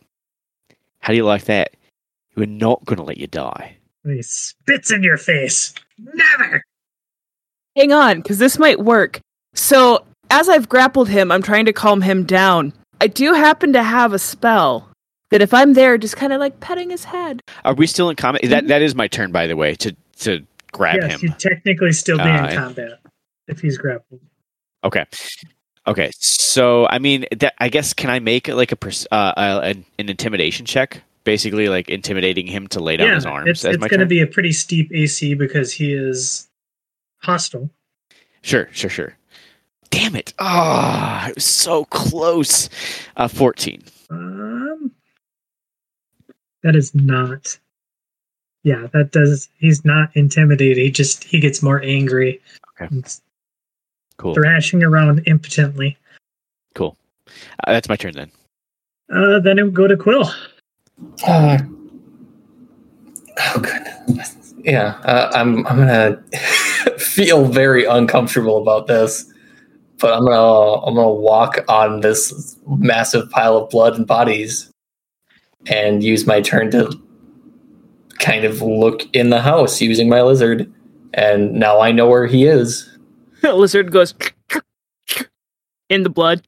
How 0.99 1.13
do 1.13 1.17
you 1.17 1.25
like 1.25 1.45
that? 1.45 1.75
We're 2.35 2.45
not 2.45 2.83
going 2.85 2.97
to 2.97 3.03
let 3.03 3.17
you 3.17 3.27
die." 3.27 3.77
And 4.03 4.15
he 4.15 4.21
spits 4.21 4.91
in 4.91 5.03
your 5.03 5.17
face. 5.17 5.73
Never. 5.97 6.63
Hang 7.75 7.91
on, 7.91 8.21
because 8.21 8.37
this 8.37 8.57
might 8.57 8.79
work. 8.79 9.19
So, 9.53 10.05
as 10.29 10.47
I've 10.47 10.69
grappled 10.69 11.09
him, 11.09 11.31
I'm 11.31 11.41
trying 11.41 11.65
to 11.65 11.73
calm 11.73 12.01
him 12.01 12.23
down. 12.23 12.73
I 13.01 13.07
do 13.07 13.33
happen 13.33 13.73
to 13.73 13.83
have 13.83 14.13
a 14.13 14.19
spell 14.19 14.89
that 15.29 15.41
if 15.41 15.53
I'm 15.53 15.73
there, 15.73 15.97
just 15.97 16.15
kind 16.15 16.31
of 16.31 16.39
like 16.39 16.59
petting 16.59 16.89
his 16.89 17.03
head. 17.03 17.41
Are 17.63 17.73
we 17.73 17.87
still 17.87 18.09
in 18.09 18.15
combat? 18.15 18.41
That 18.49 18.67
that 18.67 18.81
is 18.81 18.95
my 18.95 19.07
turn, 19.07 19.31
by 19.31 19.47
the 19.47 19.55
way, 19.55 19.75
to 19.75 19.95
to 20.19 20.45
grab 20.71 20.97
yes, 21.01 21.13
him. 21.13 21.19
you'd 21.29 21.39
technically 21.39 21.91
still 21.91 22.17
be 22.17 22.23
Uh, 22.23 22.49
in 22.49 22.55
combat 22.57 22.99
if 23.47 23.59
he's 23.59 23.77
grappled. 23.77 24.21
Okay. 24.83 25.05
Okay. 25.87 26.11
So, 26.19 26.87
I 26.87 26.99
mean, 26.99 27.25
that, 27.37 27.53
I 27.59 27.69
guess 27.69 27.93
can 27.93 28.09
I 28.09 28.19
make 28.19 28.47
like 28.47 28.71
a 28.71 28.75
pers- 28.75 29.07
uh, 29.11 29.33
uh, 29.37 29.61
an, 29.63 29.85
an 29.99 30.09
intimidation 30.09 30.65
check, 30.65 31.01
basically 31.23 31.69
like 31.69 31.89
intimidating 31.89 32.47
him 32.47 32.67
to 32.69 32.79
lay 32.79 32.97
down 32.97 33.07
yeah, 33.07 33.15
his 33.15 33.25
arms? 33.25 33.49
it's, 33.49 33.65
it's 33.65 33.77
going 33.87 33.99
to 33.99 34.05
be 34.05 34.21
a 34.21 34.27
pretty 34.27 34.51
steep 34.51 34.91
AC 34.93 35.33
because 35.35 35.71
he 35.71 35.93
is 35.93 36.47
hostile. 37.17 37.69
Sure, 38.41 38.69
sure, 38.71 38.89
sure. 38.89 39.17
Damn 39.91 40.15
it! 40.15 40.33
Ah, 40.39 41.29
it 41.29 41.35
was 41.35 41.45
so 41.45 41.85
close. 41.85 42.69
Uh, 43.15 43.27
fourteen. 43.27 43.81
Um, 44.09 44.91
that 46.63 46.75
is 46.75 46.93
not. 46.93 47.57
Yeah, 48.65 48.87
that 48.93 49.11
does. 49.11 49.47
He's 49.59 49.85
not 49.85 50.09
intimidated. 50.15 50.77
He 50.77 50.89
just 50.89 51.23
he 51.23 51.39
gets 51.39 51.61
more 51.61 51.81
angry. 51.83 52.41
Okay. 52.81 52.89
Cool. 54.17 54.33
thrashing 54.33 54.81
around 54.81 55.21
impotently. 55.27 55.97
Cool. 56.73 56.97
Uh, 57.27 57.73
that's 57.73 57.87
my 57.87 57.95
turn 57.95 58.13
then. 58.13 58.31
Uh, 59.13 59.39
then 59.39 59.59
it 59.59 59.63
would 59.63 59.75
go 59.75 59.87
to 59.87 59.95
Quill. 59.95 60.31
Uh, 61.27 61.59
oh 63.37 63.59
goodness. 63.59 64.55
Yeah, 64.57 64.99
uh, 65.03 65.31
I'm. 65.35 65.67
I'm 65.67 65.77
gonna 65.77 66.23
feel 66.97 67.45
very 67.45 67.85
uncomfortable 67.85 68.59
about 68.59 68.87
this, 68.87 69.31
but 69.99 70.11
I'm 70.11 70.25
gonna. 70.25 70.81
I'm 70.81 70.95
gonna 70.95 71.09
walk 71.09 71.63
on 71.67 72.01
this 72.01 72.57
massive 72.65 73.29
pile 73.29 73.57
of 73.57 73.69
blood 73.69 73.95
and 73.95 74.07
bodies, 74.07 74.71
and 75.67 76.03
use 76.03 76.25
my 76.25 76.41
turn 76.41 76.71
to 76.71 76.99
kind 78.19 78.45
of 78.45 78.61
look 78.61 79.03
in 79.15 79.29
the 79.29 79.41
house 79.41 79.81
using 79.81 80.09
my 80.09 80.21
lizard. 80.21 80.71
And 81.13 81.53
now 81.53 81.79
I 81.79 81.91
know 81.91 82.07
where 82.09 82.25
he 82.27 82.45
is. 82.45 82.89
Lizard 83.43 83.91
goes 83.91 84.13
in 85.89 86.03
the 86.03 86.09
blood. 86.09 86.41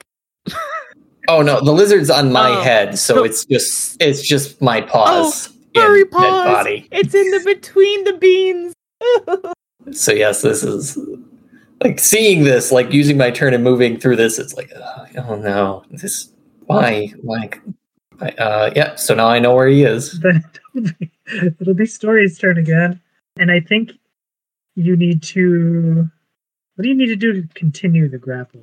Oh 1.29 1.41
no, 1.41 1.59
the 1.63 1.71
lizard's 1.73 2.09
on 2.09 2.31
my 2.31 2.49
Oh. 2.49 2.61
head, 2.61 2.97
so 2.97 3.23
it's 3.23 3.43
just 3.45 4.01
it's 4.01 4.25
just 4.25 4.61
my 4.61 4.81
paws. 4.81 5.49
Furry 5.75 6.01
in 6.01 6.09
paws. 6.09 6.45
body. 6.45 6.87
It's 6.91 7.13
in 7.13 7.29
the 7.31 7.41
between 7.45 8.03
the 8.05 8.13
beans. 8.13 8.73
So 9.91 10.11
yes, 10.11 10.41
this 10.41 10.63
is 10.63 10.97
like 11.81 11.97
seeing 11.99 12.43
this, 12.43 12.73
like 12.73 12.91
using 12.91 13.17
my 13.17 13.31
turn 13.31 13.53
and 13.53 13.63
moving 13.63 13.97
through 13.97 14.17
this. 14.17 14.37
It's 14.37 14.53
like, 14.55 14.69
uh, 14.75 15.05
oh 15.29 15.35
no, 15.37 15.85
this 15.91 16.29
why 16.65 17.13
why? 17.21 17.49
I- 18.19 18.31
Uh, 18.31 18.71
yeah. 18.75 18.95
So 18.95 19.13
now 19.15 19.27
I 19.27 19.39
know 19.39 19.55
where 19.55 19.67
he 19.69 19.83
is. 19.83 20.19
Then 20.77 20.95
it'll 20.99 21.49
be, 21.49 21.55
it'll 21.61 21.73
be 21.73 21.85
Story's 21.85 22.37
turn 22.37 22.57
again, 22.57 23.01
and 23.39 23.51
I 23.51 23.59
think 23.59 23.91
you 24.75 24.95
need 24.95 25.23
to. 25.23 26.09
What 26.75 26.83
do 26.83 26.89
you 26.89 26.95
need 26.95 27.07
to 27.07 27.15
do 27.15 27.41
to 27.41 27.47
continue 27.55 28.07
the 28.07 28.17
grapple? 28.19 28.61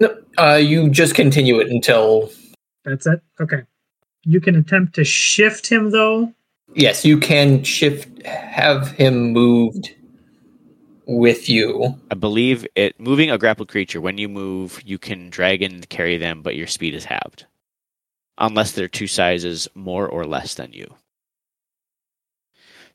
No, 0.00 0.16
uh, 0.38 0.54
you 0.54 0.88
just 0.90 1.14
continue 1.14 1.58
it 1.58 1.68
until 1.68 2.30
That's 2.84 3.06
it. 3.06 3.20
Okay. 3.40 3.62
You 4.24 4.40
can 4.40 4.56
attempt 4.56 4.94
to 4.96 5.04
shift 5.04 5.68
him 5.68 5.90
though. 5.90 6.32
yes, 6.74 7.04
you 7.04 7.18
can 7.18 7.62
shift, 7.64 8.24
have 8.26 8.90
him 8.92 9.32
moved 9.32 9.94
with 11.06 11.48
you. 11.48 11.94
I 12.10 12.14
believe 12.14 12.66
it 12.76 12.98
moving 13.00 13.30
a 13.30 13.38
grappled 13.38 13.68
creature. 13.68 14.00
When 14.00 14.18
you 14.18 14.28
move, 14.28 14.80
you 14.84 14.98
can 14.98 15.30
drag 15.30 15.62
and 15.62 15.88
carry 15.88 16.16
them, 16.18 16.42
but 16.42 16.56
your 16.56 16.66
speed 16.66 16.94
is 16.94 17.04
halved, 17.04 17.46
unless 18.38 18.72
they're 18.72 18.88
two 18.88 19.06
sizes 19.06 19.68
more 19.74 20.08
or 20.08 20.24
less 20.26 20.54
than 20.54 20.72
you. 20.72 20.92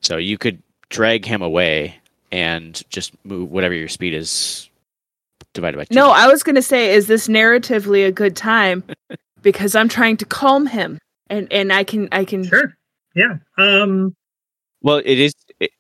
So 0.02 0.18
you 0.18 0.38
could 0.38 0.62
drag 0.90 1.26
him 1.26 1.42
away 1.42 1.96
and 2.32 2.82
just 2.90 3.14
move 3.26 3.52
whatever 3.52 3.74
your 3.74 3.88
speed 3.88 4.14
is 4.14 4.70
divided 5.54 5.78
by 5.78 5.86
two. 5.86 5.96
No, 5.96 6.10
I 6.12 6.28
was 6.28 6.44
gonna 6.44 6.62
say, 6.62 6.94
is 6.94 7.08
this 7.08 7.28
narratively 7.28 8.06
a 8.08 8.12
good 8.12 8.36
time? 8.36 8.84
because 9.42 9.76
I'm 9.76 9.90
trying 9.90 10.18
to 10.18 10.26
calm 10.26 10.66
him, 10.68 10.98
and 11.30 11.52
and 11.52 11.72
I 11.74 11.84
can 11.84 12.08
I 12.12 12.26
can 12.26 12.44
Sure. 12.46 12.74
Yeah. 13.16 13.38
Um. 13.58 14.16
Well, 14.82 14.98
it 15.04 15.20
is. 15.20 15.34
It, 15.60 15.72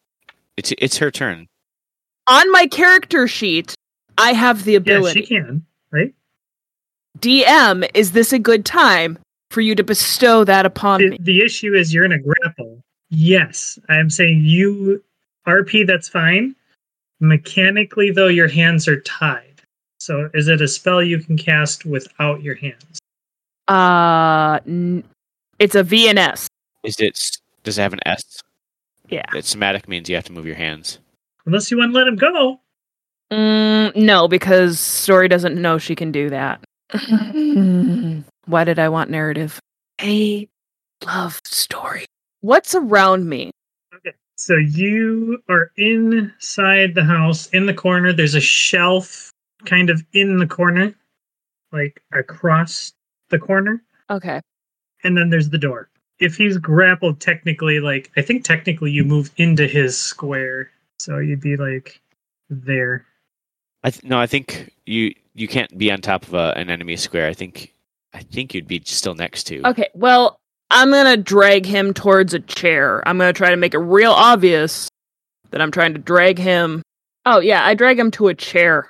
it's 0.57 0.73
it's 0.77 0.97
her 0.97 1.09
turn. 1.11 1.47
on 2.27 2.51
my 2.51 2.67
character 2.67 3.27
sheet. 3.27 3.73
I 4.17 4.33
have 4.33 4.65
the 4.65 4.73
Yeah, 4.73 4.77
ability. 4.79 5.21
she 5.21 5.27
can. 5.27 5.65
Right. 5.91 6.13
DM, 7.19 7.89
is 7.93 8.11
this 8.11 8.33
a 8.33 8.39
good 8.39 8.65
time 8.65 9.17
for 9.49 9.61
you 9.61 9.73
to 9.75 9.83
bestow 9.83 10.43
that 10.43 10.65
upon 10.65 10.99
The, 11.01 11.09
me? 11.11 11.17
the 11.19 11.41
issue 11.43 11.73
is 11.73 11.93
you're 11.93 12.05
in 12.05 12.11
a 12.11 12.19
grapple. 12.19 12.83
Yes, 13.11 13.77
I'm 13.89 14.09
saying 14.09 14.41
you 14.45 15.03
RP. 15.45 15.85
That's 15.85 16.07
fine. 16.07 16.55
Mechanically, 17.19 18.09
though, 18.09 18.29
your 18.29 18.47
hands 18.47 18.87
are 18.87 19.01
tied. 19.01 19.61
So, 19.99 20.29
is 20.33 20.47
it 20.47 20.61
a 20.61 20.67
spell 20.67 21.03
you 21.03 21.19
can 21.19 21.37
cast 21.37 21.85
without 21.85 22.41
your 22.41 22.55
hands? 22.55 22.99
Uh, 23.67 24.59
n- 24.65 25.03
it's 25.59 25.75
and 25.75 26.17
S. 26.17 26.47
Is 26.83 26.95
it? 26.99 27.19
Does 27.63 27.77
it 27.77 27.81
have 27.81 27.93
an 27.93 27.99
S? 28.05 28.23
Yeah. 29.09 29.25
That 29.33 29.45
somatic 29.45 29.87
means 29.87 30.09
you 30.09 30.15
have 30.15 30.25
to 30.25 30.31
move 30.31 30.45
your 30.45 30.55
hands. 30.55 30.97
Unless 31.45 31.69
you 31.69 31.77
want 31.77 31.93
to 31.93 31.97
let 31.97 32.07
him 32.07 32.15
go. 32.15 32.59
Mm, 33.31 33.95
no, 33.95 34.27
because 34.27 34.79
Story 34.79 35.27
doesn't 35.27 35.61
know 35.61 35.77
she 35.77 35.95
can 35.95 36.11
do 36.11 36.29
that. 36.29 36.63
Why 38.45 38.63
did 38.63 38.79
I 38.79 38.89
want 38.89 39.09
narrative? 39.09 39.59
I 39.99 40.47
love 41.05 41.41
Story. 41.45 42.05
What's 42.41 42.75
around 42.75 43.29
me? 43.29 43.51
Okay. 43.95 44.13
So 44.35 44.55
you 44.55 45.41
are 45.49 45.71
inside 45.77 46.95
the 46.95 47.03
house. 47.03 47.47
In 47.49 47.67
the 47.67 47.73
corner, 47.73 48.11
there's 48.11 48.35
a 48.35 48.41
shelf 48.41 49.31
kind 49.65 49.89
of 49.89 50.03
in 50.13 50.37
the 50.37 50.47
corner, 50.47 50.93
like 51.71 52.01
across 52.13 52.93
the 53.29 53.39
corner. 53.39 53.83
Okay. 54.09 54.41
And 55.03 55.15
then 55.15 55.29
there's 55.29 55.49
the 55.49 55.57
door. 55.57 55.89
If 56.19 56.35
he's 56.35 56.57
grappled, 56.57 57.19
technically, 57.19 57.79
like, 57.79 58.11
I 58.17 58.21
think 58.21 58.43
technically 58.43 58.91
you 58.91 59.03
move 59.03 59.31
into 59.37 59.67
his 59.67 59.97
square. 59.97 60.69
So 60.99 61.17
you'd 61.19 61.41
be 61.41 61.57
like 61.57 62.01
there. 62.49 63.05
I 63.83 63.89
th- 63.89 64.03
no, 64.03 64.19
I 64.19 64.27
think 64.27 64.71
you 64.85 65.13
you 65.33 65.47
can't 65.47 65.75
be 65.77 65.91
on 65.91 66.01
top 66.01 66.23
of 66.23 66.33
a, 66.33 66.53
an 66.57 66.69
enemy 66.69 66.95
square. 66.97 67.27
I 67.27 67.33
think 67.33 67.73
I 68.13 68.21
think 68.21 68.53
you'd 68.53 68.67
be 68.67 68.81
still 68.85 69.15
next 69.15 69.45
to. 69.45 69.67
Okay. 69.67 69.89
Well, 69.95 70.40
I'm 70.71 70.89
gonna 70.89 71.17
drag 71.17 71.65
him 71.65 71.93
towards 71.93 72.33
a 72.33 72.39
chair. 72.39 73.05
I'm 73.05 73.17
gonna 73.17 73.33
try 73.33 73.49
to 73.49 73.57
make 73.57 73.73
it 73.73 73.79
real 73.79 74.13
obvious 74.13 74.87
that 75.49 75.61
I'm 75.61 75.69
trying 75.69 75.93
to 75.93 75.99
drag 75.99 76.39
him. 76.39 76.81
Oh 77.25 77.39
yeah, 77.39 77.65
I 77.65 77.73
drag 77.73 77.99
him 77.99 78.09
to 78.11 78.29
a 78.29 78.33
chair, 78.33 78.89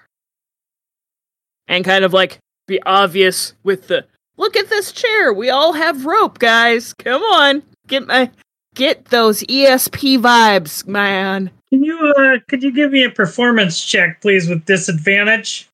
and 1.67 1.83
kind 1.83 2.05
of 2.05 2.13
like 2.13 2.37
be 2.67 2.81
obvious 2.83 3.53
with 3.63 3.87
the 3.87 4.05
look 4.37 4.55
at 4.55 4.69
this 4.69 4.91
chair. 4.91 5.33
We 5.33 5.49
all 5.49 5.73
have 5.73 6.05
rope, 6.05 6.37
guys. 6.37 6.93
Come 6.93 7.23
on, 7.23 7.63
get 7.87 8.05
my 8.05 8.29
get 8.75 9.05
those 9.05 9.41
ESP 9.43 10.19
vibes, 10.19 10.87
man. 10.87 11.49
Can 11.69 11.83
you 11.83 11.97
uh 12.15 12.37
could 12.47 12.61
you 12.61 12.71
give 12.71 12.91
me 12.91 13.03
a 13.03 13.09
performance 13.09 13.83
check, 13.83 14.21
please, 14.21 14.47
with 14.47 14.65
disadvantage? 14.65 15.67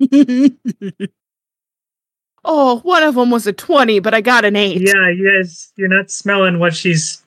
oh, 2.44 2.80
one 2.80 3.02
of 3.02 3.14
them 3.14 3.30
was 3.30 3.46
a 3.46 3.52
twenty, 3.52 4.00
but 4.00 4.14
I 4.14 4.20
got 4.20 4.44
an 4.44 4.56
eight. 4.56 4.80
Yeah, 4.80 5.10
you 5.10 5.32
guys 5.36 5.72
you're 5.76 5.88
not 5.88 6.10
smelling 6.10 6.58
what 6.58 6.74
she's 6.74 7.22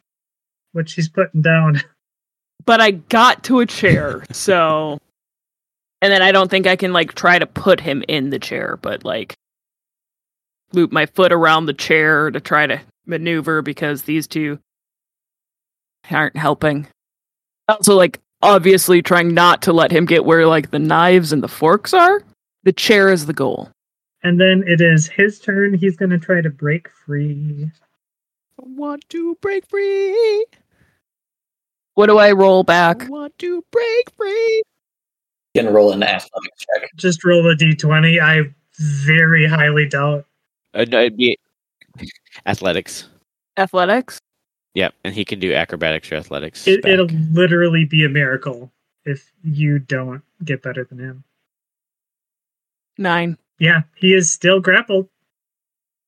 what 0.74 0.89
she's 0.89 1.09
putting 1.09 1.41
down. 1.41 1.82
but 2.66 2.82
I 2.82 2.91
got 2.91 3.43
to 3.45 3.59
a 3.59 3.66
chair, 3.66 4.24
so 4.32 4.99
And 6.01 6.11
then 6.11 6.22
I 6.22 6.32
don't 6.32 6.51
think 6.51 6.68
I 6.68 6.76
can 6.76 6.93
like 6.93 7.13
try 7.16 7.39
to 7.39 7.45
put 7.45 7.80
him 7.80 8.03
in 8.07 8.30
the 8.30 8.39
chair, 8.39 8.78
but 8.82 9.03
like 9.05 9.36
loop 10.74 10.91
my 10.91 11.05
foot 11.05 11.32
around 11.32 11.66
the 11.66 11.74
chair 11.74 12.30
to 12.30 12.39
try 12.39 12.68
to 12.68 12.82
maneuver 13.05 13.61
because 13.61 14.03
these 14.03 14.28
two 14.28 14.59
aren't 16.11 16.38
helping. 16.38 16.88
Also, 17.68 17.95
like 17.95 18.20
obviously 18.41 19.01
trying 19.01 19.34
not 19.34 19.61
to 19.63 19.74
let 19.74 19.91
him 19.91 20.05
get 20.05 20.26
where 20.26 20.45
like 20.47 20.72
the 20.72 20.80
knives 20.80 21.32
and 21.34 21.41
the 21.41 21.47
forks 21.47 21.93
are. 21.93 22.22
The 22.63 22.74
chair 22.74 23.11
is 23.11 23.26
the 23.26 23.34
goal. 23.34 23.70
And 24.26 24.42
then 24.42 24.64
it 24.66 24.82
is 24.82 25.08
his 25.08 25.40
turn. 25.40 25.76
He's 25.76 25.96
going 25.96 26.10
to 26.10 26.18
try 26.18 26.42
to 26.42 26.50
break 26.50 26.90
free. 26.90 27.70
want 28.58 29.08
to 29.10 29.36
break 29.36 29.68
free. 29.68 30.46
What 31.94 32.08
do 32.08 32.18
I 32.18 32.32
roll 32.32 32.64
back? 32.64 33.08
want 33.08 33.38
to 33.38 33.64
break 33.72 34.10
free. 34.18 34.64
You 35.54 35.62
can 35.62 35.72
roll 35.72 35.92
an 35.92 36.02
athletics 36.02 36.58
check. 36.58 36.90
Just 36.96 37.24
roll 37.24 37.48
a 37.52 37.56
d20. 37.56 38.20
I 38.20 38.52
very 38.80 39.46
highly 39.46 39.88
doubt. 39.88 40.26
Uh, 40.74 40.86
no, 40.90 41.02
it'd 41.02 41.18
be 41.18 41.38
athletics. 42.48 43.08
Athletics? 43.58 44.20
Yep, 44.74 44.96
and 45.04 45.14
he 45.14 45.24
can 45.24 45.40
do 45.40 45.54
acrobatics 45.54 46.12
or 46.12 46.16
athletics. 46.16 46.68
It, 46.68 46.84
it'll 46.84 47.06
literally 47.06 47.86
be 47.86 48.04
a 48.04 48.10
miracle 48.10 48.72
if 49.06 49.32
you 49.44 49.78
don't 49.78 50.24
get 50.44 50.64
better 50.64 50.84
than 50.84 50.98
him. 50.98 51.24
Nine. 52.98 53.38
Yeah, 53.60 53.82
he 53.95 54.14
is 54.14 54.32
still 54.32 54.60
grappled. 54.60 55.08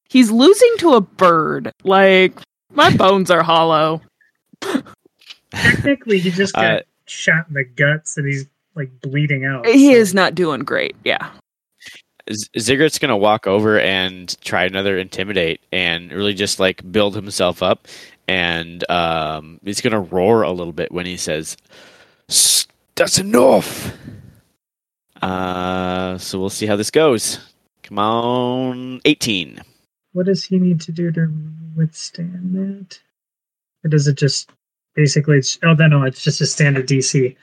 He's 0.09 0.31
losing 0.31 0.73
to 0.79 0.93
a 0.93 1.01
bird. 1.01 1.71
Like 1.83 2.33
my 2.73 2.93
bones 2.97 3.31
are 3.31 3.43
hollow. 3.43 4.01
Technically, 5.51 6.19
he 6.19 6.31
just 6.31 6.53
got 6.53 6.65
Uh, 6.65 6.81
shot 7.05 7.47
in 7.47 7.53
the 7.53 7.63
guts 7.63 8.17
and 8.17 8.27
he's 8.27 8.47
like 8.75 8.89
bleeding 9.01 9.45
out. 9.45 9.65
He 9.67 9.93
so- 9.93 9.99
is 9.99 10.13
not 10.13 10.35
doing 10.35 10.61
great. 10.61 10.95
Yeah. 11.03 11.29
Z- 12.31 12.49
Ziggurat's 12.59 12.99
gonna 12.99 13.15
walk 13.17 13.47
over 13.47 13.79
and 13.79 14.35
try 14.41 14.65
another 14.65 14.97
intimidate 14.97 15.61
and 15.71 16.11
really 16.11 16.33
just 16.33 16.59
like 16.59 16.89
build 16.91 17.15
himself 17.15 17.63
up 17.63 17.87
and 18.27 18.89
um, 18.91 19.59
he's 19.63 19.79
gonna 19.79 20.01
roar 20.01 20.41
a 20.43 20.51
little 20.51 20.73
bit 20.73 20.91
when 20.91 21.05
he 21.05 21.15
says 21.15 21.55
"S- 22.29 22.67
that's 22.95 23.17
enough 23.17 23.93
uh, 25.21 26.17
so 26.17 26.39
we'll 26.39 26.49
see 26.49 26.65
how 26.65 26.75
this 26.75 26.91
goes 26.91 27.39
come 27.83 27.99
on 27.99 29.01
18 29.05 29.59
What 30.13 30.25
does 30.25 30.43
he 30.45 30.59
need 30.59 30.81
to 30.81 30.91
do 30.91 31.11
to 31.11 31.31
withstand 31.75 32.53
that? 32.55 32.99
Or 33.85 33.89
does 33.89 34.07
it 34.07 34.17
just 34.17 34.49
basically? 34.95 35.37
It's, 35.37 35.59
oh, 35.63 35.73
no, 35.73 35.87
no, 35.87 36.03
it's 36.03 36.23
just 36.23 36.41
a 36.41 36.45
standard 36.47 36.87
DC. 36.87 37.35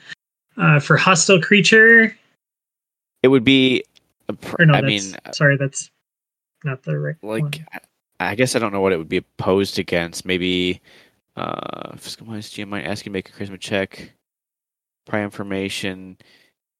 Uh, 0.56 0.80
for 0.80 0.96
hostile 0.96 1.40
creature, 1.40 2.16
it 3.22 3.28
would 3.28 3.44
be 3.44 3.82
a 4.28 4.32
pr- 4.32 4.64
no, 4.64 4.74
i 4.74 4.80
mean 4.80 5.16
sorry, 5.32 5.56
that's 5.56 5.90
not 6.64 6.82
the 6.82 6.98
right 6.98 7.16
like 7.22 7.42
one. 7.42 7.52
I- 7.72 7.78
I 8.20 8.34
guess 8.36 8.54
I 8.54 8.58
don't 8.60 8.72
know 8.72 8.80
what 8.80 8.92
it 8.92 8.96
would 8.98 9.08
be 9.08 9.16
opposed 9.18 9.78
against. 9.78 10.24
Maybe 10.24 10.80
uh 11.36 11.96
fiscal 11.96 12.26
minus 12.26 12.50
GM 12.50 12.68
might 12.68 12.84
ask 12.84 13.04
you 13.04 13.10
to 13.10 13.12
make 13.12 13.28
a 13.28 13.32
charisma 13.32 13.58
check. 13.58 14.12
Prior 15.06 15.24
information. 15.24 16.16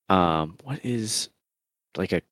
Um 0.09 0.57
what 0.65 0.85
is 0.85 1.29
like 1.97 2.13
a 2.13 2.23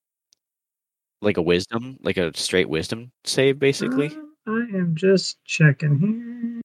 like 1.20 1.36
a 1.36 1.42
wisdom, 1.42 1.98
like 2.02 2.16
a 2.16 2.36
straight 2.36 2.68
wisdom 2.68 3.12
save 3.24 3.58
basically? 3.58 4.08
Uh, 4.08 4.52
I 4.52 4.60
am 4.74 4.94
just 4.94 5.42
checking 5.44 5.98
here. 5.98 6.60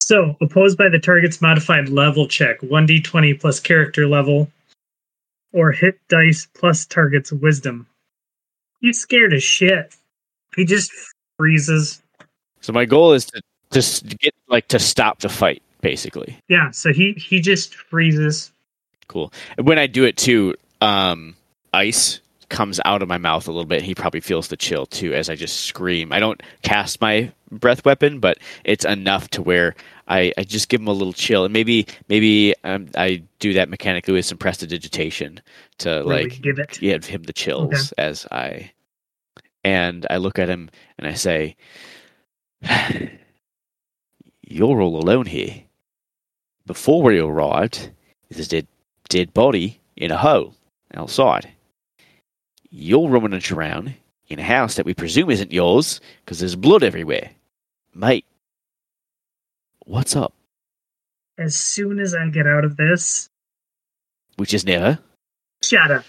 So, 0.00 0.36
opposed 0.42 0.76
by 0.76 0.90
the 0.90 0.98
target's 0.98 1.40
modified 1.40 1.88
level 1.88 2.28
check, 2.28 2.60
1d20 2.60 3.40
plus 3.40 3.58
character 3.58 4.06
level, 4.06 4.50
or 5.52 5.72
hit 5.72 5.98
dice 6.08 6.46
plus 6.52 6.84
target's 6.84 7.32
wisdom. 7.32 7.86
He's 8.80 9.00
scared 9.00 9.32
as 9.32 9.42
shit. 9.42 9.94
He 10.56 10.66
just 10.66 10.92
freezes. 11.38 12.02
So 12.60 12.72
my 12.72 12.84
goal 12.84 13.12
is 13.12 13.24
to 13.26 13.40
just 13.70 14.18
get 14.18 14.34
like 14.48 14.68
to 14.68 14.78
stop 14.78 15.20
the 15.20 15.28
fight 15.28 15.62
basically. 15.80 16.36
Yeah, 16.48 16.70
so 16.70 16.92
he 16.92 17.12
he 17.12 17.40
just 17.40 17.74
freezes. 17.74 18.52
Cool. 19.08 19.32
And 19.56 19.66
when 19.66 19.78
I 19.78 19.86
do 19.86 20.04
it 20.04 20.16
too, 20.16 20.54
um 20.80 21.36
ice 21.72 22.20
comes 22.50 22.78
out 22.84 23.02
of 23.02 23.08
my 23.08 23.18
mouth 23.18 23.48
a 23.48 23.50
little 23.50 23.64
bit. 23.66 23.82
He 23.82 23.94
probably 23.94 24.20
feels 24.20 24.48
the 24.48 24.56
chill 24.56 24.86
too 24.86 25.12
as 25.14 25.28
I 25.30 25.34
just 25.34 25.62
scream. 25.62 26.12
I 26.12 26.20
don't 26.20 26.40
cast 26.62 27.00
my 27.00 27.32
breath 27.50 27.84
weapon, 27.84 28.20
but 28.20 28.38
it's 28.64 28.84
enough 28.84 29.28
to 29.30 29.42
where 29.42 29.74
I, 30.06 30.32
I 30.36 30.44
just 30.44 30.68
give 30.68 30.80
him 30.82 30.86
a 30.88 30.92
little 30.92 31.14
chill, 31.14 31.44
and 31.44 31.52
maybe 31.52 31.86
maybe 32.08 32.54
um, 32.62 32.88
I 32.96 33.22
do 33.38 33.54
that 33.54 33.70
mechanically 33.70 34.12
with 34.14 34.26
some 34.26 34.36
prestidigitation 34.38 35.40
to 35.78 36.02
Really 36.06 36.24
like 36.24 36.42
give 36.42 36.58
it. 36.58 36.78
give 36.80 37.06
him 37.06 37.22
the 37.22 37.32
chills 37.32 37.92
as 37.92 38.26
I 38.30 38.70
and 39.64 40.06
I 40.10 40.18
look 40.18 40.38
at 40.38 40.48
him 40.50 40.68
and 40.98 41.08
I 41.08 41.14
say, 41.14 41.56
"You're 44.42 44.80
all 44.80 44.96
alone 45.00 45.26
here. 45.26 45.62
Before 46.66 47.02
we 47.02 47.18
arrived, 47.18 47.90
there's 48.30 48.52
a 48.52 48.66
dead 49.08 49.26
dead 49.26 49.34
body 49.34 49.80
in 49.96 50.10
a 50.10 50.16
hole 50.16 50.54
outside. 50.94 51.50
You're 52.70 53.08
rummaging 53.08 53.56
around 53.56 53.94
in 54.28 54.38
a 54.38 54.42
house 54.42 54.74
that 54.76 54.86
we 54.86 54.94
presume 54.94 55.30
isn't 55.30 55.52
yours 55.52 56.00
because 56.24 56.40
there's 56.40 56.56
blood 56.56 56.82
everywhere, 56.82 57.30
mate. 57.94 58.24
What's 59.86 60.16
up? 60.16 60.32
As 61.38 61.54
soon 61.56 61.98
as 61.98 62.14
I 62.14 62.28
get 62.28 62.46
out 62.46 62.64
of 62.64 62.76
this, 62.76 63.28
Which 64.36 64.54
is 64.54 64.64
never. 64.64 64.98
shut 65.62 65.90
up. 65.90 66.04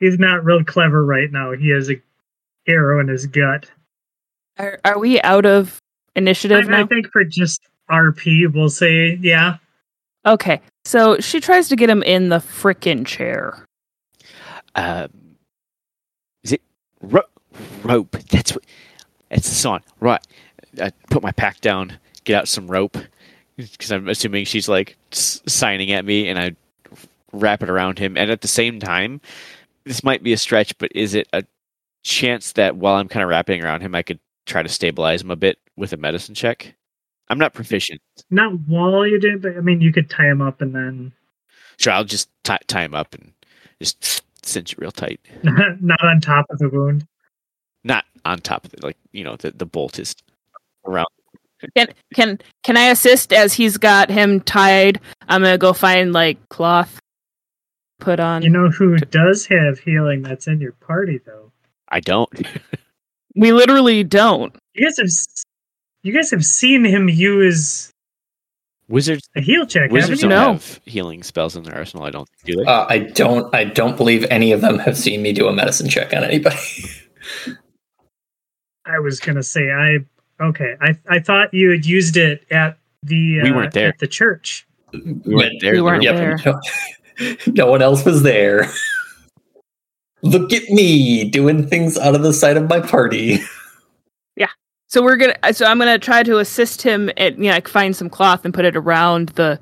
He's 0.00 0.18
not 0.18 0.44
real 0.44 0.64
clever 0.64 1.04
right 1.04 1.30
now. 1.30 1.52
He 1.52 1.70
has 1.70 1.90
a 1.90 2.00
arrow 2.68 3.00
in 3.00 3.08
his 3.08 3.26
gut. 3.26 3.70
Are, 4.58 4.78
are 4.84 4.98
we 4.98 5.20
out 5.22 5.46
of 5.46 5.80
initiative 6.16 6.68
I, 6.68 6.82
I 6.82 6.86
think 6.86 7.10
for 7.10 7.24
just 7.24 7.60
RP, 7.90 8.52
we'll 8.52 8.68
say, 8.68 9.18
yeah. 9.20 9.56
Okay. 10.26 10.60
So 10.84 11.18
she 11.18 11.40
tries 11.40 11.68
to 11.68 11.76
get 11.76 11.88
him 11.88 12.02
in 12.02 12.28
the 12.28 12.38
frickin' 12.38 13.06
chair. 13.06 13.64
Um, 14.74 15.08
is 16.42 16.52
it 16.52 16.62
ro- 17.00 17.22
rope? 17.82 18.12
That's 18.30 18.52
what. 18.54 18.64
It's 19.30 19.48
the 19.48 19.54
song, 19.54 19.80
right? 20.00 20.24
I 20.80 20.90
put 21.10 21.22
my 21.22 21.32
pack 21.32 21.60
down, 21.60 21.98
get 22.24 22.36
out 22.36 22.48
some 22.48 22.68
rope, 22.68 22.96
because 23.56 23.90
I'm 23.90 24.08
assuming 24.08 24.44
she's 24.44 24.68
like 24.68 24.96
signing 25.10 25.90
at 25.92 26.04
me, 26.04 26.28
and 26.28 26.38
I 26.38 26.54
wrap 27.32 27.62
it 27.62 27.70
around 27.70 27.98
him. 27.98 28.16
And 28.16 28.30
at 28.30 28.42
the 28.42 28.48
same 28.48 28.78
time, 28.78 29.20
this 29.84 30.04
might 30.04 30.22
be 30.22 30.32
a 30.32 30.36
stretch, 30.36 30.76
but 30.78 30.92
is 30.94 31.14
it 31.14 31.28
a 31.32 31.44
chance 32.04 32.52
that 32.52 32.76
while 32.76 32.94
I'm 32.94 33.08
kind 33.08 33.22
of 33.22 33.28
wrapping 33.28 33.64
around 33.64 33.80
him, 33.80 33.94
I 33.94 34.02
could 34.02 34.20
try 34.46 34.62
to 34.62 34.68
stabilize 34.68 35.22
him 35.22 35.30
a 35.30 35.36
bit 35.36 35.58
with 35.76 35.92
a 35.92 35.96
medicine 35.96 36.34
check? 36.34 36.74
I'm 37.28 37.38
not 37.38 37.54
proficient. 37.54 38.00
Not 38.30 38.52
while 38.66 39.06
you 39.06 39.18
did, 39.18 39.42
but 39.42 39.56
I 39.56 39.60
mean, 39.60 39.80
you 39.80 39.92
could 39.92 40.10
tie 40.10 40.28
him 40.28 40.42
up 40.42 40.60
and 40.60 40.74
then 40.74 41.12
Sure, 41.78 41.92
I'll 41.92 42.04
just 42.04 42.28
tie, 42.44 42.58
tie 42.66 42.84
him 42.84 42.94
up 42.94 43.14
and 43.14 43.32
just 43.80 44.22
cinch 44.42 44.72
it 44.72 44.78
real 44.78 44.92
tight. 44.92 45.20
not 45.42 46.02
on 46.04 46.20
top 46.20 46.46
of 46.50 46.58
the 46.58 46.68
wound. 46.68 47.06
Not 47.82 48.04
on 48.24 48.38
top 48.38 48.64
of 48.64 48.72
it, 48.74 48.82
like 48.82 48.96
you 49.12 49.24
know, 49.24 49.36
the 49.36 49.50
the 49.50 49.66
bolt 49.66 49.98
is 49.98 50.14
around. 50.86 51.08
Can 51.76 51.88
can 52.14 52.38
can 52.62 52.76
I 52.76 52.88
assist 52.90 53.32
as 53.32 53.52
he's 53.54 53.76
got 53.78 54.10
him 54.10 54.40
tied? 54.40 55.00
I'm 55.28 55.42
gonna 55.42 55.58
go 55.58 55.72
find 55.72 56.12
like 56.12 56.38
cloth. 56.48 57.00
Put 58.00 58.20
on. 58.20 58.42
You 58.42 58.50
know 58.50 58.70
who 58.70 58.96
does 58.96 59.46
have 59.46 59.78
healing 59.78 60.22
that's 60.22 60.46
in 60.46 60.60
your 60.60 60.72
party, 60.72 61.20
though? 61.24 61.52
I 61.88 62.00
don't. 62.00 62.28
we 63.36 63.52
literally 63.52 64.02
don't. 64.04 64.54
You 64.74 64.86
guys 64.86 64.98
have 64.98 65.06
s- 65.06 65.44
you 66.04 66.12
guys 66.12 66.30
have 66.30 66.44
seen 66.44 66.84
him 66.84 67.08
use 67.08 67.90
Wizards 68.88 69.28
a 69.34 69.40
heal 69.40 69.66
check, 69.66 69.90
wizards 69.90 70.20
don't 70.20 70.30
you? 70.30 70.36
No. 70.36 70.52
have 70.52 70.80
healing 70.84 71.22
spells 71.22 71.56
in 71.56 71.62
their 71.62 71.74
arsenal. 71.74 72.04
I 72.04 72.10
don't 72.10 72.28
do 72.44 72.56
they? 72.56 72.64
Uh, 72.64 72.84
I 72.88 72.98
don't. 72.98 73.52
I 73.54 73.64
don't 73.64 73.96
believe 73.96 74.24
any 74.30 74.52
of 74.52 74.60
them 74.60 74.78
have 74.78 74.98
seen 74.98 75.22
me 75.22 75.32
do 75.32 75.48
a 75.48 75.52
medicine 75.54 75.88
check 75.88 76.12
on 76.12 76.22
anybody. 76.22 76.56
I 78.86 78.98
was 78.98 79.20
gonna 79.20 79.42
say 79.42 79.70
I 79.70 79.98
okay. 80.38 80.76
I 80.82 80.94
I 81.08 81.18
thought 81.20 81.54
you 81.54 81.70
had 81.70 81.86
used 81.86 82.18
it 82.18 82.44
at 82.50 82.76
the 83.02 83.40
uh, 83.40 83.44
We 83.44 83.52
weren't 83.52 83.72
there. 83.72 83.88
at 83.88 83.98
the 84.00 84.06
church. 84.06 84.66
we 84.92 85.14
weren't 85.34 85.60
there. 85.62 85.72
we 85.72 85.80
weren't 85.80 86.04
room. 86.04 86.16
there. 86.16 86.36
No, 86.44 87.36
no 87.64 87.70
one 87.70 87.80
else 87.80 88.04
was 88.04 88.22
there. 88.22 88.70
Look 90.22 90.52
at 90.52 90.68
me 90.68 91.24
doing 91.30 91.66
things 91.66 91.96
out 91.96 92.14
of 92.14 92.22
the 92.22 92.34
sight 92.34 92.58
of 92.58 92.68
my 92.68 92.80
party. 92.80 93.38
So 94.94 95.02
we're 95.02 95.16
gonna. 95.16 95.34
Uh, 95.42 95.52
so 95.52 95.66
I'm 95.66 95.80
gonna 95.80 95.98
try 95.98 96.22
to 96.22 96.38
assist 96.38 96.80
him 96.80 97.10
at 97.16 97.36
you 97.36 97.46
know 97.46 97.50
like 97.50 97.66
find 97.66 97.96
some 97.96 98.08
cloth 98.08 98.44
and 98.44 98.54
put 98.54 98.64
it 98.64 98.76
around 98.76 99.30
the 99.30 99.58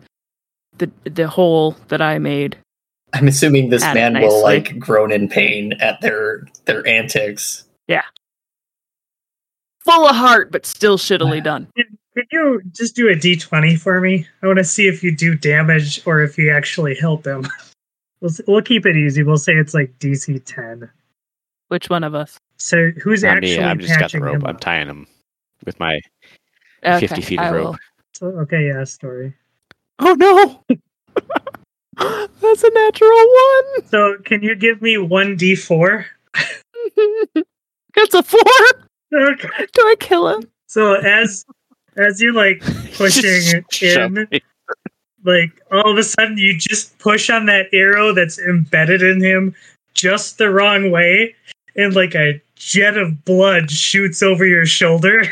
the 0.76 0.90
the 1.04 1.26
hole 1.26 1.74
that 1.88 2.02
I 2.02 2.18
made. 2.18 2.58
I'm 3.14 3.28
assuming 3.28 3.70
this 3.70 3.82
Add 3.82 3.96
it 3.96 4.12
man 4.12 4.20
will 4.20 4.42
like 4.42 4.78
groan 4.78 5.10
in 5.10 5.30
pain 5.30 5.72
at 5.80 6.02
their 6.02 6.46
their 6.66 6.86
antics. 6.86 7.64
Yeah. 7.88 8.02
Full 9.86 10.06
of 10.06 10.14
heart, 10.14 10.52
but 10.52 10.66
still 10.66 10.98
shittily 10.98 11.42
done. 11.42 11.66
Can, 11.78 11.86
can 12.14 12.24
you 12.30 12.60
just 12.70 12.94
do 12.94 13.08
a 13.08 13.14
d20 13.14 13.78
for 13.78 14.02
me? 14.02 14.26
I 14.42 14.46
want 14.46 14.58
to 14.58 14.64
see 14.64 14.86
if 14.86 15.02
you 15.02 15.16
do 15.16 15.34
damage 15.34 16.06
or 16.06 16.22
if 16.22 16.36
you 16.36 16.52
actually 16.52 16.94
help 16.94 17.26
him. 17.26 17.46
We'll 18.20 18.30
we'll 18.46 18.62
keep 18.62 18.86
it 18.86 18.96
easy. 18.96 19.24
We'll 19.24 19.36
say 19.36 19.54
it's 19.54 19.74
like 19.74 19.98
DC 19.98 20.44
ten. 20.44 20.88
Which 21.66 21.90
one 21.90 22.04
of 22.04 22.14
us? 22.14 22.38
So 22.56 22.90
who's 23.02 23.24
Not 23.24 23.38
actually 23.38 23.58
me. 23.58 23.64
I'm 23.64 23.80
just 23.80 23.94
got 23.94 23.96
the 23.98 24.02
patching 24.02 24.20
rope. 24.20 24.36
him 24.36 24.46
I'm 24.46 24.58
tying 24.58 24.86
him 24.86 25.08
with 25.64 25.78
my 25.78 26.00
Okay, 26.84 27.06
50 27.06 27.22
feet 27.22 27.38
of 27.38 27.46
I 27.46 27.50
rope. 27.50 27.76
So, 28.14 28.26
okay, 28.26 28.66
yeah, 28.68 28.84
story. 28.84 29.34
Oh 29.98 30.14
no! 30.14 30.76
That's 31.96 32.64
a 32.64 32.70
natural 32.70 33.10
one. 33.10 33.86
So 33.86 34.16
can 34.24 34.42
you 34.42 34.56
give 34.56 34.82
me 34.82 34.98
one 34.98 35.36
d 35.36 35.54
four? 35.54 36.06
That's 37.94 38.14
a 38.14 38.22
four. 38.22 38.40
Okay. 39.14 39.48
Do 39.72 39.82
I 39.82 39.94
kill 40.00 40.28
him? 40.28 40.50
So 40.66 40.94
as 40.94 41.44
as 41.96 42.20
you're 42.20 42.32
like 42.32 42.60
pushing 42.94 43.64
Shove 43.70 44.16
in, 44.16 44.40
like 45.24 45.52
all 45.70 45.92
of 45.92 45.98
a 45.98 46.02
sudden 46.02 46.38
you 46.38 46.56
just 46.58 46.98
push 46.98 47.30
on 47.30 47.46
that 47.46 47.66
arrow 47.72 48.12
that's 48.12 48.38
embedded 48.38 49.02
in 49.02 49.22
him 49.22 49.54
just 49.94 50.38
the 50.38 50.50
wrong 50.50 50.90
way, 50.90 51.34
and 51.76 51.94
like 51.94 52.14
a 52.14 52.40
jet 52.56 52.96
of 52.96 53.24
blood 53.24 53.70
shoots 53.70 54.22
over 54.22 54.46
your 54.46 54.66
shoulder, 54.66 55.22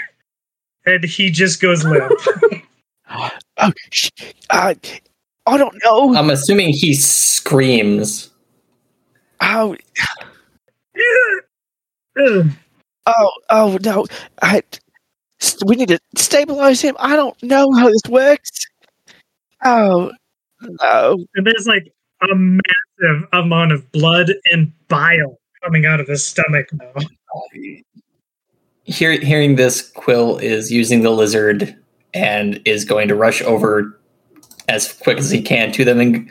and 0.95 1.05
he 1.05 1.31
just 1.31 1.61
goes 1.61 1.85
limp. 1.85 2.13
Oh, 3.63 3.73
sh- 3.91 4.11
uh, 4.51 4.73
I 5.47 5.59
don't 5.59 5.77
know. 5.85 6.15
I'm 6.15 6.31
assuming 6.31 6.69
he 6.71 6.95
screams. 6.95 8.31
Oh, 9.41 9.77
oh, 13.07 13.31
oh 13.51 13.79
no! 13.83 14.07
I, 14.43 14.63
s- 15.41 15.59
we 15.67 15.75
need 15.77 15.89
to 15.89 15.99
stabilize 16.17 16.81
him. 16.81 16.95
I 17.01 17.17
don't 17.17 17.41
know 17.43 17.67
how 17.73 17.89
this 17.89 18.03
works. 18.09 18.51
Oh 19.65 20.13
no! 20.83 21.25
and 21.35 21.47
there's 21.47 21.67
like 21.67 21.93
a 22.31 22.35
massive 22.35 23.29
amount 23.33 23.73
of 23.73 23.91
blood 23.93 24.31
and 24.53 24.73
bile 24.89 25.39
coming 25.65 25.85
out 25.85 26.01
of 26.01 26.07
his 26.09 26.25
stomach 26.25 26.69
now. 26.73 26.93
Hear, 28.91 29.13
hearing 29.21 29.57
this, 29.57 29.89
Quill 29.93 30.39
is 30.39 30.71
using 30.73 31.03
the 31.03 31.11
lizard 31.11 31.77
and 32.13 32.61
is 32.65 32.85
going 32.85 33.07
to 33.09 33.15
rush 33.15 33.41
over 33.43 33.99
as 34.69 34.93
quick 34.93 35.19
as 35.19 35.31
he 35.31 35.41
can 35.43 35.71
to 35.73 35.85
them 35.85 36.01
and 36.01 36.31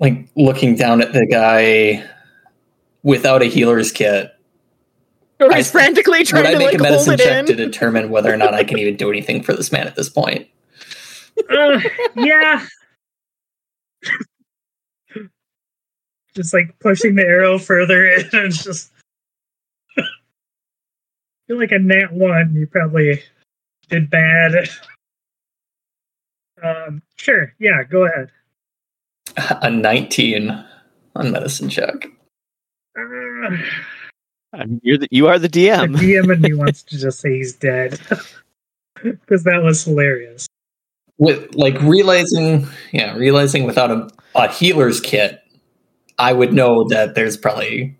like 0.00 0.28
looking 0.36 0.74
down 0.76 1.00
at 1.00 1.12
the 1.14 1.26
guy 1.26 2.04
without 3.02 3.40
a 3.42 3.46
healer's 3.46 3.90
kit. 3.90 4.30
Or 5.40 5.52
I- 5.52 5.56
he's 5.58 5.70
frantically 5.70 6.18
Would 6.20 6.26
trying 6.26 6.46
I 6.46 6.52
to 6.52 6.58
make 6.58 6.66
like 6.72 6.80
a 6.80 6.82
medicine 6.82 7.16
check 7.18 7.40
in. 7.40 7.46
to 7.46 7.54
determine 7.54 8.10
whether 8.10 8.32
or 8.32 8.36
not 8.36 8.52
I 8.54 8.64
can 8.64 8.78
even 8.78 8.96
do 8.96 9.10
anything 9.10 9.42
for 9.42 9.54
this 9.54 9.72
man 9.72 9.86
at 9.86 9.96
this 9.96 10.08
point? 10.10 10.46
Uh, 11.50 11.80
yeah. 12.16 12.66
just 16.36 16.52
like 16.52 16.78
pushing 16.80 17.14
the 17.14 17.22
arrow 17.22 17.58
further 17.58 18.06
in 18.06 18.28
and 18.32 18.52
just 18.52 18.90
feel 21.46 21.58
like 21.58 21.72
a 21.72 21.78
nat 21.78 22.12
one 22.12 22.54
you 22.54 22.66
probably 22.66 23.22
did 23.88 24.10
bad 24.10 24.68
um 26.62 27.02
sure 27.16 27.54
yeah 27.58 27.82
go 27.82 28.04
ahead 28.06 28.30
A 29.62 29.70
19 29.70 30.64
on 31.16 31.32
medicine 31.32 31.68
check. 31.68 32.06
uh, 32.98 33.02
I 34.52 34.64
mean, 34.66 34.80
you're 34.84 34.98
the, 34.98 35.08
you 35.10 35.26
are 35.26 35.38
the 35.38 35.48
the 35.48 35.66
DM. 35.66 35.84
and 35.84 36.00
in 36.00 36.40
me 36.40 36.54
wants 36.62 36.82
to 36.84 36.98
just 36.98 37.20
say 37.20 37.36
he's 37.38 37.52
dead 37.54 37.98
because 39.02 39.42
that 39.44 39.62
was 39.62 39.84
hilarious 39.84 40.46
With 41.18 41.54
like 41.54 41.80
realizing, 41.82 42.66
yeah, 42.92 43.14
realizing 43.16 43.64
without 43.64 43.90
a, 43.90 44.08
a 44.34 44.48
healer's 44.52 45.00
kit, 45.00 45.42
I 46.18 46.32
would 46.32 46.52
know 46.52 46.84
that 46.88 47.14
there's 47.16 47.36
probably 47.36 47.96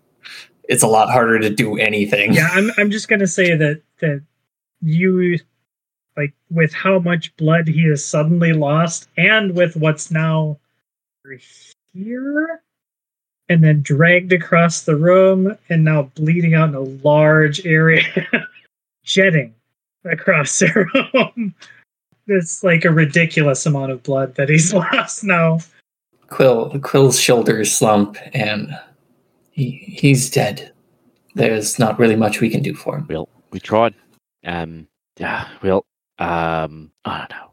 it's 0.67 0.83
a 0.83 0.87
lot 0.87 1.09
harder 1.09 1.39
to 1.39 1.49
do 1.49 1.77
anything. 1.77 2.33
yeah 2.33 2.49
i'm 2.53 2.71
i'm 2.77 2.91
just 2.91 3.07
gonna 3.07 3.27
say 3.27 3.55
that 3.55 3.81
that 3.99 4.21
you 4.81 5.37
like 6.17 6.33
with 6.49 6.73
how 6.73 6.99
much 6.99 7.35
blood 7.37 7.67
he 7.67 7.87
has 7.87 8.03
suddenly 8.03 8.53
lost 8.53 9.09
and 9.17 9.55
with 9.55 9.75
what's 9.75 10.11
now 10.11 10.57
here 11.93 12.61
and 13.49 13.63
then 13.63 13.81
dragged 13.81 14.33
across 14.33 14.81
the 14.81 14.95
room 14.95 15.57
and 15.69 15.83
now 15.83 16.03
bleeding 16.15 16.53
out 16.53 16.69
in 16.69 16.75
a 16.75 16.79
large 16.79 17.65
area 17.65 18.03
jetting 19.03 19.53
across 20.05 20.59
the 20.59 20.87
room 21.13 21.53
it's 22.27 22.63
like 22.63 22.85
a 22.85 22.91
ridiculous 22.91 23.65
amount 23.65 23.91
of 23.91 24.03
blood 24.03 24.35
that 24.35 24.49
he's 24.49 24.73
lost 24.73 25.23
now 25.23 25.59
Quill 26.27 26.79
Quill's 26.79 27.19
shoulders 27.19 27.75
slump 27.75 28.17
and 28.33 28.77
he 29.55 29.71
he's 29.87 30.29
dead. 30.29 30.71
There's 31.33 31.79
not 31.79 31.97
really 31.97 32.15
much 32.15 32.41
we 32.41 32.49
can 32.49 32.61
do 32.61 32.73
for 32.73 32.97
him. 32.97 33.07
Well, 33.09 33.29
we 33.51 33.59
tried. 33.59 33.95
Um, 34.45 34.87
yeah. 35.17 35.47
Well, 35.63 35.85
um, 36.19 36.91
I 37.05 37.19
don't 37.19 37.31
know. 37.31 37.51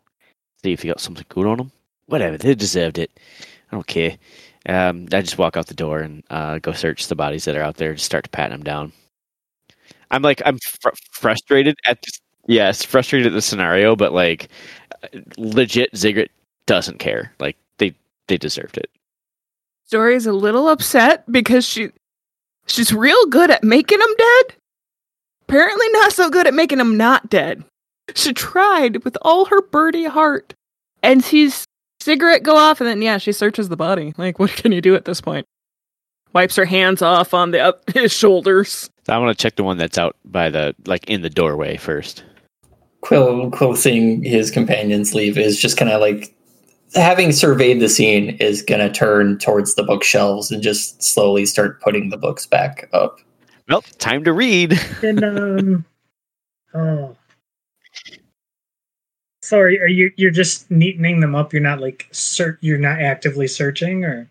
See 0.63 0.73
if 0.73 0.85
you 0.85 0.91
got 0.91 1.01
something 1.01 1.25
good 1.29 1.47
on 1.47 1.59
them. 1.59 1.73
Whatever. 2.07 2.37
They 2.39 2.55
deserved 2.55 2.99
it. 2.99 3.11
I 3.71 3.77
don't 3.77 3.87
care. 3.87 4.17
Um, 4.69 5.09
I 5.13 5.23
just 5.23 5.39
walk 5.39 5.57
out 5.57 5.67
the 5.67 5.75
door 5.75 6.01
and 6.01 6.23
uh, 6.31 6.59
go 6.59 6.73
search 6.73 7.07
the 7.07 7.17
bodies 7.17 7.45
that 7.45 7.57
are 7.57 7.63
out 7.63 7.77
there. 7.77 7.95
Just 7.95 8.07
start 8.07 8.25
to 8.25 8.31
pat 8.31 8.51
them 8.51 8.63
down. 8.63 8.93
I'm 10.11 10.23
like 10.23 10.43
I'm 10.45 10.59
fr- 10.59 10.91
frustrated 11.13 11.77
at 11.87 12.03
this. 12.03 12.21
Yes, 12.47 12.85
frustrated 12.85 13.29
at 13.29 13.33
the 13.33 13.43
scenario, 13.43 13.97
but 13.97 14.13
like 14.13 14.49
legit, 15.39 15.97
Ziggurat 15.97 16.31
doesn't 16.67 16.99
care. 16.99 17.33
Like 17.39 17.57
they 17.79 17.95
they 18.27 18.37
deserved 18.37 18.77
it. 18.77 18.91
Story's 19.93 20.25
a 20.25 20.33
little 20.33 20.69
upset 20.69 21.31
because 21.31 21.67
she 21.67 21.91
she's 22.67 22.95
real 22.95 23.27
good 23.27 23.51
at 23.51 23.63
making 23.63 24.01
him 24.01 24.15
dead. 24.17 24.57
Apparently 25.43 25.87
not 25.91 26.15
so 26.15 26.31
good 26.31 26.47
at 26.47 26.55
making 26.55 26.81
him 26.81 26.97
not 26.97 27.29
dead. 27.29 27.63
She 28.15 28.33
tried 28.33 29.05
with 29.05 29.19
all 29.21 29.45
her 29.45 29.61
birdie 29.61 30.07
heart 30.07 30.55
and 31.03 31.23
sees 31.23 31.67
Ziggurat 32.03 32.43
go 32.43 32.57
off 32.57 32.81
and 32.81 32.89
then 32.89 33.03
yeah, 33.03 33.19
she 33.19 33.33
searches 33.33 33.69
the 33.69 33.77
body. 33.77 34.15
Like 34.17 34.39
what 34.39 34.53
can 34.53 34.73
you 34.73 34.81
do 34.81 34.95
at 34.95 35.05
this 35.05 35.21
point? 35.21 35.45
Wipes 36.33 36.57
her 36.57 36.65
hands 36.65 37.03
off 37.03 37.35
on 37.35 37.51
the 37.51 37.61
up 37.61 37.83
his 37.95 38.15
shoulders. 38.15 38.89
So 39.05 39.13
I 39.13 39.19
want 39.19 39.37
to 39.37 39.43
check 39.43 39.57
the 39.57 39.63
one 39.63 39.77
that's 39.77 39.99
out 39.99 40.17
by 40.25 40.49
the 40.49 40.75
like 40.87 41.07
in 41.11 41.21
the 41.21 41.29
doorway 41.29 41.77
first. 41.77 42.25
Quill 43.03 43.51
Quill 43.51 43.77
seeing 43.77 44.23
his 44.25 44.51
companions 44.51 45.15
leave 45.15 45.37
is 45.37 45.61
just 45.61 45.77
kind 45.77 45.91
of 45.91 46.01
like 46.01 46.35
having 46.95 47.33
surveyed 47.33 47.81
the 47.81 47.89
scene 47.89 48.31
is 48.41 48.63
gonna 48.63 48.93
turn 48.93 49.39
towards 49.39 49.75
the 49.75 49.83
bookshelves 49.83 50.51
and 50.51 50.63
just 50.63 51.03
slowly 51.03 51.47
start 51.47 51.81
putting 51.81 52.11
the 52.11 52.17
books 52.17 52.47
back 52.47 52.89
up. 52.93 53.19
Well, 53.69 53.83
time 53.99 54.25
to 54.25 54.33
read. 54.33 54.79
And 55.03 55.25
um, 55.25 55.85
oh, 56.75 57.17
sorry. 59.43 59.81
Are 59.81 59.89
you 59.89 60.13
you're 60.17 60.31
just 60.31 60.69
neatening 60.71 61.21
them 61.21 61.35
up? 61.35 61.53
You're 61.53 61.63
not 61.63 61.81
like 61.81 62.09
ser- 62.13 62.59
You're 62.61 62.79
not 62.79 63.01
actively 63.01 63.49
searching, 63.49 64.05
or 64.05 64.29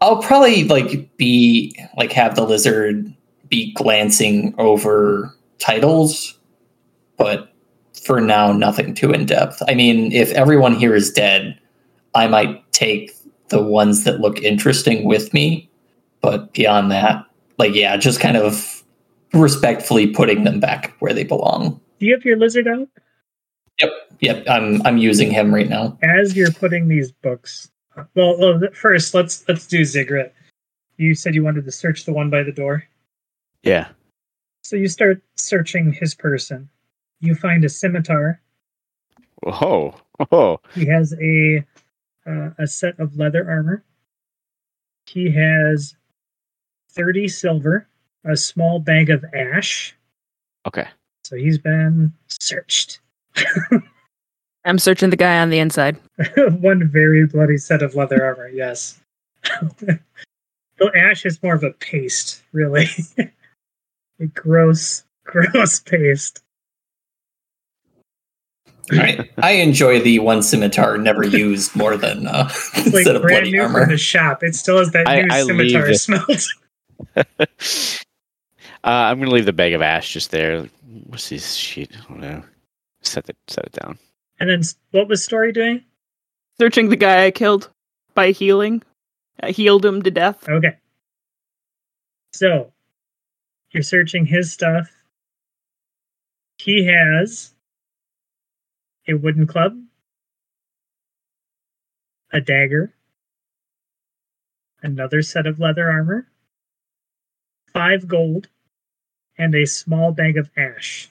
I'll 0.00 0.22
probably 0.22 0.64
like 0.64 1.16
be 1.16 1.78
like 1.96 2.12
have 2.12 2.34
the 2.34 2.44
lizard 2.44 3.12
be 3.48 3.72
glancing 3.74 4.54
over 4.58 5.34
titles, 5.58 6.38
but 7.16 7.53
for 8.04 8.20
now, 8.20 8.52
nothing 8.52 8.94
too 8.94 9.12
in 9.12 9.26
depth. 9.26 9.62
I 9.68 9.74
mean, 9.74 10.12
if 10.12 10.30
everyone 10.32 10.74
here 10.74 10.94
is 10.94 11.10
dead, 11.10 11.58
I 12.14 12.26
might 12.26 12.70
take 12.72 13.12
the 13.48 13.62
ones 13.62 14.04
that 14.04 14.20
look 14.20 14.38
interesting 14.42 15.04
with 15.04 15.32
me, 15.34 15.68
but 16.20 16.52
beyond 16.52 16.90
that, 16.90 17.24
like 17.58 17.74
yeah, 17.74 17.96
just 17.96 18.20
kind 18.20 18.36
of 18.36 18.82
respectfully 19.32 20.06
putting 20.06 20.44
them 20.44 20.60
back 20.60 20.94
where 21.00 21.12
they 21.12 21.24
belong. 21.24 21.80
do 21.98 22.06
you 22.06 22.14
have 22.14 22.24
your 22.24 22.36
lizard 22.36 22.68
out 22.68 22.88
Yep, 23.80 23.90
yep. 24.20 24.44
I'm 24.48 24.80
I'm 24.86 24.98
using 24.98 25.32
him 25.32 25.52
right 25.52 25.68
now. 25.68 25.98
as 26.02 26.36
you're 26.36 26.52
putting 26.52 26.86
these 26.86 27.10
books? 27.10 27.68
Well, 28.14 28.38
well 28.38 28.60
first 28.72 29.12
let's 29.14 29.42
let's 29.48 29.66
do 29.66 29.84
Ziggurat. 29.84 30.32
You 30.96 31.14
said 31.16 31.34
you 31.34 31.42
wanted 31.42 31.64
to 31.64 31.72
search 31.72 32.04
the 32.04 32.12
one 32.12 32.30
by 32.30 32.44
the 32.44 32.52
door, 32.52 32.84
Yeah. 33.64 33.88
so 34.62 34.76
you 34.76 34.86
start 34.86 35.20
searching 35.34 35.92
his 35.92 36.14
person. 36.14 36.68
You 37.24 37.34
find 37.34 37.64
a 37.64 37.70
scimitar. 37.70 38.38
Whoa. 39.42 39.94
Oh. 40.30 40.60
He 40.74 40.84
has 40.86 41.14
a 41.14 41.64
uh, 42.26 42.50
a 42.58 42.66
set 42.66 43.00
of 43.00 43.16
leather 43.16 43.48
armor. 43.48 43.82
He 45.06 45.30
has 45.30 45.96
thirty 46.90 47.28
silver, 47.28 47.88
a 48.26 48.36
small 48.36 48.78
bag 48.78 49.08
of 49.08 49.24
ash. 49.32 49.96
Okay. 50.66 50.86
So 51.24 51.36
he's 51.36 51.56
been 51.56 52.12
searched. 52.28 53.00
I'm 54.66 54.78
searching 54.78 55.08
the 55.08 55.16
guy 55.16 55.40
on 55.40 55.48
the 55.48 55.58
inside. 55.60 55.98
One 56.36 56.86
very 56.86 57.26
bloody 57.26 57.56
set 57.56 57.82
of 57.82 57.94
leather 57.94 58.22
armor. 58.22 58.48
Yes. 58.48 59.00
the 59.78 59.98
ash 60.94 61.24
is 61.24 61.42
more 61.42 61.54
of 61.54 61.64
a 61.64 61.70
paste, 61.70 62.42
really. 62.52 62.88
a 64.20 64.26
gross, 64.26 65.04
gross 65.24 65.80
paste. 65.80 66.43
I, 68.92 69.28
I 69.38 69.50
enjoy 69.52 70.00
the 70.00 70.18
one 70.18 70.42
scimitar 70.42 70.98
never 70.98 71.24
used 71.24 71.74
more 71.74 71.96
than 71.96 72.26
uh, 72.26 72.48
It's 72.74 72.76
like 72.76 72.94
instead 72.96 73.16
of 73.16 73.22
brand 73.22 73.44
bloody 73.44 73.52
new 73.52 73.62
armor. 73.62 73.80
from 73.82 73.90
the 73.90 73.98
shop. 73.98 74.42
It 74.42 74.54
still 74.54 74.78
has 74.78 74.90
that 74.92 75.08
I- 75.08 75.22
new 75.22 75.28
I 75.30 75.42
scimitar 75.44 75.86
leave- 75.88 76.00
smell. 76.00 76.26
uh, 77.16 77.24
I'm 78.84 79.18
gonna 79.18 79.30
leave 79.30 79.46
the 79.46 79.52
bag 79.52 79.72
of 79.72 79.82
ash 79.82 80.12
just 80.12 80.30
there. 80.30 80.68
What's 81.06 81.28
this 81.28 81.54
shit? 81.54 81.90
I 81.96 82.08
don't 82.08 82.20
know. 82.20 82.42
Set 83.02 83.28
it 83.28 83.36
set 83.48 83.64
it 83.66 83.72
down. 83.72 83.98
and 84.40 84.48
then 84.50 84.60
s- 84.60 84.76
what 84.90 85.08
was 85.08 85.24
Story 85.24 85.52
doing? 85.52 85.82
Searching 86.58 86.88
the 86.88 86.96
guy 86.96 87.24
I 87.26 87.30
killed 87.30 87.70
by 88.14 88.30
healing. 88.30 88.82
I 89.42 89.50
healed 89.50 89.84
him 89.84 90.02
to 90.02 90.10
death. 90.10 90.48
Okay. 90.48 90.76
So 92.32 92.72
you're 93.70 93.82
searching 93.82 94.26
his 94.26 94.52
stuff. 94.52 94.88
He 96.58 96.84
has 96.86 97.52
a 99.08 99.14
wooden 99.14 99.46
club, 99.46 99.76
a 102.32 102.40
dagger, 102.40 102.92
another 104.82 105.22
set 105.22 105.46
of 105.46 105.58
leather 105.60 105.90
armor, 105.90 106.26
five 107.72 108.06
gold, 108.08 108.48
and 109.38 109.54
a 109.54 109.66
small 109.66 110.12
bag 110.12 110.36
of 110.36 110.50
ash. 110.56 111.08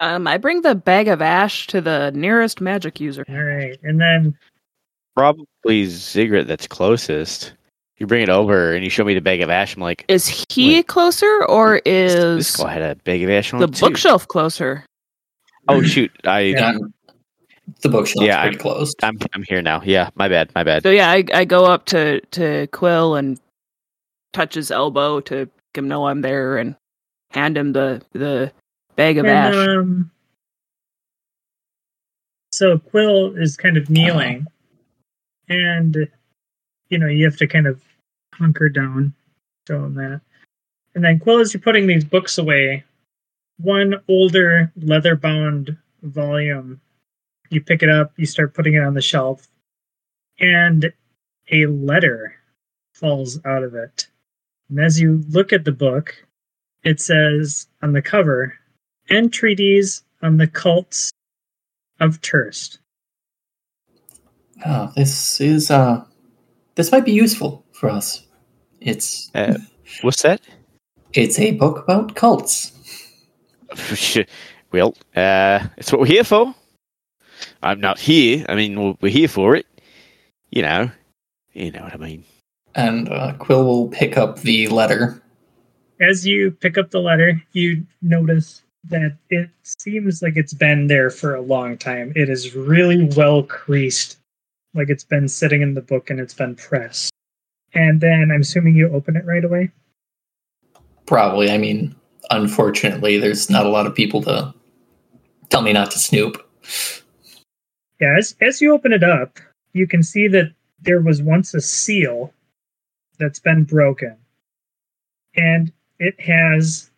Um, 0.00 0.26
I 0.26 0.38
bring 0.38 0.62
the 0.62 0.74
bag 0.74 1.08
of 1.08 1.22
ash 1.22 1.66
to 1.68 1.80
the 1.80 2.10
nearest 2.14 2.60
magic 2.60 3.00
user. 3.00 3.24
All 3.28 3.42
right. 3.42 3.78
And 3.82 4.00
then 4.00 4.36
Probably 5.16 5.86
Ziggurat 5.86 6.48
that's 6.48 6.66
closest. 6.66 7.52
You 7.98 8.08
bring 8.08 8.22
it 8.22 8.28
over 8.28 8.72
and 8.74 8.82
you 8.82 8.90
show 8.90 9.04
me 9.04 9.14
the 9.14 9.20
bag 9.20 9.40
of 9.40 9.48
ash. 9.48 9.76
I'm 9.76 9.80
like, 9.80 10.04
Is 10.08 10.26
he 10.50 10.74
Wait. 10.74 10.88
closer 10.88 11.44
or 11.46 11.76
is 11.84 12.14
this 12.14 12.56
guy 12.56 12.72
had 12.72 12.82
a 12.82 12.96
bag 12.96 13.22
of 13.22 13.30
ash 13.30 13.54
on 13.54 13.60
the 13.60 13.68
it 13.68 13.74
too. 13.74 13.86
bookshelf 13.86 14.26
closer? 14.26 14.84
Oh 15.68 15.82
shoot! 15.82 16.10
I 16.24 16.40
Yeah. 16.40 16.74
The 17.80 17.88
bookshelf 17.88 18.24
Yeah, 18.26 18.42
pretty 18.42 18.56
I'm- 18.56 18.60
closed. 18.60 18.96
I'm 19.02 19.18
I'm 19.32 19.42
here 19.48 19.62
now. 19.62 19.80
Yeah, 19.84 20.10
my 20.14 20.28
bad. 20.28 20.50
My 20.54 20.64
bad. 20.64 20.82
So 20.82 20.90
yeah, 20.90 21.10
I, 21.10 21.24
I 21.32 21.44
go 21.46 21.64
up 21.64 21.86
to, 21.86 22.20
to 22.20 22.66
Quill 22.68 23.14
and 23.14 23.40
touch 24.34 24.54
his 24.54 24.70
elbow 24.70 25.20
to 25.20 25.36
let 25.36 25.48
him 25.74 25.88
know 25.88 26.06
I'm 26.06 26.20
there 26.20 26.58
and 26.58 26.76
hand 27.30 27.56
him 27.56 27.72
the 27.72 28.02
the 28.12 28.52
bag 28.96 29.16
of 29.18 29.24
And, 29.24 29.54
ash. 29.54 29.54
um, 29.68 30.10
so 32.52 32.78
Quill 32.78 33.34
is 33.36 33.56
kind 33.56 33.76
of 33.76 33.88
kneeling, 33.90 34.46
and 35.48 36.06
you 36.90 36.98
know 36.98 37.06
you 37.08 37.24
have 37.24 37.36
to 37.38 37.46
kind 37.46 37.66
of 37.66 37.80
hunker 38.34 38.68
down, 38.68 39.14
show 39.66 39.84
him 39.84 39.94
that. 39.94 40.20
And 40.94 41.02
then 41.02 41.18
Quill, 41.18 41.40
as 41.40 41.52
you're 41.54 41.60
putting 41.60 41.86
these 41.86 42.04
books 42.04 42.38
away, 42.38 42.84
one 43.58 44.00
older 44.08 44.72
leather-bound 44.76 45.76
volume, 46.02 46.80
you 47.50 47.60
pick 47.60 47.82
it 47.82 47.88
up, 47.88 48.12
you 48.16 48.26
start 48.26 48.54
putting 48.54 48.74
it 48.74 48.82
on 48.82 48.94
the 48.94 49.02
shelf, 49.02 49.48
and 50.40 50.92
a 51.52 51.66
letter 51.66 52.34
falls 52.94 53.38
out 53.44 53.62
of 53.62 53.74
it. 53.74 54.08
And 54.68 54.80
as 54.80 55.00
you 55.00 55.22
look 55.28 55.52
at 55.52 55.64
the 55.64 55.72
book, 55.72 56.14
it 56.82 57.00
says 57.00 57.66
on 57.82 57.92
the 57.92 58.02
cover, 58.02 58.54
Entreaties 59.10 60.02
on 60.22 60.38
the 60.38 60.46
Cults 60.46 61.10
of 62.00 62.20
Turst. 62.22 62.78
Oh, 64.64 64.90
this 64.96 65.40
is 65.40 65.70
uh, 65.70 66.04
this 66.74 66.90
might 66.90 67.04
be 67.04 67.12
useful 67.12 67.64
for 67.72 67.90
us. 67.90 68.26
It's 68.80 69.30
Uh, 69.34 69.58
what's 70.02 70.22
that? 70.22 70.40
it's 71.12 71.38
a 71.38 71.52
book 71.52 71.84
about 71.84 72.14
cults. 72.16 72.72
well, 74.72 74.94
uh, 75.16 75.66
it's 75.76 75.90
what 75.92 76.00
we're 76.00 76.06
here 76.06 76.24
for. 76.24 76.54
I'm 77.62 77.80
not 77.80 77.98
here. 77.98 78.44
I 78.48 78.54
mean, 78.54 78.80
we're- 78.80 78.96
we're 79.00 79.12
here 79.12 79.28
for 79.28 79.54
it. 79.56 79.66
You 80.50 80.62
know, 80.62 80.90
you 81.52 81.70
know 81.72 81.82
what 81.82 81.94
I 81.94 81.96
mean. 81.96 82.24
And 82.74 83.08
uh, 83.08 83.34
Quill 83.38 83.64
will 83.64 83.88
pick 83.88 84.16
up 84.16 84.40
the 84.40 84.68
letter. 84.68 85.20
As 86.00 86.26
you 86.26 86.50
pick 86.50 86.76
up 86.78 86.90
the 86.90 87.00
letter, 87.00 87.42
you 87.52 87.86
notice 88.02 88.62
that 88.84 89.16
it 89.30 89.48
seems 89.62 90.22
like 90.22 90.36
it's 90.36 90.52
been 90.54 90.88
there 90.88 91.10
for 91.10 91.34
a 91.34 91.40
long 91.40 91.78
time. 91.78 92.12
It 92.14 92.28
is 92.28 92.54
really 92.54 93.08
well 93.16 93.42
creased, 93.44 94.18
like 94.74 94.90
it's 94.90 95.04
been 95.04 95.28
sitting 95.28 95.62
in 95.62 95.74
the 95.74 95.80
book 95.80 96.10
and 96.10 96.20
it's 96.20 96.34
been 96.34 96.54
pressed. 96.56 97.10
And 97.72 98.00
then 98.00 98.30
I'm 98.32 98.42
assuming 98.42 98.74
you 98.76 98.88
open 98.90 99.16
it 99.16 99.24
right 99.24 99.44
away. 99.44 99.70
Probably. 101.06 101.50
I 101.50 101.58
mean, 101.58 101.94
unfortunately, 102.30 103.18
there's 103.18 103.50
not 103.50 103.66
a 103.66 103.70
lot 103.70 103.86
of 103.86 103.94
people 103.94 104.22
to 104.22 104.54
tell 105.50 105.62
me 105.62 105.72
not 105.72 105.90
to 105.92 105.98
snoop. 105.98 106.44
Yeah, 108.00 108.16
as, 108.18 108.34
as 108.40 108.60
you 108.60 108.72
open 108.72 108.92
it 108.92 109.02
up, 109.02 109.38
you 109.72 109.86
can 109.86 110.02
see 110.02 110.28
that 110.28 110.52
there 110.80 111.00
was 111.00 111.22
once 111.22 111.54
a 111.54 111.60
seal 111.60 112.32
that's 113.18 113.38
been 113.38 113.64
broken. 113.64 114.16
And 115.36 115.72
it 115.98 116.20
has 116.20 116.90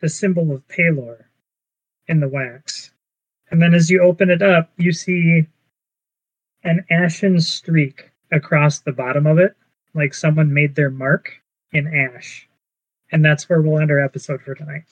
the 0.00 0.08
symbol 0.08 0.52
of 0.52 0.66
Palor 0.68 1.30
in 2.08 2.20
the 2.20 2.28
wax. 2.28 2.92
And 3.50 3.60
then 3.60 3.74
as 3.74 3.90
you 3.90 4.00
open 4.00 4.30
it 4.30 4.42
up, 4.42 4.70
you 4.76 4.92
see 4.92 5.46
an 6.62 6.84
ashen 6.90 7.40
streak 7.40 8.10
across 8.30 8.80
the 8.80 8.92
bottom 8.92 9.26
of 9.26 9.38
it, 9.38 9.56
like 9.94 10.14
someone 10.14 10.54
made 10.54 10.74
their 10.74 10.90
mark 10.90 11.40
in 11.72 11.86
ash. 11.86 12.48
And 13.12 13.24
that's 13.24 13.48
where 13.48 13.60
we'll 13.60 13.80
end 13.80 13.90
our 13.90 14.00
episode 14.00 14.40
for 14.42 14.54
tonight. 14.54 14.84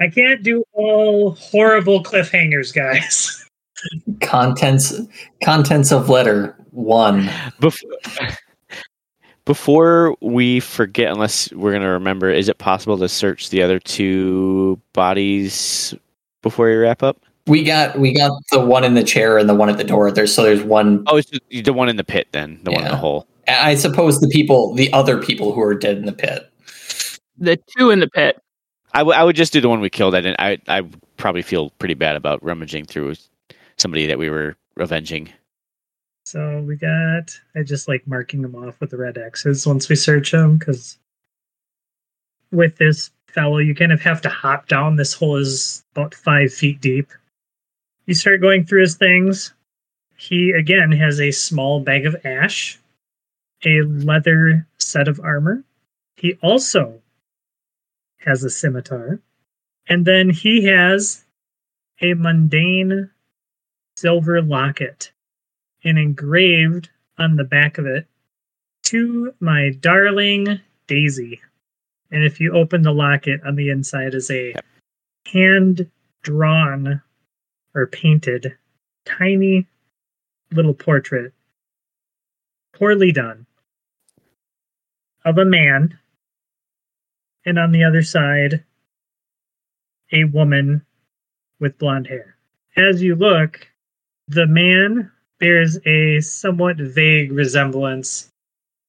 I 0.00 0.08
can't 0.08 0.42
do 0.42 0.64
all 0.72 1.32
horrible 1.32 2.02
cliffhangers, 2.02 2.74
guys. 2.74 3.44
Contents 4.20 4.94
contents 5.42 5.90
of 5.90 6.08
letter 6.08 6.56
one. 6.70 7.28
Before, 7.58 7.90
before 9.44 10.16
we 10.20 10.60
forget, 10.60 11.10
unless 11.10 11.52
we're 11.52 11.72
gonna 11.72 11.90
remember, 11.90 12.30
is 12.30 12.48
it 12.48 12.58
possible 12.58 12.96
to 12.98 13.08
search 13.08 13.50
the 13.50 13.60
other 13.60 13.80
two 13.80 14.80
bodies 14.92 15.94
before 16.42 16.70
you 16.70 16.78
wrap 16.78 17.02
up? 17.02 17.18
We 17.48 17.64
got 17.64 17.98
we 17.98 18.14
got 18.14 18.30
the 18.52 18.60
one 18.60 18.84
in 18.84 18.94
the 18.94 19.02
chair 19.02 19.36
and 19.36 19.48
the 19.48 19.54
one 19.54 19.68
at 19.68 19.78
the 19.78 19.84
door. 19.84 20.12
There's 20.12 20.32
so 20.32 20.44
there's 20.44 20.62
one. 20.62 21.02
Oh, 21.08 21.16
it's 21.16 21.28
just 21.28 21.42
the 21.64 21.72
one 21.72 21.88
in 21.88 21.96
the 21.96 22.04
pit, 22.04 22.28
then 22.30 22.60
the 22.62 22.70
one 22.70 22.82
in 22.82 22.88
the 22.88 22.96
hole. 22.96 23.26
I 23.48 23.74
suppose 23.74 24.20
the 24.20 24.28
people, 24.28 24.74
the 24.74 24.92
other 24.92 25.20
people 25.20 25.52
who 25.52 25.60
are 25.60 25.74
dead 25.74 25.96
in 25.96 26.06
the 26.06 26.12
pit. 26.12 26.51
The 27.38 27.58
two 27.76 27.90
in 27.90 28.00
the 28.00 28.08
pit. 28.08 28.40
I, 28.94 28.98
w- 28.98 29.16
I 29.16 29.24
would 29.24 29.36
just 29.36 29.52
do 29.52 29.60
the 29.60 29.68
one 29.68 29.80
we 29.80 29.90
killed. 29.90 30.14
I 30.14 30.20
didn't. 30.20 30.40
I 30.40 30.58
I 30.68 30.82
would 30.82 31.00
probably 31.16 31.42
feel 31.42 31.70
pretty 31.70 31.94
bad 31.94 32.16
about 32.16 32.42
rummaging 32.42 32.84
through 32.84 33.14
somebody 33.78 34.06
that 34.06 34.18
we 34.18 34.28
were 34.28 34.56
avenging. 34.76 35.30
So 36.24 36.62
we 36.62 36.76
got, 36.76 37.36
I 37.56 37.62
just 37.62 37.88
like 37.88 38.06
marking 38.06 38.42
them 38.42 38.54
off 38.54 38.80
with 38.80 38.90
the 38.90 38.96
red 38.96 39.18
X's 39.18 39.66
once 39.66 39.88
we 39.88 39.96
search 39.96 40.30
them 40.30 40.56
because 40.56 40.98
with 42.52 42.76
this 42.76 43.10
fellow, 43.26 43.58
you 43.58 43.74
kind 43.74 43.92
of 43.92 44.00
have 44.02 44.20
to 44.22 44.28
hop 44.28 44.68
down. 44.68 44.96
This 44.96 45.14
hole 45.14 45.36
is 45.36 45.82
about 45.96 46.14
five 46.14 46.52
feet 46.52 46.80
deep. 46.80 47.10
You 48.06 48.14
start 48.14 48.40
going 48.40 48.64
through 48.64 48.82
his 48.82 48.96
things. 48.96 49.52
He 50.16 50.52
again 50.52 50.92
has 50.92 51.20
a 51.20 51.32
small 51.32 51.80
bag 51.80 52.06
of 52.06 52.14
ash, 52.24 52.78
a 53.64 53.82
leather 53.82 54.66
set 54.78 55.08
of 55.08 55.18
armor. 55.18 55.64
He 56.16 56.38
also 56.42 57.01
has 58.24 58.44
a 58.44 58.50
scimitar. 58.50 59.20
And 59.88 60.04
then 60.04 60.30
he 60.30 60.64
has 60.64 61.24
a 62.00 62.14
mundane 62.14 63.10
silver 63.96 64.40
locket 64.42 65.12
and 65.84 65.98
engraved 65.98 66.90
on 67.18 67.36
the 67.36 67.44
back 67.44 67.78
of 67.78 67.86
it 67.86 68.06
to 68.84 69.34
my 69.40 69.70
darling 69.70 70.60
Daisy. 70.86 71.40
And 72.10 72.24
if 72.24 72.40
you 72.40 72.52
open 72.52 72.82
the 72.82 72.92
locket 72.92 73.40
on 73.44 73.56
the 73.56 73.70
inside 73.70 74.14
is 74.14 74.30
a 74.30 74.48
Yep. 74.50 74.64
hand 75.32 75.90
drawn 76.22 77.00
or 77.74 77.86
painted 77.86 78.56
tiny 79.04 79.66
little 80.50 80.74
portrait, 80.74 81.32
poorly 82.72 83.12
done, 83.12 83.46
of 85.24 85.38
a 85.38 85.44
man. 85.44 85.98
And 87.44 87.58
on 87.58 87.72
the 87.72 87.84
other 87.84 88.02
side, 88.02 88.64
a 90.12 90.24
woman 90.24 90.84
with 91.58 91.78
blonde 91.78 92.06
hair. 92.06 92.36
As 92.76 93.02
you 93.02 93.14
look, 93.14 93.68
the 94.28 94.46
man 94.46 95.10
bears 95.38 95.78
a 95.86 96.20
somewhat 96.20 96.76
vague 96.76 97.32
resemblance 97.32 98.28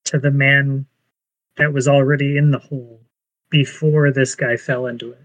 to 0.05 0.19
the 0.19 0.31
man 0.31 0.85
that 1.57 1.73
was 1.73 1.87
already 1.87 2.37
in 2.37 2.51
the 2.51 2.59
hole 2.59 2.99
before 3.49 4.11
this 4.11 4.35
guy 4.35 4.57
fell 4.57 4.85
into 4.85 5.11
it. 5.11 5.21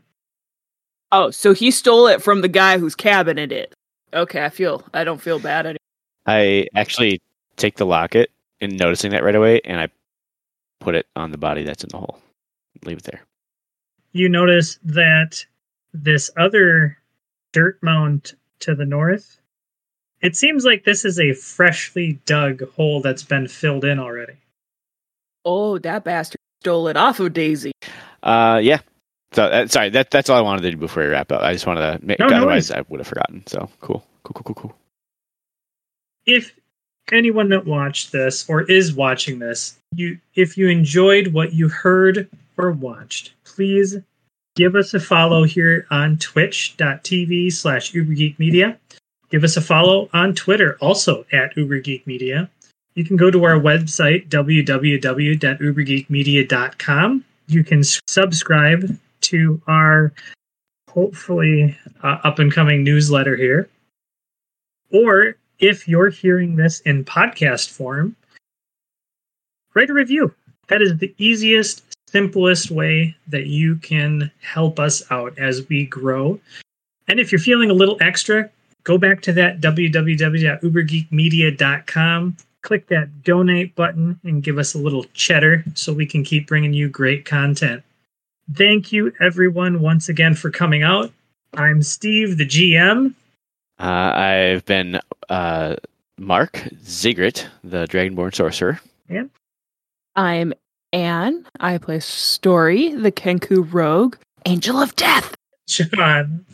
Oh, 1.10 1.30
so 1.30 1.54
he 1.54 1.70
stole 1.70 2.06
it 2.06 2.22
from 2.22 2.42
the 2.42 2.48
guy 2.48 2.78
whose 2.78 2.94
cabin 2.94 3.38
it 3.38 3.52
is. 3.52 3.68
Okay, 4.12 4.44
I 4.44 4.50
feel 4.50 4.84
I 4.92 5.04
don't 5.04 5.20
feel 5.20 5.38
bad 5.38 5.66
anymore. 5.66 5.78
I 6.26 6.66
actually 6.74 7.20
take 7.56 7.76
the 7.76 7.86
locket 7.86 8.30
and 8.60 8.78
noticing 8.78 9.10
that 9.12 9.22
right 9.22 9.34
away, 9.34 9.60
and 9.64 9.80
I 9.80 9.88
put 10.80 10.94
it 10.94 11.06
on 11.16 11.30
the 11.30 11.38
body 11.38 11.64
that's 11.64 11.82
in 11.82 11.88
the 11.90 11.98
hole. 11.98 12.20
Leave 12.84 12.98
it 12.98 13.04
there. 13.04 13.20
You 14.12 14.28
notice 14.28 14.78
that 14.84 15.44
this 15.92 16.30
other 16.36 16.98
dirt 17.52 17.78
mound 17.82 18.34
to 18.60 18.74
the 18.74 18.84
north. 18.84 19.40
It 20.20 20.36
seems 20.36 20.64
like 20.64 20.84
this 20.84 21.04
is 21.04 21.20
a 21.20 21.32
freshly 21.32 22.20
dug 22.26 22.68
hole 22.72 23.00
that's 23.00 23.22
been 23.22 23.46
filled 23.48 23.84
in 23.84 23.98
already. 23.98 24.34
Oh, 25.44 25.78
that 25.78 26.04
bastard 26.04 26.40
stole 26.60 26.88
it 26.88 26.96
off 26.96 27.20
of 27.20 27.32
Daisy. 27.32 27.72
Uh, 28.22 28.60
yeah. 28.62 28.80
So 29.32 29.44
uh, 29.44 29.66
sorry, 29.68 29.90
that 29.90 30.10
that's 30.10 30.30
all 30.30 30.38
I 30.38 30.40
wanted 30.40 30.62
to 30.62 30.70
do 30.72 30.76
before 30.76 31.02
we 31.04 31.08
wrap 31.08 31.30
up. 31.30 31.42
I 31.42 31.52
just 31.52 31.66
wanted 31.66 32.00
to 32.00 32.06
make. 32.06 32.18
No, 32.18 32.26
no 32.26 32.36
otherwise, 32.38 32.70
worries. 32.70 32.72
I 32.72 32.84
would 32.88 33.00
have 33.00 33.06
forgotten. 33.06 33.46
So 33.46 33.68
cool, 33.80 34.04
cool, 34.24 34.32
cool, 34.34 34.42
cool, 34.42 34.54
cool. 34.54 34.76
if 36.26 36.54
anyone 37.12 37.50
that 37.50 37.66
watched 37.66 38.12
this 38.12 38.48
or 38.48 38.62
is 38.62 38.94
watching 38.94 39.38
this, 39.38 39.78
you 39.94 40.18
if 40.34 40.56
you 40.56 40.68
enjoyed 40.68 41.28
what 41.28 41.52
you 41.52 41.68
heard 41.68 42.28
or 42.56 42.72
watched, 42.72 43.34
please 43.44 43.98
give 44.56 44.74
us 44.74 44.94
a 44.94 45.00
follow 45.00 45.44
here 45.44 45.86
on 45.90 46.16
twitch.tv 46.18 47.52
slash 47.52 47.92
ubergeekmedia. 47.92 48.78
Give 49.30 49.44
us 49.44 49.56
a 49.56 49.61
follow 49.61 50.09
on 50.12 50.34
Twitter, 50.34 50.76
also 50.80 51.24
at 51.32 51.54
ubergeekmedia. 51.54 52.48
You 52.94 53.04
can 53.04 53.16
go 53.16 53.30
to 53.30 53.44
our 53.44 53.61
website, 53.61 54.28
www.ubergeekmedia.com. 54.28 57.24
You 57.46 57.64
can 57.64 57.82
subscribe 58.09 58.98
to 59.20 59.62
our 59.66 60.12
hopefully 60.90 61.76
uh, 62.02 62.18
up 62.24 62.38
and 62.38 62.52
coming 62.52 62.82
newsletter 62.82 63.36
here. 63.36 63.68
Or 64.90 65.36
if 65.59 65.88
you're 65.88 66.11
hearing 66.11 66.56
this 66.56 66.80
in 66.80 67.04
podcast 67.04 67.70
form, 67.70 68.14
write 69.74 69.90
a 69.90 69.94
review. 69.94 70.34
That 70.68 70.80
is 70.82 70.98
the 70.98 71.14
easiest, 71.18 71.82
simplest 72.09 72.70
way 72.70 73.16
that 73.26 73.46
you 73.46 73.76
can 73.76 74.30
help 74.40 74.78
us 74.78 75.02
out 75.11 75.36
as 75.38 75.66
we 75.68 75.86
grow. 75.86 76.38
And 77.09 77.18
if 77.18 77.32
you're 77.32 77.38
feeling 77.38 77.70
a 77.70 77.74
little 77.74 77.96
extra, 78.00 78.50
go 78.84 78.98
back 78.98 79.22
to 79.22 79.32
that 79.32 79.61
www.ubergeekmedia.com, 79.61 82.36
click 82.62 82.86
that 82.88 83.22
donate 83.22 83.74
button, 83.74 84.20
and 84.24 84.42
give 84.42 84.59
us 84.59 84.74
a 84.74 84.78
little 84.78 85.04
cheddar 85.14 85.64
so 85.74 85.90
we 85.92 86.06
can 86.06 86.22
keep 86.22 86.46
bringing 86.46 86.74
you 86.74 86.88
great 86.88 87.24
content. 87.24 87.82
Thank 88.54 88.92
you, 88.92 89.12
everyone, 89.20 89.80
once 89.80 90.09
again 90.09 90.34
for 90.34 90.50
coming 90.50 90.82
out. 90.82 91.12
I'm 91.54 91.82
Steve, 91.82 92.38
the 92.38 92.46
GM. 92.46 93.14
Uh, 93.78 94.12
I've 94.14 94.64
been 94.64 95.00
uh, 95.28 95.76
Mark 96.18 96.68
Ziggurat, 96.84 97.46
the 97.62 97.86
Dragonborn 97.86 98.34
sorcerer. 98.34 98.80
Yeah. 99.08 99.24
I'm 100.16 100.52
Anne. 100.92 101.46
I 101.60 101.78
play 101.78 102.00
Story, 102.00 102.92
the 102.92 103.12
Kenku 103.12 103.72
Rogue, 103.72 104.16
Angel 104.46 104.78
of 104.78 104.96
Death. 104.96 105.36
John. 105.68 106.44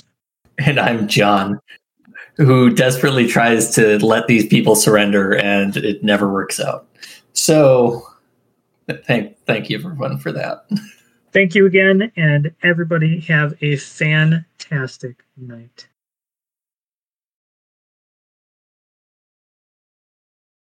And 0.58 0.78
I'm 0.78 1.08
John, 1.08 1.58
who 2.36 2.70
desperately 2.70 3.26
tries 3.26 3.74
to 3.76 4.04
let 4.04 4.26
these 4.26 4.46
people 4.46 4.76
surrender, 4.76 5.34
and 5.36 5.76
it 5.76 6.04
never 6.04 6.30
works 6.30 6.60
out. 6.60 6.86
So, 7.32 8.06
thank 8.88 9.36
thank 9.46 9.70
you 9.70 9.78
everyone 9.78 10.18
for 10.18 10.30
that. 10.32 10.68
Thank 11.32 11.54
you 11.54 11.66
again, 11.66 12.12
and 12.16 12.54
everybody 12.62 13.18
have 13.20 13.54
a 13.60 13.76
fantastic 13.76 15.24
night. 15.36 15.88